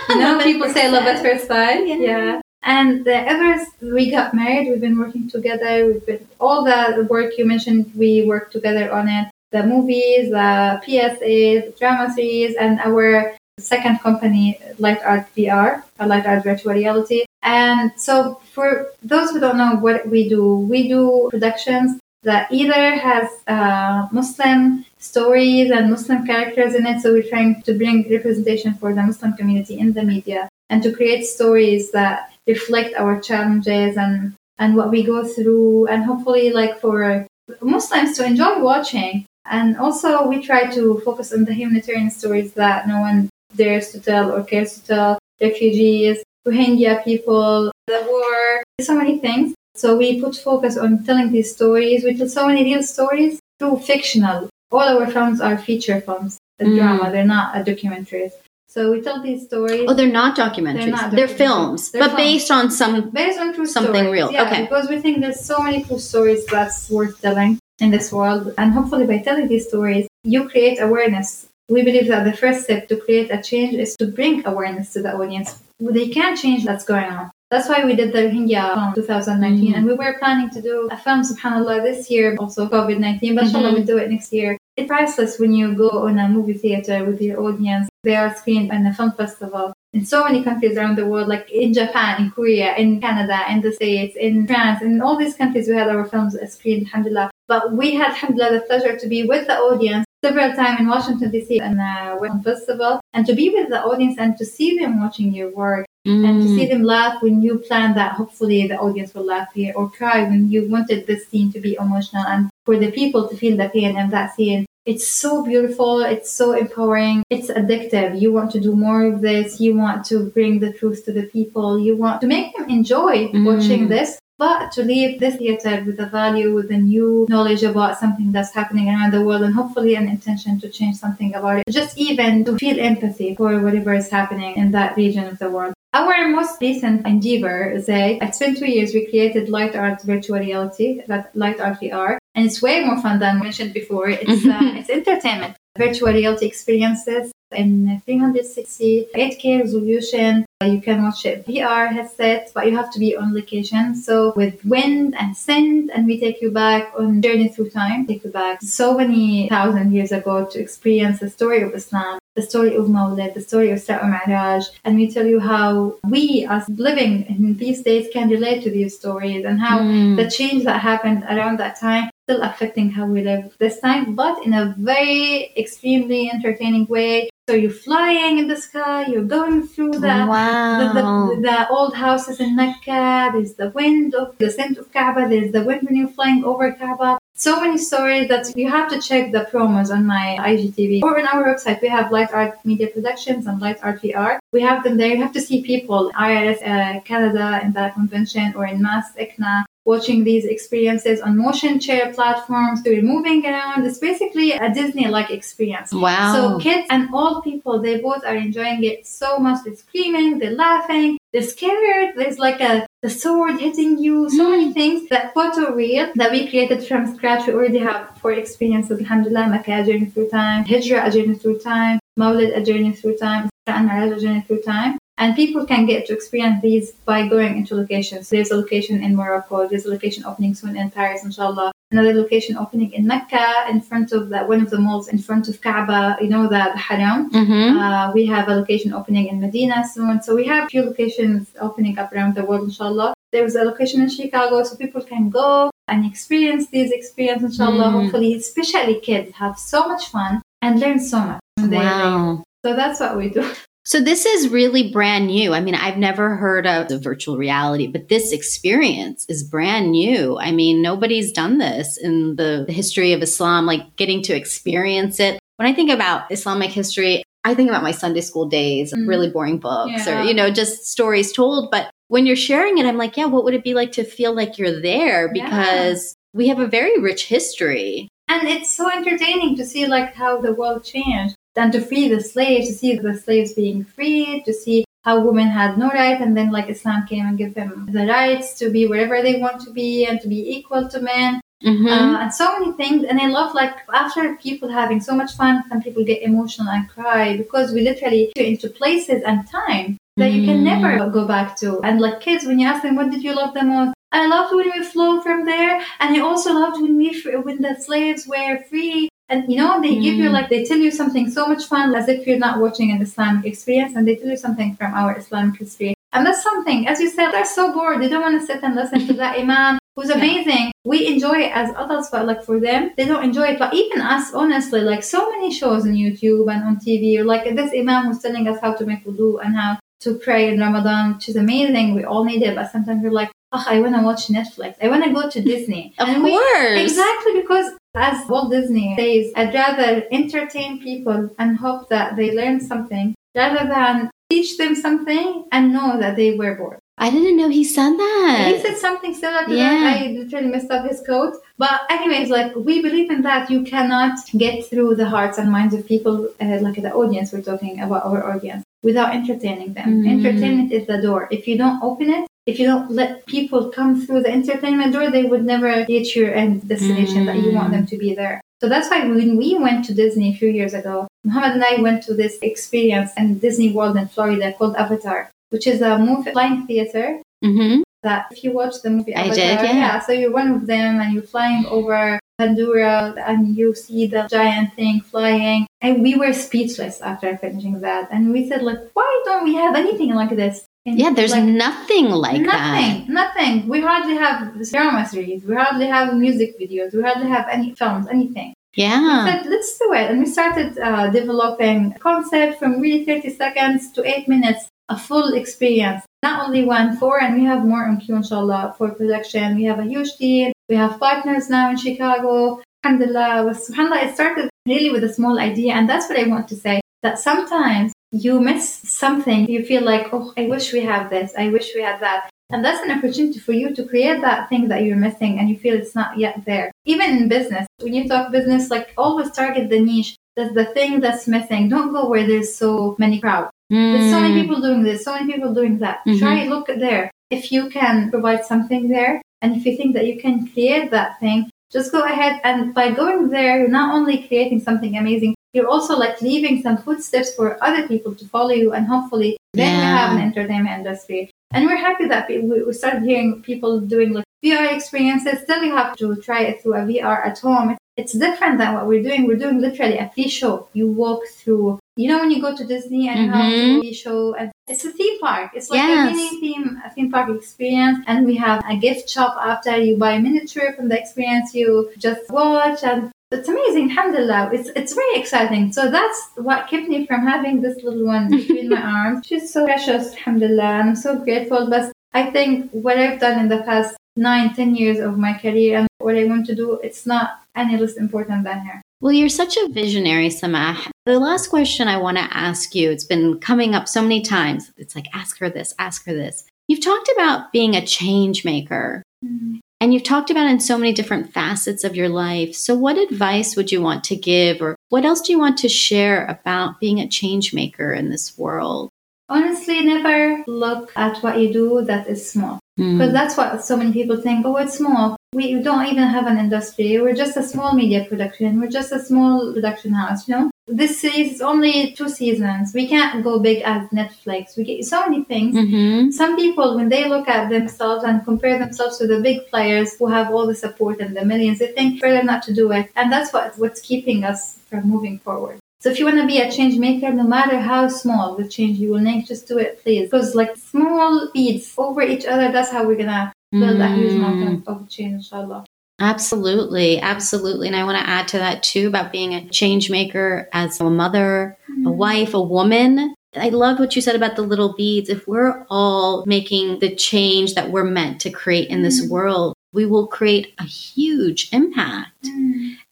You 0.08 0.20
know, 0.20 0.40
people 0.42 0.68
say 0.70 0.88
love 0.90 1.04
at 1.04 1.20
first 1.20 1.48
sight. 1.48 1.86
Yeah. 1.86 1.96
Yeah. 1.96 2.40
And 2.62 3.06
uh, 3.06 3.10
ever 3.10 3.64
we 3.82 4.10
got 4.10 4.34
married, 4.34 4.68
we've 4.68 4.80
been 4.80 4.98
working 4.98 5.28
together. 5.28 5.86
We've 5.86 6.06
been 6.06 6.26
all 6.40 6.64
the 6.64 7.06
work 7.10 7.36
you 7.38 7.44
mentioned, 7.44 7.92
we 7.94 8.24
worked 8.24 8.52
together 8.52 8.92
on 8.92 9.08
it. 9.08 9.28
The 9.52 9.62
movies, 9.62 10.30
the 10.30 10.80
PSAs, 10.84 11.78
drama 11.78 12.12
series, 12.12 12.56
and 12.56 12.80
our 12.80 13.36
second 13.58 14.00
company, 14.00 14.60
Light 14.78 15.00
Art 15.02 15.26
VR, 15.36 15.82
Light 15.98 16.26
Art 16.26 16.44
Virtual 16.44 16.74
Reality. 16.74 17.24
And 17.42 17.92
so, 17.96 18.40
for 18.52 18.88
those 19.02 19.30
who 19.30 19.40
don't 19.40 19.56
know 19.56 19.76
what 19.76 20.08
we 20.08 20.28
do, 20.28 20.56
we 20.56 20.88
do 20.88 21.28
productions 21.30 21.98
that 22.22 22.50
either 22.52 22.96
has 22.96 23.30
uh, 23.46 24.08
Muslim 24.10 24.84
stories 24.98 25.70
and 25.70 25.90
Muslim 25.90 26.26
characters 26.26 26.74
in 26.74 26.86
it. 26.86 27.00
So 27.00 27.12
we're 27.12 27.28
trying 27.28 27.62
to 27.62 27.72
bring 27.74 28.10
representation 28.10 28.74
for 28.74 28.92
the 28.92 29.02
Muslim 29.02 29.34
community 29.34 29.78
in 29.78 29.92
the 29.92 30.02
media 30.02 30.48
and 30.68 30.82
to 30.82 30.92
create 30.92 31.24
stories 31.24 31.92
that 31.92 32.32
reflect 32.46 32.96
our 32.96 33.20
challenges 33.20 33.96
and 33.96 34.34
and 34.58 34.74
what 34.74 34.90
we 34.90 35.02
go 35.02 35.22
through, 35.22 35.86
and 35.86 36.04
hopefully, 36.04 36.50
like 36.50 36.80
for 36.80 37.26
Muslims 37.60 38.16
to 38.16 38.24
enjoy 38.24 38.58
watching. 38.60 39.26
And 39.48 39.76
also, 39.76 40.26
we 40.26 40.42
try 40.42 40.66
to 40.70 41.00
focus 41.04 41.32
on 41.32 41.44
the 41.44 41.54
humanitarian 41.54 42.10
stories 42.10 42.54
that 42.54 42.88
no 42.88 43.00
one 43.00 43.28
dares 43.56 43.90
to 43.92 44.00
tell 44.00 44.30
or 44.32 44.42
cares 44.44 44.74
to 44.74 44.86
tell. 44.86 45.18
Refugees, 45.40 46.22
Rohingya 46.46 47.04
people, 47.04 47.70
the 47.86 48.06
war, 48.08 48.62
so 48.80 48.94
many 48.94 49.18
things. 49.18 49.54
So 49.74 49.96
we 49.96 50.20
put 50.20 50.36
focus 50.36 50.76
on 50.78 51.04
telling 51.04 51.30
these 51.32 51.52
stories. 51.54 52.04
We 52.04 52.16
tell 52.16 52.28
so 52.28 52.46
many 52.46 52.64
real 52.64 52.82
stories 52.82 53.38
through 53.58 53.78
fictional. 53.80 54.48
All 54.72 54.80
our 54.80 55.06
films 55.06 55.40
are 55.40 55.58
feature 55.58 56.00
films, 56.00 56.38
a 56.60 56.64
Mm. 56.64 56.76
drama. 56.76 57.10
They're 57.12 57.24
not 57.36 57.56
a 57.56 57.60
documentaries. 57.62 58.32
So 58.68 58.92
we 58.92 59.00
tell 59.00 59.22
these 59.22 59.44
stories 59.46 59.84
Oh, 59.88 59.94
they're 59.94 60.16
not 60.22 60.36
documentaries. 60.36 60.98
They're, 61.10 61.16
They're 61.26 61.28
films, 61.44 61.90
They're 61.90 62.00
but 62.02 62.12
films. 62.16 62.24
based 62.24 62.50
on 62.50 62.70
some. 62.70 63.10
based 63.10 63.38
on 63.38 63.54
true 63.54 63.66
Something 63.66 63.94
stories. 64.04 64.12
real. 64.12 64.32
Yeah, 64.32 64.46
Okay. 64.46 64.62
because 64.62 64.88
we 64.90 65.00
think 65.00 65.20
there's 65.20 65.40
so 65.52 65.58
many 65.66 65.84
true 65.84 65.98
stories 65.98 66.44
that's 66.46 66.90
worth 66.90 67.20
telling 67.22 67.58
in 67.78 67.90
this 67.90 68.12
world, 68.12 68.52
and 68.58 68.72
hopefully 68.72 69.06
by 69.06 69.18
telling 69.18 69.48
these 69.48 69.66
stories, 69.68 70.06
you 70.24 70.48
create 70.48 70.76
awareness. 70.80 71.46
We 71.68 71.82
believe 71.82 72.06
that 72.08 72.24
the 72.24 72.32
first 72.32 72.62
step 72.64 72.86
to 72.88 72.96
create 72.96 73.30
a 73.32 73.42
change 73.42 73.74
is 73.74 73.96
to 73.96 74.06
bring 74.06 74.46
awareness 74.46 74.92
to 74.92 75.02
the 75.02 75.12
audience. 75.16 75.58
They 75.80 76.08
can't 76.08 76.38
change 76.38 76.64
what's 76.64 76.84
going 76.84 77.10
on. 77.10 77.30
That's 77.50 77.68
why 77.68 77.84
we 77.84 77.94
did 77.94 78.12
the 78.12 78.22
Rohingya 78.22 78.74
film 78.74 78.94
2019, 78.94 79.72
Mhm. 79.72 79.76
and 79.76 79.86
we 79.86 79.94
were 79.94 80.16
planning 80.18 80.50
to 80.50 80.62
do 80.62 80.88
a 80.90 80.96
film, 80.96 81.22
subhanAllah, 81.22 81.82
this 81.82 82.10
year, 82.10 82.36
also 82.38 82.66
COVID 82.68 82.98
19, 82.98 83.34
but 83.34 83.44
inshallah, 83.44 83.70
Mhm. 83.70 83.74
we'll 83.74 83.84
do 83.84 83.98
it 83.98 84.10
next 84.10 84.32
year. 84.32 84.56
It's 84.76 84.88
priceless 84.88 85.38
when 85.38 85.52
you 85.52 85.74
go 85.74 85.90
on 86.06 86.18
a 86.18 86.28
movie 86.28 86.54
theater 86.54 87.04
with 87.04 87.20
your 87.22 87.40
audience. 87.40 87.88
They 88.04 88.14
are 88.16 88.34
screened 88.34 88.72
in 88.72 88.86
a 88.86 88.92
film 88.92 89.12
festival 89.12 89.72
in 89.92 90.04
so 90.04 90.24
many 90.24 90.42
countries 90.42 90.76
around 90.76 90.96
the 90.96 91.06
world, 91.06 91.28
like 91.28 91.50
in 91.50 91.72
Japan, 91.72 92.22
in 92.22 92.30
Korea, 92.30 92.74
in 92.76 93.00
Canada, 93.00 93.40
in 93.50 93.60
the 93.62 93.72
States, 93.72 94.16
in 94.16 94.46
France, 94.46 94.82
in 94.82 95.00
all 95.00 95.16
these 95.16 95.34
countries, 95.34 95.68
we 95.68 95.74
had 95.74 95.88
our 95.88 96.04
films 96.04 96.36
screened, 96.52 96.86
alhamdulillah. 96.86 97.30
But 97.48 97.72
we 97.72 97.94
had, 97.94 98.10
alhamdulillah, 98.10 98.52
the 98.58 98.60
pleasure 98.66 98.96
to 98.96 99.06
be 99.08 99.24
with 99.24 99.46
the 99.46 99.56
audience 99.56 100.04
several 100.24 100.52
times 100.54 100.80
in 100.80 100.88
Washington, 100.88 101.30
D.C. 101.30 101.60
in 101.60 101.78
a 101.78 102.16
film 102.20 102.42
festival, 102.42 103.00
and 103.14 103.24
to 103.26 103.34
be 103.34 103.50
with 103.50 103.68
the 103.68 103.82
audience 103.82 104.18
and 104.18 104.36
to 104.38 104.44
see 104.44 104.78
them 104.78 105.00
watching 105.00 105.32
your 105.32 105.50
work 105.54 105.86
and 106.04 106.40
to 106.42 106.48
Mm. 106.48 106.56
see 106.56 106.66
them 106.66 106.82
laugh 106.84 107.20
when 107.20 107.42
you 107.42 107.58
plan 107.58 107.94
that 107.96 108.12
hopefully 108.12 108.68
the 108.68 108.78
audience 108.78 109.12
will 109.12 109.24
laugh 109.24 109.52
here 109.52 109.72
or 109.74 109.90
cry 109.90 110.22
when 110.22 110.48
you 110.48 110.68
wanted 110.70 111.04
this 111.06 111.26
scene 111.26 111.50
to 111.52 111.60
be 111.60 111.76
emotional 111.80 112.24
and 112.28 112.48
for 112.64 112.76
the 112.76 112.92
people 112.92 113.26
to 113.28 113.36
feel 113.36 113.56
the 113.56 113.68
pain 113.70 113.96
in 113.96 114.10
that 114.10 114.32
scene 114.36 114.64
it's 114.86 115.06
so 115.22 115.44
beautiful 115.44 116.00
it's 116.14 116.30
so 116.40 116.46
empowering 116.52 117.22
it's 117.28 117.48
addictive. 117.60 118.20
You 118.20 118.32
want 118.32 118.50
to 118.52 118.60
do 118.60 118.72
more 118.86 119.04
of 119.10 119.20
this 119.20 119.60
you 119.60 119.76
want 119.76 120.04
to 120.10 120.16
bring 120.36 120.60
the 120.60 120.72
truth 120.72 121.04
to 121.06 121.12
the 121.12 121.24
people 121.36 121.78
you 121.86 121.96
want 121.96 122.20
to 122.22 122.26
make 122.26 122.56
them 122.56 122.68
enjoy 122.70 123.28
Mm. 123.28 123.44
watching 123.50 123.88
this. 123.88 124.10
But 124.38 124.70
to 124.72 124.82
leave 124.92 125.18
this 125.18 125.36
theater 125.36 125.82
with 125.86 125.98
a 125.98 126.08
value 126.20 126.48
with 126.54 126.70
a 126.70 126.76
new 126.76 127.26
knowledge 127.30 127.62
about 127.62 127.98
something 127.98 128.32
that's 128.32 128.52
happening 128.52 128.86
around 128.90 129.12
the 129.14 129.22
world 129.26 129.42
and 129.46 129.54
hopefully 129.54 129.94
an 129.94 130.08
intention 130.16 130.60
to 130.60 130.68
change 130.68 130.96
something 130.96 131.34
about 131.34 131.56
it. 131.60 131.64
Just 131.80 131.96
even 131.96 132.44
to 132.44 132.52
feel 132.58 132.78
empathy 132.78 133.34
for 133.34 133.58
whatever 133.64 133.94
is 133.94 134.10
happening 134.10 134.52
in 134.62 134.72
that 134.72 134.94
region 134.94 135.24
of 135.32 135.38
the 135.38 135.48
world. 135.48 135.72
Our 135.94 136.28
most 136.28 136.60
recent 136.60 137.06
endeavor 137.06 137.70
is 137.78 137.88
a, 137.88 138.18
it's 138.20 138.38
been 138.38 138.54
two 138.54 138.70
years, 138.70 138.92
we 138.92 139.06
created 139.06 139.48
Light 139.48 139.74
Art 139.74 140.02
Virtual 140.02 140.38
Reality, 140.38 141.00
that 141.08 141.34
Light 141.34 141.58
Art 141.58 141.80
VR, 141.80 142.18
and 142.36 142.46
it's 142.46 142.60
way 142.62 142.84
more 142.84 143.00
fun 143.00 143.18
than 143.18 143.40
mentioned 143.40 143.72
before. 143.72 144.08
It's, 144.10 144.46
uh, 144.46 144.60
it's 144.78 144.90
entertainment, 144.90 145.56
virtual 145.76 146.12
reality 146.12 146.46
experiences 146.46 147.32
in 147.52 148.02
360, 148.04 149.06
8K 149.14 149.60
resolution. 149.60 150.44
You 150.64 150.80
can 150.80 151.02
watch 151.02 151.24
it 151.26 151.46
VR 151.46 151.88
headset, 151.92 152.50
but 152.54 152.66
you 152.66 152.76
have 152.76 152.90
to 152.92 152.98
be 152.98 153.16
on 153.16 153.34
location. 153.34 153.94
So 153.94 154.32
with 154.36 154.62
wind 154.64 155.14
and 155.18 155.36
sand, 155.36 155.90
and 155.94 156.06
we 156.06 156.18
take 156.18 156.40
you 156.40 156.50
back 156.50 156.92
on 156.98 157.22
journey 157.22 157.48
through 157.48 157.70
time, 157.70 158.06
take 158.06 158.24
you 158.24 158.30
back 158.30 158.62
so 158.62 158.96
many 158.96 159.48
thousand 159.48 159.92
years 159.92 160.12
ago 160.12 160.44
to 160.46 160.58
experience 160.58 161.20
the 161.20 161.30
story 161.30 161.62
of 161.62 161.74
Islam, 161.74 162.18
the 162.34 162.42
story 162.42 162.74
of 162.74 162.86
Mawlid, 162.86 163.34
the 163.34 163.40
story 163.40 163.70
of 163.70 163.78
Isra 163.78 164.02
Mi'raj, 164.26 164.64
and 164.84 164.96
we 164.96 165.10
tell 165.10 165.26
you 165.26 165.40
how 165.40 165.94
we, 166.08 166.46
as 166.50 166.68
living 166.68 167.26
in 167.28 167.56
these 167.56 167.82
days, 167.82 168.08
can 168.12 168.28
relate 168.28 168.62
to 168.64 168.70
these 168.70 168.96
stories 168.96 169.44
and 169.44 169.60
how 169.60 169.76
Mm. 169.80 170.16
the 170.16 170.28
change 170.30 170.64
that 170.64 170.80
happened 170.80 171.22
around 171.30 171.58
that 171.58 171.78
time 171.78 172.10
still 172.26 172.42
affecting 172.42 172.90
how 172.90 173.06
we 173.06 173.22
live 173.22 173.54
this 173.60 173.78
time, 173.78 174.16
but 174.16 174.44
in 174.44 174.52
a 174.52 174.74
very 174.78 175.52
extremely 175.56 176.28
entertaining 176.28 176.84
way. 176.86 177.30
So 177.48 177.54
you're 177.54 177.70
flying 177.70 178.38
in 178.40 178.48
the 178.48 178.56
sky, 178.56 179.06
you're 179.06 179.30
going 179.38 179.68
through 179.68 179.92
the 179.92 180.00
the, 180.00 180.26
wow. 180.26 181.30
the, 181.32 181.40
the 181.40 181.68
old 181.68 181.94
houses 181.94 182.40
in 182.40 182.56
Mecca, 182.56 183.30
there's 183.32 183.54
the 183.54 183.70
wind 183.70 184.16
of 184.16 184.36
the 184.38 184.50
scent 184.50 184.76
of 184.76 184.92
Kaaba, 184.92 185.28
there's 185.28 185.52
the 185.52 185.62
wind 185.62 185.82
when 185.84 185.94
you're 185.94 186.16
flying 186.18 186.42
over 186.42 186.72
Kaaba. 186.72 187.20
So 187.36 187.60
many 187.60 187.78
stories 187.78 188.26
that 188.28 188.44
you 188.56 188.68
have 188.68 188.90
to 188.90 188.98
check 189.00 189.30
the 189.30 189.46
promos 189.52 189.94
on 189.94 190.04
my 190.04 190.36
IGTV 190.40 191.04
or 191.04 191.20
on 191.20 191.28
our 191.28 191.44
website. 191.44 191.80
We 191.80 191.88
have 191.88 192.10
Light 192.10 192.32
Art 192.32 192.58
Media 192.64 192.88
Productions 192.88 193.46
and 193.46 193.60
Light 193.60 193.78
Art 193.84 194.02
VR. 194.02 194.38
We 194.52 194.62
have 194.62 194.82
them 194.82 194.96
there. 194.96 195.10
You 195.14 195.22
have 195.22 195.34
to 195.34 195.40
see 195.40 195.62
people, 195.62 196.10
IRS 196.18 196.60
uh, 196.66 197.00
Canada 197.02 197.60
in 197.62 197.70
that 197.74 197.94
convention 197.94 198.54
or 198.56 198.66
in 198.66 198.82
MAS 198.82 199.14
ICNA 199.14 199.64
watching 199.86 200.24
these 200.24 200.44
experiences 200.44 201.20
on 201.20 201.38
motion 201.38 201.78
chair 201.80 202.12
platforms. 202.12 202.82
We're 202.84 203.02
moving 203.02 203.46
around. 203.46 203.86
It's 203.86 203.98
basically 203.98 204.52
a 204.52 204.72
Disney-like 204.74 205.30
experience. 205.30 205.92
Wow. 205.92 206.34
So 206.34 206.58
kids 206.58 206.86
and 206.90 207.08
old 207.14 207.44
people, 207.44 207.80
they 207.80 208.00
both 208.00 208.24
are 208.24 208.36
enjoying 208.36 208.84
it 208.84 209.06
so 209.06 209.38
much. 209.38 209.64
They're 209.64 209.76
screaming, 209.76 210.38
they're 210.38 210.50
laughing, 210.50 211.18
they're 211.32 211.42
scared. 211.42 212.14
There's 212.16 212.38
like 212.38 212.60
a 212.60 212.86
the 213.02 213.10
sword 213.10 213.60
hitting 213.60 213.98
you, 213.98 214.28
so 214.28 214.50
many 214.50 214.70
mm. 214.70 214.74
things. 214.74 215.08
That 215.10 215.32
photo 215.32 215.72
reel 215.72 216.10
that 216.16 216.32
we 216.32 216.48
created 216.48 216.84
from 216.84 217.14
scratch, 217.14 217.46
we 217.46 217.52
already 217.52 217.78
have 217.78 218.18
four 218.18 218.32
experiences. 218.32 218.98
Alhamdulillah, 218.98 219.48
Makkah, 219.48 219.82
a 219.82 219.84
journey 219.84 220.06
through 220.06 220.28
time, 220.28 220.64
Hijrah, 220.64 221.06
a 221.06 221.10
journey 221.10 221.36
through 221.36 221.58
time, 221.60 222.00
Mawlid, 222.18 222.56
a 222.56 222.62
journey 222.64 222.92
through 222.92 223.16
time, 223.18 223.48
and 223.68 224.12
a 224.12 224.18
journey 224.18 224.40
through 224.40 224.62
time. 224.62 224.98
And 225.18 225.34
people 225.34 225.64
can 225.64 225.86
get 225.86 226.06
to 226.06 226.12
experience 226.12 226.60
these 226.60 226.92
by 226.92 227.26
going 227.26 227.56
into 227.56 227.74
locations. 227.74 228.28
There's 228.28 228.50
a 228.50 228.56
location 228.56 229.02
in 229.02 229.16
Morocco. 229.16 229.66
There's 229.66 229.86
a 229.86 229.90
location 229.90 230.24
opening 230.26 230.54
soon 230.54 230.76
in 230.76 230.90
Paris, 230.90 231.24
inshallah. 231.24 231.72
Another 231.90 232.12
location 232.12 232.56
opening 232.58 232.92
in 232.92 233.06
Mecca, 233.06 233.66
in 233.70 233.80
front 233.80 234.12
of 234.12 234.28
the, 234.28 234.40
one 234.40 234.60
of 234.60 234.70
the 234.70 234.78
malls, 234.78 235.08
in 235.08 235.18
front 235.18 235.48
of 235.48 235.60
Kaaba. 235.62 236.18
You 236.20 236.28
know 236.28 236.42
the, 236.42 236.70
the 236.72 236.78
Haram. 236.78 237.30
Mm-hmm. 237.30 237.78
Uh, 237.78 238.12
we 238.12 238.26
have 238.26 238.48
a 238.48 238.56
location 238.56 238.92
opening 238.92 239.28
in 239.28 239.40
Medina 239.40 239.88
soon. 239.88 240.20
So 240.22 240.34
we 240.34 240.44
have 240.46 240.64
a 240.64 240.68
few 240.68 240.82
locations 240.82 241.48
opening 241.60 241.98
up 241.98 242.12
around 242.12 242.34
the 242.34 242.44
world, 242.44 242.64
inshallah. 242.64 243.14
There's 243.32 243.54
a 243.54 243.62
location 243.62 244.02
in 244.02 244.10
Chicago, 244.10 244.64
so 244.64 244.76
people 244.76 245.02
can 245.02 245.30
go 245.30 245.70
and 245.88 246.04
experience 246.04 246.68
these 246.68 246.90
experiences, 246.90 247.52
inshallah. 247.52 247.84
Mm. 247.84 248.02
Hopefully, 248.02 248.34
especially 248.34 249.00
kids 249.00 249.32
have 249.36 249.58
so 249.58 249.88
much 249.88 250.08
fun 250.08 250.42
and 250.60 250.78
learn 250.78 251.00
so 251.00 251.20
much. 251.20 251.40
Wow. 251.58 252.44
So 252.64 252.74
that's 252.74 253.00
what 253.00 253.16
we 253.16 253.30
do. 253.30 253.50
So 253.86 254.00
this 254.00 254.26
is 254.26 254.48
really 254.48 254.90
brand 254.90 255.28
new. 255.28 255.54
I 255.54 255.60
mean, 255.60 255.76
I've 255.76 255.96
never 255.96 256.34
heard 256.34 256.66
of 256.66 256.88
the 256.88 256.98
virtual 256.98 257.36
reality, 257.36 257.86
but 257.86 258.08
this 258.08 258.32
experience 258.32 259.24
is 259.28 259.44
brand 259.44 259.92
new. 259.92 260.36
I 260.40 260.50
mean, 260.50 260.82
nobody's 260.82 261.30
done 261.30 261.58
this 261.58 261.96
in 261.96 262.34
the 262.34 262.66
history 262.68 263.12
of 263.12 263.22
Islam, 263.22 263.64
like 263.64 263.94
getting 263.94 264.22
to 264.24 264.34
experience 264.34 265.20
it. 265.20 265.38
When 265.54 265.68
I 265.68 265.72
think 265.72 265.92
about 265.92 266.32
Islamic 266.32 266.70
history, 266.72 267.22
I 267.44 267.54
think 267.54 267.68
about 267.68 267.84
my 267.84 267.92
Sunday 267.92 268.22
school 268.22 268.46
days, 268.48 268.92
Mm. 268.92 269.06
really 269.06 269.30
boring 269.30 269.58
books 269.58 270.04
Yeah. 270.04 270.20
or, 270.20 270.24
you 270.24 270.34
know, 270.34 270.50
just 270.50 270.86
stories 270.90 271.30
told. 271.32 271.70
But 271.70 271.88
when 272.08 272.26
you're 272.26 272.34
sharing 272.34 272.78
it, 272.78 272.86
I'm 272.86 272.98
like, 272.98 273.16
yeah, 273.16 273.26
what 273.26 273.44
would 273.44 273.54
it 273.54 273.62
be 273.62 273.74
like 273.74 273.92
to 273.92 274.02
feel 274.02 274.34
like 274.34 274.58
you're 274.58 274.80
there? 274.80 275.30
Yeah. 275.32 275.44
Because 275.48 276.16
we 276.34 276.48
have 276.48 276.58
a 276.58 276.66
very 276.66 276.98
rich 276.98 277.26
history. 277.26 278.08
And 278.26 278.48
it's 278.48 278.76
so 278.76 278.90
entertaining 278.90 279.54
to 279.58 279.64
see 279.64 279.86
like 279.86 280.12
how 280.14 280.40
the 280.40 280.52
world 280.52 280.82
changed 280.82 281.35
and 281.56 281.72
to 281.72 281.80
free 281.80 282.08
the 282.08 282.20
slaves, 282.20 282.68
to 282.68 282.74
see 282.74 282.96
the 282.96 283.14
slaves 283.14 283.52
being 283.54 283.84
freed, 283.84 284.44
to 284.44 284.52
see 284.52 284.84
how 285.04 285.20
women 285.20 285.46
had 285.46 285.78
no 285.78 285.88
right 285.90 286.20
and 286.20 286.36
then 286.36 286.50
like 286.50 286.68
Islam 286.68 287.06
came 287.06 287.24
and 287.26 287.38
gave 287.38 287.54
them 287.54 287.88
the 287.92 288.06
rights 288.06 288.58
to 288.58 288.70
be 288.70 288.86
wherever 288.86 289.22
they 289.22 289.36
want 289.40 289.60
to 289.62 289.70
be 289.70 290.04
and 290.04 290.20
to 290.20 290.28
be 290.28 290.40
equal 290.56 290.88
to 290.88 291.00
men. 291.00 291.40
Mhm. 291.64 291.88
uh, 291.88 292.18
and 292.22 292.34
so 292.34 292.58
many 292.58 292.72
things. 292.72 293.04
And 293.04 293.18
I 293.18 293.28
love 293.28 293.54
like 293.54 293.76
after 293.94 294.36
people 294.36 294.68
having 294.68 295.00
so 295.00 295.14
much 295.14 295.32
fun, 295.36 295.64
some 295.70 295.80
people 295.80 296.04
get 296.04 296.22
emotional 296.22 296.68
and 296.68 296.86
cry 296.88 297.36
because 297.36 297.72
we 297.72 297.80
literally 297.80 298.30
go 298.36 298.42
into 298.42 298.68
places 298.68 299.22
and 299.24 299.48
time 299.48 299.96
that 300.18 300.32
you 300.32 300.44
can 300.44 300.62
never 300.64 301.08
go 301.10 301.26
back 301.26 301.56
to. 301.62 301.80
And 301.82 302.00
like 302.00 302.20
kids, 302.20 302.44
when 302.44 302.58
you 302.58 302.66
ask 302.66 302.82
them, 302.82 302.96
what 302.96 303.10
did 303.10 303.22
you 303.22 303.34
love 303.34 303.54
the 303.54 303.64
most? 303.64 303.94
I 304.12 304.26
loved 304.26 304.54
when 304.54 304.70
we 304.70 304.82
flew 304.84 305.20
from 305.22 305.44
there, 305.46 305.80
and 306.00 306.16
I 306.16 306.20
also 306.20 306.52
loved 306.52 306.80
when 306.80 306.96
we 306.96 307.08
when 307.46 307.60
the 307.62 307.74
slaves 307.86 308.26
were 308.26 308.58
free. 308.70 309.08
And 309.28 309.50
you 309.50 309.56
know, 309.58 309.80
they 309.80 309.94
give 310.06 310.14
you 310.22 310.28
Mm. 310.30 310.32
like 310.38 310.48
they 310.48 310.64
tell 310.64 310.78
you 310.78 310.90
something 310.90 311.28
so 311.30 311.46
much 311.52 311.64
fun 311.64 311.94
as 311.94 312.08
if 312.08 312.26
you're 312.26 312.38
not 312.48 312.60
watching 312.60 312.90
an 312.92 313.00
Islamic 313.02 313.44
experience, 313.44 313.92
and 313.96 314.06
they 314.06 314.16
tell 314.16 314.28
you 314.34 314.36
something 314.36 314.74
from 314.76 314.94
our 314.94 315.16
Islamic 315.18 315.58
history. 315.58 315.94
And 316.12 316.24
that's 316.24 316.42
something, 316.42 316.86
as 316.88 317.00
you 317.00 317.08
said, 317.10 317.30
they're 317.32 317.44
so 317.44 317.72
bored. 317.74 318.00
They 318.00 318.08
don't 318.08 318.22
want 318.22 318.40
to 318.40 318.46
sit 318.46 318.62
and 318.62 318.74
listen 318.74 319.06
to 319.08 319.12
that 319.14 319.36
imam 319.38 319.78
who's 319.96 320.10
amazing. 320.10 320.70
We 320.84 321.06
enjoy 321.08 321.38
it 321.46 321.52
as 321.60 321.70
adults, 321.70 322.08
but 322.10 322.24
like 322.26 322.42
for 322.44 322.58
them, 322.60 322.92
they 322.96 323.04
don't 323.04 323.24
enjoy 323.24 323.46
it. 323.52 323.58
But 323.58 323.74
even 323.74 324.00
us, 324.00 324.32
honestly, 324.32 324.80
like 324.80 325.02
so 325.02 325.20
many 325.32 325.52
shows 325.52 325.82
on 325.84 325.92
YouTube 326.04 326.46
and 326.52 326.62
on 326.68 326.76
TV, 326.76 327.22
like 327.24 327.44
this 327.56 327.72
imam 327.82 328.06
who's 328.06 328.20
telling 328.20 328.46
us 328.48 328.58
how 328.60 328.72
to 328.74 328.86
make 328.86 329.04
wudu 329.04 329.44
and 329.44 329.56
how 329.56 329.78
to 330.04 330.14
pray 330.26 330.42
in 330.50 330.60
Ramadan, 330.60 331.14
which 331.14 331.28
is 331.28 331.36
amazing. 331.36 331.94
We 331.94 332.04
all 332.04 332.24
need 332.24 332.42
it, 332.42 332.54
but 332.54 332.70
sometimes 332.70 333.02
we're 333.02 333.10
like, 333.22 333.30
oh, 333.52 333.64
I 333.66 333.80
want 333.80 333.94
to 333.96 334.02
watch 334.02 334.28
Netflix. 334.28 334.76
I 334.82 334.88
want 334.88 335.02
to 335.04 335.12
go 335.12 335.28
to 335.28 335.40
Disney. 335.42 335.94
Of 335.98 336.08
And 336.08 336.22
we- 336.22 336.30
course. 336.30 336.78
Exactly, 336.86 337.32
because 337.42 337.72
as 337.96 338.28
Walt 338.28 338.50
Disney 338.50 338.94
says, 338.96 339.32
I'd 339.34 339.54
rather 339.54 340.04
entertain 340.12 340.82
people 340.82 341.30
and 341.38 341.56
hope 341.56 341.88
that 341.88 342.16
they 342.16 342.34
learn 342.34 342.60
something 342.60 343.14
rather 343.34 343.68
than 343.68 344.10
teach 344.30 344.58
them 344.58 344.74
something 344.74 345.46
and 345.52 345.72
know 345.72 345.98
that 345.98 346.16
they 346.16 346.36
were 346.36 346.54
bored. 346.54 346.78
I 346.98 347.10
didn't 347.10 347.36
know 347.36 347.50
he 347.50 347.64
said 347.64 347.90
that. 347.90 348.52
he 348.54 348.60
said 348.60 348.78
something 348.78 349.14
similar 349.14 349.44
to 349.46 349.54
yeah. 349.54 349.68
that. 349.68 350.02
I 350.02 350.06
literally 350.12 350.46
messed 350.46 350.70
up 350.70 350.88
his 350.88 351.02
quote. 351.04 351.34
But 351.58 351.82
anyways, 351.90 352.30
like 352.30 352.54
we 352.56 352.80
believe 352.80 353.10
in 353.10 353.20
that. 353.22 353.50
You 353.50 353.64
cannot 353.64 354.18
get 354.36 354.64
through 354.66 354.96
the 354.96 355.06
hearts 355.06 355.36
and 355.36 355.52
minds 355.52 355.74
of 355.74 355.86
people, 355.86 356.30
uh, 356.40 356.58
like 356.60 356.80
the 356.80 356.94
audience. 356.94 357.32
We're 357.32 357.42
talking 357.42 357.80
about 357.80 358.06
our 358.06 358.24
audience 358.32 358.64
without 358.82 359.14
entertaining 359.14 359.74
them. 359.74 360.04
Mm. 360.04 360.10
Entertainment 360.10 360.72
is 360.72 360.86
the 360.86 361.02
door. 361.02 361.28
If 361.30 361.46
you 361.46 361.58
don't 361.58 361.82
open 361.82 362.08
it, 362.08 362.26
if 362.46 362.58
you 362.58 362.66
don't 362.66 362.90
let 362.90 363.26
people 363.26 363.70
come 363.70 364.00
through 364.00 364.22
the 364.22 364.30
entertainment 364.30 364.92
door, 364.92 365.10
they 365.10 365.24
would 365.24 365.44
never 365.44 365.84
reach 365.88 366.14
your 366.16 366.32
end 366.32 366.68
destination 366.68 367.26
that 367.26 367.36
you 367.36 367.52
want 367.52 367.72
them 367.72 367.86
to 367.86 367.98
be 367.98 368.14
there. 368.14 368.40
So 368.60 368.68
that's 368.68 368.88
why 368.88 369.06
when 369.06 369.36
we 369.36 369.58
went 369.58 369.84
to 369.86 369.94
Disney 369.94 370.30
a 370.32 370.36
few 370.36 370.48
years 370.48 370.72
ago, 370.72 371.08
Muhammad 371.24 371.52
and 371.52 371.64
I 371.64 371.82
went 371.82 372.04
to 372.04 372.14
this 372.14 372.38
experience 372.40 373.10
in 373.16 373.38
Disney 373.38 373.72
World 373.72 373.96
in 373.96 374.08
Florida 374.08 374.54
called 374.56 374.76
Avatar, 374.76 375.30
which 375.50 375.66
is 375.66 375.82
a 375.82 375.98
movie 375.98 376.32
flying 376.32 376.66
theater 376.66 377.20
hmm 377.44 377.82
that 378.02 378.26
if 378.30 378.44
you 378.44 378.52
watch 378.52 378.82
the 378.82 378.90
movie 378.90 379.14
I 379.14 379.22
Avatar, 379.24 379.62
did, 379.66 379.76
yeah. 379.76 379.98
so 379.98 380.12
you're 380.12 380.30
one 380.30 380.52
of 380.52 380.66
them 380.66 381.00
and 381.00 381.12
you're 381.12 381.24
flying 381.24 381.66
over 381.66 382.20
Pandora 382.38 383.14
and 383.18 383.56
you 383.56 383.74
see 383.74 384.06
the 384.06 384.28
giant 384.30 384.74
thing 384.74 385.00
flying. 385.00 385.66
And 385.80 386.02
we 386.02 386.14
were 386.14 386.32
speechless 386.32 387.00
after 387.00 387.36
finishing 387.36 387.80
that. 387.80 388.08
And 388.12 388.32
we 388.32 388.48
said, 388.48 388.62
like, 388.62 388.78
why 388.94 389.22
don't 389.24 389.44
we 389.44 389.54
have 389.54 389.74
anything 389.74 390.14
like 390.14 390.30
this? 390.36 390.64
Yeah, 390.86 391.12
there's 391.12 391.32
like, 391.32 391.44
nothing 391.44 392.10
like 392.10 392.42
nothing, 392.42 393.06
that. 393.06 393.08
nothing. 393.08 393.68
We 393.68 393.80
hardly 393.80 394.14
have 394.14 394.54
drama 394.70 395.06
series. 395.08 395.44
We 395.44 395.54
hardly 395.54 395.86
have 395.86 396.14
music 396.14 396.58
videos. 396.60 396.94
We 396.94 397.02
hardly 397.02 397.28
have 397.28 397.48
any 397.50 397.74
films, 397.74 398.06
anything. 398.06 398.54
Yeah. 398.74 399.24
We 399.24 399.30
said, 399.30 399.46
let's 399.46 399.78
do 399.78 399.92
it. 399.94 400.10
And 400.10 400.20
we 400.20 400.26
started 400.26 400.78
uh, 400.78 401.10
developing 401.10 401.94
a 401.96 401.98
concept 401.98 402.60
from 402.60 402.80
really 402.80 403.04
30 403.04 403.30
seconds 403.30 403.90
to 403.92 404.04
8 404.04 404.28
minutes, 404.28 404.68
a 404.88 404.96
full 404.96 405.34
experience. 405.34 406.04
Not 406.22 406.46
only 406.46 406.64
one, 406.64 406.96
four, 406.96 407.20
and 407.20 407.34
we 407.34 407.44
have 407.44 407.64
more 407.64 407.86
on 407.86 407.98
queue, 407.98 408.16
inshallah, 408.16 408.74
for 408.78 408.90
production. 408.90 409.56
We 409.56 409.64
have 409.64 409.80
a 409.80 409.84
huge 409.84 410.16
team. 410.16 410.52
We 410.68 410.76
have 410.76 411.00
partners 411.00 411.50
now 411.50 411.70
in 411.70 411.76
Chicago. 411.76 412.62
Alhamdulillah. 412.84 413.54
SubhanAllah, 413.54 414.04
it 414.04 414.14
started 414.14 414.50
really 414.66 414.90
with 414.90 415.02
a 415.04 415.12
small 415.12 415.38
idea. 415.38 415.74
And 415.74 415.88
that's 415.88 416.08
what 416.08 416.18
I 416.18 416.28
want 416.28 416.46
to 416.48 416.56
say, 416.56 416.80
that 417.02 417.18
sometimes 417.18 417.92
you 418.12 418.40
miss 418.40 418.68
something. 418.68 419.48
You 419.48 419.64
feel 419.64 419.82
like, 419.82 420.08
oh, 420.12 420.32
I 420.36 420.46
wish 420.46 420.72
we 420.72 420.80
have 420.80 421.10
this. 421.10 421.32
I 421.36 421.48
wish 421.48 421.72
we 421.74 421.82
had 421.82 422.00
that. 422.00 422.30
And 422.50 422.64
that's 422.64 422.80
an 422.84 422.96
opportunity 422.96 423.40
for 423.40 423.52
you 423.52 423.74
to 423.74 423.84
create 423.84 424.20
that 424.20 424.48
thing 424.48 424.68
that 424.68 424.84
you're 424.84 424.96
missing 424.96 425.38
and 425.40 425.48
you 425.50 425.58
feel 425.58 425.74
it's 425.74 425.96
not 425.96 426.16
yet 426.16 426.44
there. 426.44 426.70
Even 426.84 427.10
in 427.16 427.28
business, 427.28 427.66
when 427.80 427.92
you 427.92 428.08
talk 428.08 428.30
business, 428.30 428.70
like 428.70 428.92
always 428.96 429.30
target 429.32 429.68
the 429.68 429.80
niche. 429.80 430.16
That's 430.36 430.54
the 430.54 430.66
thing 430.66 431.00
that's 431.00 431.26
missing. 431.26 431.68
Don't 431.68 431.92
go 431.92 432.08
where 432.08 432.26
there's 432.26 432.54
so 432.54 432.94
many 432.98 433.20
crowds. 433.20 433.50
There's 433.70 434.10
so 434.12 434.20
many 434.20 434.34
Mm. 434.34 434.40
people 434.42 434.60
doing 434.60 434.82
this, 434.84 435.02
so 435.02 435.14
many 435.14 435.32
people 435.32 435.52
doing 435.52 435.78
that. 435.78 436.00
Mhm. 436.06 436.18
Try 436.20 436.44
look 436.44 436.66
there. 436.68 437.10
If 437.30 437.50
you 437.50 437.68
can 437.68 438.10
provide 438.10 438.44
something 438.44 438.88
there, 438.88 439.22
and 439.42 439.56
if 439.56 439.66
you 439.66 439.76
think 439.76 439.94
that 439.94 440.06
you 440.06 440.20
can 440.20 440.46
create 440.52 440.90
that 440.92 441.18
thing, 441.18 441.50
just 441.72 441.90
go 441.90 442.02
ahead. 442.04 442.40
And 442.44 442.72
by 442.72 442.90
going 442.92 443.28
there, 443.30 443.58
you're 443.58 443.68
not 443.80 443.92
only 443.94 444.18
creating 444.28 444.60
something 444.60 444.96
amazing, 444.96 445.34
you're 445.56 445.72
also 445.76 445.94
like 446.04 446.16
leaving 446.20 446.56
some 446.66 446.76
footsteps 446.86 447.30
for 447.36 447.46
other 447.68 447.82
people 447.88 448.12
to 448.20 448.24
follow 448.34 448.54
you, 448.62 448.68
and 448.76 448.86
hopefully 448.94 449.32
then 449.54 449.72
Yeah. 449.80 449.96
have 449.98 450.10
an 450.16 450.22
entertainment 450.28 450.74
industry. 450.80 451.22
And 451.54 451.64
we're 451.66 451.82
happy 451.88 452.06
that 452.12 452.28
we, 452.28 452.72
started 452.80 453.02
hearing 453.10 453.28
people 453.50 453.72
doing 453.94 454.10
like 454.16 454.26
VR 454.44 454.66
experiences. 454.76 455.36
Still, 455.44 455.62
you 455.68 455.74
have 455.82 455.96
to 456.02 456.06
try 456.28 456.40
it 456.50 456.54
through 456.60 456.74
a 456.80 456.84
VR 456.88 457.18
at 457.30 457.38
home. 457.38 457.68
It's 458.00 458.12
different 458.26 458.58
than 458.60 458.74
what 458.74 458.86
we're 458.88 459.02
doing. 459.08 459.20
We're 459.26 459.42
doing 459.44 459.58
literally 459.66 459.96
a 460.04 460.10
free 460.14 460.28
show. 460.40 460.54
You 460.78 460.86
walk 461.04 461.22
through. 461.38 461.78
You 462.02 462.06
know 462.10 462.18
when 462.22 462.30
you 462.34 462.40
go 462.46 462.52
to 462.54 462.64
Disney 462.74 463.02
and 463.10 463.18
you 463.24 463.30
have 463.36 463.50
Mhm. 463.52 463.76
a 463.76 463.80
free 463.80 463.94
show, 464.04 464.20
and 464.38 464.48
it's 464.72 464.84
a 464.90 464.92
theme 464.98 465.18
park. 465.26 465.48
It's 465.56 465.70
like 465.70 465.80
Yes. 465.80 465.94
a 465.96 466.04
mini 466.10 466.28
theme, 466.42 466.66
a 466.86 466.90
theme 466.94 467.10
park 467.14 467.26
experience. 467.40 467.98
And 468.08 468.26
we 468.30 468.34
have 468.46 468.58
a 468.72 468.76
gift 468.86 469.06
shop 469.14 469.32
after 469.52 469.72
you 469.86 469.92
buy 470.04 470.12
a 470.18 470.20
miniature 470.26 470.68
from 470.76 470.86
the 470.90 470.98
experience. 471.02 471.48
You 471.60 471.68
just 472.06 472.22
watch 472.40 472.80
and. 472.90 473.00
It's 473.32 473.48
amazing, 473.48 473.90
alhamdulillah. 473.90 474.50
It's 474.52 474.68
it's 474.76 474.94
very 474.94 475.16
exciting. 475.16 475.72
So 475.72 475.90
that's 475.90 476.30
what 476.36 476.68
kept 476.68 476.88
me 476.88 477.06
from 477.06 477.26
having 477.26 477.60
this 477.60 477.82
little 477.82 478.06
one 478.06 478.30
between 478.36 478.68
my 478.68 478.80
arms. 478.80 479.26
She's 479.26 479.52
so 479.52 479.64
precious, 479.64 480.14
alhamdulillah, 480.14 480.62
and 480.62 480.90
I'm 480.90 480.96
so 480.96 481.18
grateful. 481.18 481.68
But 481.68 481.92
I 482.14 482.30
think 482.30 482.70
what 482.70 482.96
I've 482.98 483.18
done 483.18 483.40
in 483.40 483.48
the 483.48 483.62
past 483.62 483.96
nine, 484.14 484.54
ten 484.54 484.76
years 484.76 485.00
of 485.00 485.18
my 485.18 485.32
career 485.34 485.78
and 485.78 485.88
what 485.98 486.16
I 486.16 486.24
want 486.24 486.46
to 486.46 486.54
do, 486.54 486.78
it's 486.84 487.04
not 487.04 487.40
any 487.56 487.76
less 487.76 487.94
important 487.94 488.44
than 488.44 488.60
her. 488.60 488.80
Well, 489.00 489.12
you're 489.12 489.28
such 489.28 489.56
a 489.56 489.68
visionary, 489.68 490.28
Samah. 490.28 490.88
The 491.04 491.18
last 491.18 491.48
question 491.48 491.88
I 491.88 491.98
want 491.98 492.16
to 492.18 492.36
ask 492.36 492.74
you, 492.74 492.90
it's 492.90 493.04
been 493.04 493.38
coming 493.40 493.74
up 493.74 493.88
so 493.88 494.00
many 494.00 494.22
times. 494.22 494.72
It's 494.76 494.94
like, 494.94 495.06
ask 495.12 495.38
her 495.38 495.50
this, 495.50 495.74
ask 495.78 496.06
her 496.06 496.14
this. 496.14 496.44
You've 496.68 496.84
talked 496.84 497.10
about 497.14 497.52
being 497.52 497.74
a 497.74 497.84
change 497.84 498.44
maker. 498.44 499.02
Mm-hmm. 499.24 499.56
And 499.80 499.92
you've 499.92 500.04
talked 500.04 500.30
about 500.30 500.50
in 500.50 500.58
so 500.58 500.78
many 500.78 500.92
different 500.92 501.32
facets 501.32 501.84
of 501.84 501.94
your 501.94 502.08
life. 502.08 502.54
So, 502.54 502.74
what 502.74 502.96
advice 502.96 503.56
would 503.56 503.70
you 503.70 503.82
want 503.82 504.04
to 504.04 504.16
give, 504.16 504.62
or 504.62 504.76
what 504.88 505.04
else 505.04 505.20
do 505.20 505.32
you 505.32 505.38
want 505.38 505.58
to 505.58 505.68
share 505.68 506.24
about 506.26 506.80
being 506.80 506.98
a 506.98 507.08
change 507.08 507.52
maker 507.52 507.92
in 507.92 508.10
this 508.10 508.38
world? 508.38 508.90
Honestly, 509.28 509.82
never 509.82 510.44
look 510.46 510.92
at 510.96 511.22
what 511.22 511.38
you 511.38 511.52
do 511.52 511.82
that 511.82 512.08
is 512.08 512.30
small. 512.30 512.60
Mm. 512.78 512.98
Because 512.98 513.12
that's 513.12 513.36
what 513.36 513.64
so 513.64 513.76
many 513.76 513.92
people 513.92 514.16
think, 514.16 514.46
oh, 514.46 514.56
it's 514.56 514.78
small. 514.78 515.16
We 515.36 515.60
don't 515.60 515.84
even 515.84 516.04
have 516.04 516.26
an 516.26 516.38
industry. 516.38 516.98
We're 516.98 517.14
just 517.14 517.36
a 517.36 517.42
small 517.42 517.74
media 517.74 518.06
production. 518.06 518.58
We're 518.58 518.76
just 518.80 518.90
a 518.90 518.98
small 518.98 519.52
production 519.52 519.92
house, 519.92 520.26
you 520.26 520.34
know? 520.34 520.50
This 520.66 520.98
series 520.98 521.34
is 521.34 521.40
only 521.42 521.92
two 521.92 522.08
seasons. 522.08 522.72
We 522.72 522.88
can't 522.88 523.22
go 523.22 523.38
big 523.38 523.60
as 523.62 523.86
Netflix. 523.90 524.56
We 524.56 524.64
get 524.64 524.86
so 524.86 525.06
many 525.06 525.24
things. 525.24 525.54
Mm-hmm. 525.54 526.10
Some 526.12 526.36
people, 526.36 526.74
when 526.76 526.88
they 526.88 527.06
look 527.06 527.28
at 527.28 527.50
themselves 527.50 528.02
and 528.02 528.24
compare 528.24 528.58
themselves 528.58 528.96
to 528.96 529.06
the 529.06 529.20
big 529.20 529.46
players 529.48 529.98
who 529.98 530.06
have 530.06 530.30
all 530.30 530.46
the 530.46 530.54
support 530.54 531.00
and 531.00 531.14
the 531.14 531.22
millions, 531.22 531.58
they 531.58 531.70
think 531.72 532.00
better 532.00 532.24
not 532.24 532.42
to 532.44 532.54
do 532.54 532.72
it. 532.72 532.90
And 532.96 533.12
that's 533.12 533.30
what, 533.34 533.58
what's 533.58 533.82
keeping 533.82 534.24
us 534.24 534.58
from 534.70 534.88
moving 534.88 535.18
forward. 535.18 535.58
So 535.80 535.90
if 535.90 535.98
you 535.98 536.06
want 536.06 536.18
to 536.18 536.26
be 536.26 536.40
a 536.40 536.50
change 536.50 536.78
maker, 536.78 537.12
no 537.12 537.24
matter 537.24 537.60
how 537.60 537.88
small 537.88 538.36
the 538.36 538.48
change 538.48 538.78
you 538.78 538.90
will 538.90 539.00
make, 539.00 539.26
just 539.26 539.46
do 539.46 539.58
it, 539.58 539.82
please. 539.82 540.08
Because 540.10 540.34
like 540.34 540.56
small 540.56 541.28
beads 541.34 541.74
over 541.76 542.00
each 542.00 542.24
other, 542.24 542.50
that's 542.50 542.70
how 542.70 542.86
we're 542.86 542.96
gonna 542.96 543.34
build 543.52 543.80
a 543.80 543.88
huge 543.94 544.12
Mm. 544.12 544.20
mountain 544.20 544.62
of 544.66 544.88
change, 544.88 545.14
inshallah. 545.14 545.64
Absolutely, 545.98 547.00
absolutely. 547.00 547.66
And 547.68 547.76
I 547.76 547.84
want 547.84 547.98
to 547.98 548.08
add 548.08 548.28
to 548.28 548.38
that 548.38 548.62
too 548.62 548.86
about 548.88 549.12
being 549.12 549.34
a 549.34 549.48
change 549.48 549.90
maker 549.90 550.48
as 550.52 550.78
a 550.80 550.90
mother, 550.90 551.56
a 551.86 551.90
wife, 551.90 552.34
a 552.34 552.40
woman. 552.42 553.14
I 553.34 553.48
love 553.48 553.78
what 553.78 553.96
you 553.96 554.02
said 554.02 554.16
about 554.16 554.36
the 554.36 554.42
little 554.42 554.74
beads. 554.74 555.08
If 555.08 555.26
we're 555.26 555.64
all 555.70 556.22
making 556.26 556.80
the 556.80 556.94
change 556.94 557.54
that 557.54 557.70
we're 557.70 557.84
meant 557.84 558.20
to 558.22 558.30
create 558.30 558.68
in 558.68 558.82
this 558.82 559.00
Mm. 559.04 559.10
world, 559.10 559.54
we 559.72 559.86
will 559.86 560.06
create 560.06 560.52
a 560.58 560.64
huge 560.64 561.48
impact. 561.52 562.26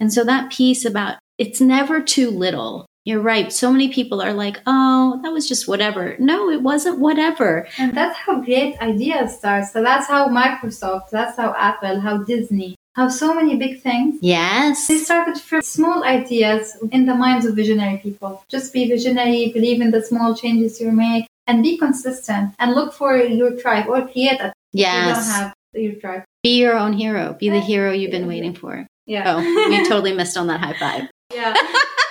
And 0.00 0.12
so 0.12 0.24
that 0.24 0.50
piece 0.50 0.84
about 0.84 1.16
it's 1.38 1.60
never 1.60 2.00
too 2.00 2.30
little. 2.30 2.86
You're 3.04 3.20
right. 3.20 3.52
So 3.52 3.70
many 3.70 3.92
people 3.92 4.22
are 4.22 4.32
like, 4.32 4.60
oh, 4.66 5.20
that 5.22 5.30
was 5.32 5.46
just 5.46 5.68
whatever. 5.68 6.16
No, 6.18 6.48
it 6.50 6.62
wasn't 6.62 6.98
whatever. 7.00 7.68
And 7.78 7.94
that's 7.94 8.16
how 8.16 8.40
great 8.40 8.80
ideas 8.80 9.36
start. 9.36 9.66
So 9.66 9.82
that's 9.82 10.06
how 10.06 10.28
Microsoft, 10.28 11.10
that's 11.10 11.36
how 11.36 11.54
Apple, 11.58 12.00
how 12.00 12.18
Disney, 12.18 12.76
how 12.94 13.08
so 13.08 13.34
many 13.34 13.56
big 13.56 13.82
things 13.82 14.18
Yes. 14.22 14.88
They 14.88 14.96
started 14.98 15.38
from 15.38 15.60
small 15.60 16.02
ideas 16.04 16.78
in 16.92 17.04
the 17.04 17.14
minds 17.14 17.44
of 17.44 17.54
visionary 17.56 17.98
people. 17.98 18.42
Just 18.48 18.72
be 18.72 18.88
visionary, 18.88 19.50
believe 19.52 19.82
in 19.82 19.90
the 19.90 20.02
small 20.02 20.34
changes 20.34 20.80
you 20.80 20.90
make, 20.90 21.26
and 21.46 21.62
be 21.62 21.76
consistent 21.76 22.54
and 22.58 22.74
look 22.74 22.94
for 22.94 23.18
your 23.18 23.54
tribe 23.60 23.86
or 23.86 24.00
create 24.08 24.40
a 24.40 24.54
You 24.72 24.84
don't 24.84 24.94
Yes. 24.94 25.30
have 25.30 25.54
your 25.74 25.94
tribe. 25.96 26.22
Be 26.42 26.58
your 26.58 26.78
own 26.78 26.94
hero. 26.94 27.36
Be 27.38 27.50
the 27.50 27.60
hero 27.60 27.92
you've 27.92 28.10
been 28.12 28.26
waiting 28.28 28.54
for. 28.54 28.86
Yeah. 29.06 29.24
Oh, 29.36 29.40
we 29.68 29.84
totally 29.88 30.14
missed 30.14 30.38
on 30.38 30.46
that 30.46 30.60
high 30.60 30.78
five. 30.78 31.10
yeah. 31.34 31.54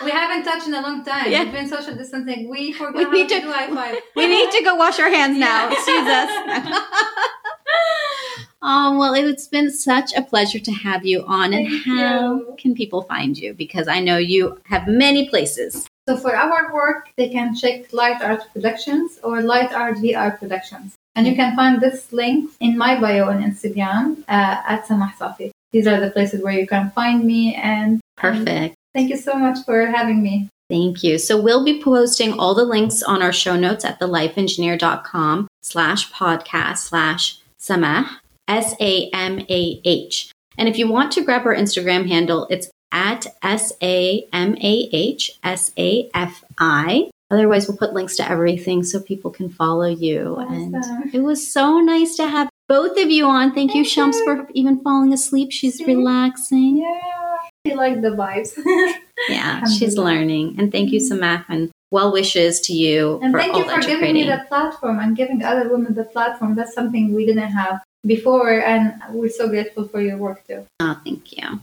We 0.04 0.12
haven't 0.12 0.44
touched 0.44 0.68
in 0.68 0.74
a 0.74 0.82
long 0.82 1.04
time. 1.04 1.32
Yeah. 1.32 1.44
We've 1.44 1.54
been 1.54 1.68
social 1.70 1.96
distancing. 1.96 2.50
We 2.50 2.74
forgot 2.74 2.96
We 2.96 3.04
how 3.06 3.12
need 3.12 3.30
to, 3.30 3.36
to- 3.36 3.42
do 3.42 3.52
high 3.52 3.68
five. 3.74 4.00
We 4.16 4.28
need 4.28 4.52
to 4.52 4.64
go 4.64 4.76
wash 4.76 5.00
our 5.00 5.10
hands 5.10 5.38
now. 5.38 5.72
Excuse 5.72 6.08
us. 6.08 6.30
oh, 8.62 8.98
well, 9.00 9.14
it's 9.14 9.48
been 9.48 9.72
such 9.72 10.14
a 10.16 10.22
pleasure 10.22 10.60
to 10.60 10.72
have 10.72 11.06
you 11.06 11.24
on. 11.26 11.54
And 11.54 11.68
Thank 11.68 11.86
how 11.86 12.36
you. 12.36 12.56
can 12.58 12.76
people 12.76 13.02
find 13.04 13.38
you? 13.38 13.54
Because 13.54 13.88
I 13.88 14.00
know 14.00 14.18
you 14.18 14.60
have 14.66 14.88
many 14.88 15.30
places. 15.30 15.88
So 16.08 16.18
for 16.18 16.36
our 16.36 16.74
work, 16.74 17.10
they 17.16 17.30
can 17.30 17.56
check 17.56 17.94
Light 17.94 18.22
Art 18.22 18.42
Productions 18.52 19.20
or 19.24 19.42
Light 19.42 19.72
Art 19.74 19.98
VR 19.98 20.38
Productions. 20.38 20.96
And 21.16 21.28
you 21.28 21.36
can 21.36 21.56
find 21.56 21.80
this 21.80 22.12
link 22.12 22.52
in 22.60 22.78
my 22.78 23.00
bio 23.00 23.30
on 23.30 23.42
Instagram 23.42 24.20
uh, 24.28 24.62
at 24.68 24.86
Samah 24.86 25.14
Safi. 25.14 25.52
These 25.72 25.88
are 25.88 26.00
the 26.00 26.10
places 26.12 26.42
where 26.44 26.54
you 26.54 26.68
can 26.68 26.92
find 26.92 27.24
me. 27.24 27.56
And 27.56 28.02
Perfect. 28.18 28.76
Thank 28.94 29.10
you 29.10 29.18
so 29.18 29.34
much 29.36 29.60
for 29.66 29.86
having 29.86 30.22
me. 30.22 30.50
Thank 30.70 31.04
you. 31.04 31.18
So 31.18 31.40
we'll 31.40 31.64
be 31.64 31.82
posting 31.82 32.34
all 32.40 32.56
the 32.56 32.66
links 32.66 33.04
on 33.04 33.22
our 33.22 33.34
show 33.34 33.56
notes 33.56 33.86
at 33.86 34.00
thelifeengineer.com 34.00 35.48
slash 35.62 36.12
podcast 36.12 36.78
slash 36.78 37.38
samah, 37.60 38.08
S-A-M-A-H. 38.48 40.32
And 40.58 40.70
if 40.70 40.78
you 40.78 40.88
want 40.88 41.12
to 41.14 41.24
grab 41.24 41.46
our 41.46 41.56
Instagram 41.56 42.08
handle, 42.08 42.48
it's 42.50 42.70
at 42.92 43.28
S-A-M-A-H-S-A-F-I. 43.42 44.30
Otherwise, 47.32 47.68
we'll 47.68 47.78
put 47.78 47.94
links 47.94 48.16
to 48.18 48.30
everything 48.30 48.84
so 48.84 49.00
people 49.00 49.32
can 49.32 49.50
follow 49.50 49.88
you. 49.88 50.36
And 50.38 50.76
it 51.14 51.24
was 51.24 51.52
so 51.52 51.80
nice 51.80 52.16
to 52.18 52.28
have 52.28 52.50
both 52.68 52.98
of 52.98 53.10
you 53.10 53.26
on. 53.26 53.54
Thank, 53.54 53.76
you, 53.76 53.84
Shams, 53.84 54.20
for 54.22 54.48
even 54.54 54.82
falling 54.82 55.14
asleep. 55.14 55.52
She's 55.52 55.78
See? 55.78 55.86
relaxing. 55.86 56.78
Yeah. 56.78 57.72
I 57.72 57.76
like 57.76 58.02
the 58.02 58.10
vibes. 58.10 58.58
Yeah, 59.30 59.64
she's 59.66 59.98
learning. 59.98 60.56
And 60.58 60.70
thank 60.72 60.92
you, 60.92 61.00
mm-hmm. 61.00 61.24
Samah, 61.24 61.46
and 61.48 61.72
well 61.92 62.12
wishes 62.12 62.60
to 62.60 62.74
you 62.74 63.20
and 63.22 63.32
for 63.32 63.40
thank 63.40 63.56
you 63.56 63.64
for 63.64 63.80
giving 63.80 64.16
me 64.16 64.24
the 64.24 64.44
platform 64.50 65.00
and 65.00 65.16
giving 65.16 65.44
other 65.44 65.70
women 65.70 65.94
the 65.94 66.04
platform. 66.04 66.56
That's 66.56 66.74
something 66.74 67.14
we 67.14 67.26
didn't 67.26 67.52
have 67.52 67.82
before. 68.06 68.62
And 68.62 69.02
we're 69.12 69.30
so 69.30 69.48
grateful 69.48 69.88
for 69.88 70.02
your 70.02 70.18
work 70.18 70.46
too. 70.48 70.66
Oh, 70.80 71.00
thank 71.06 71.38
you. 71.38 71.62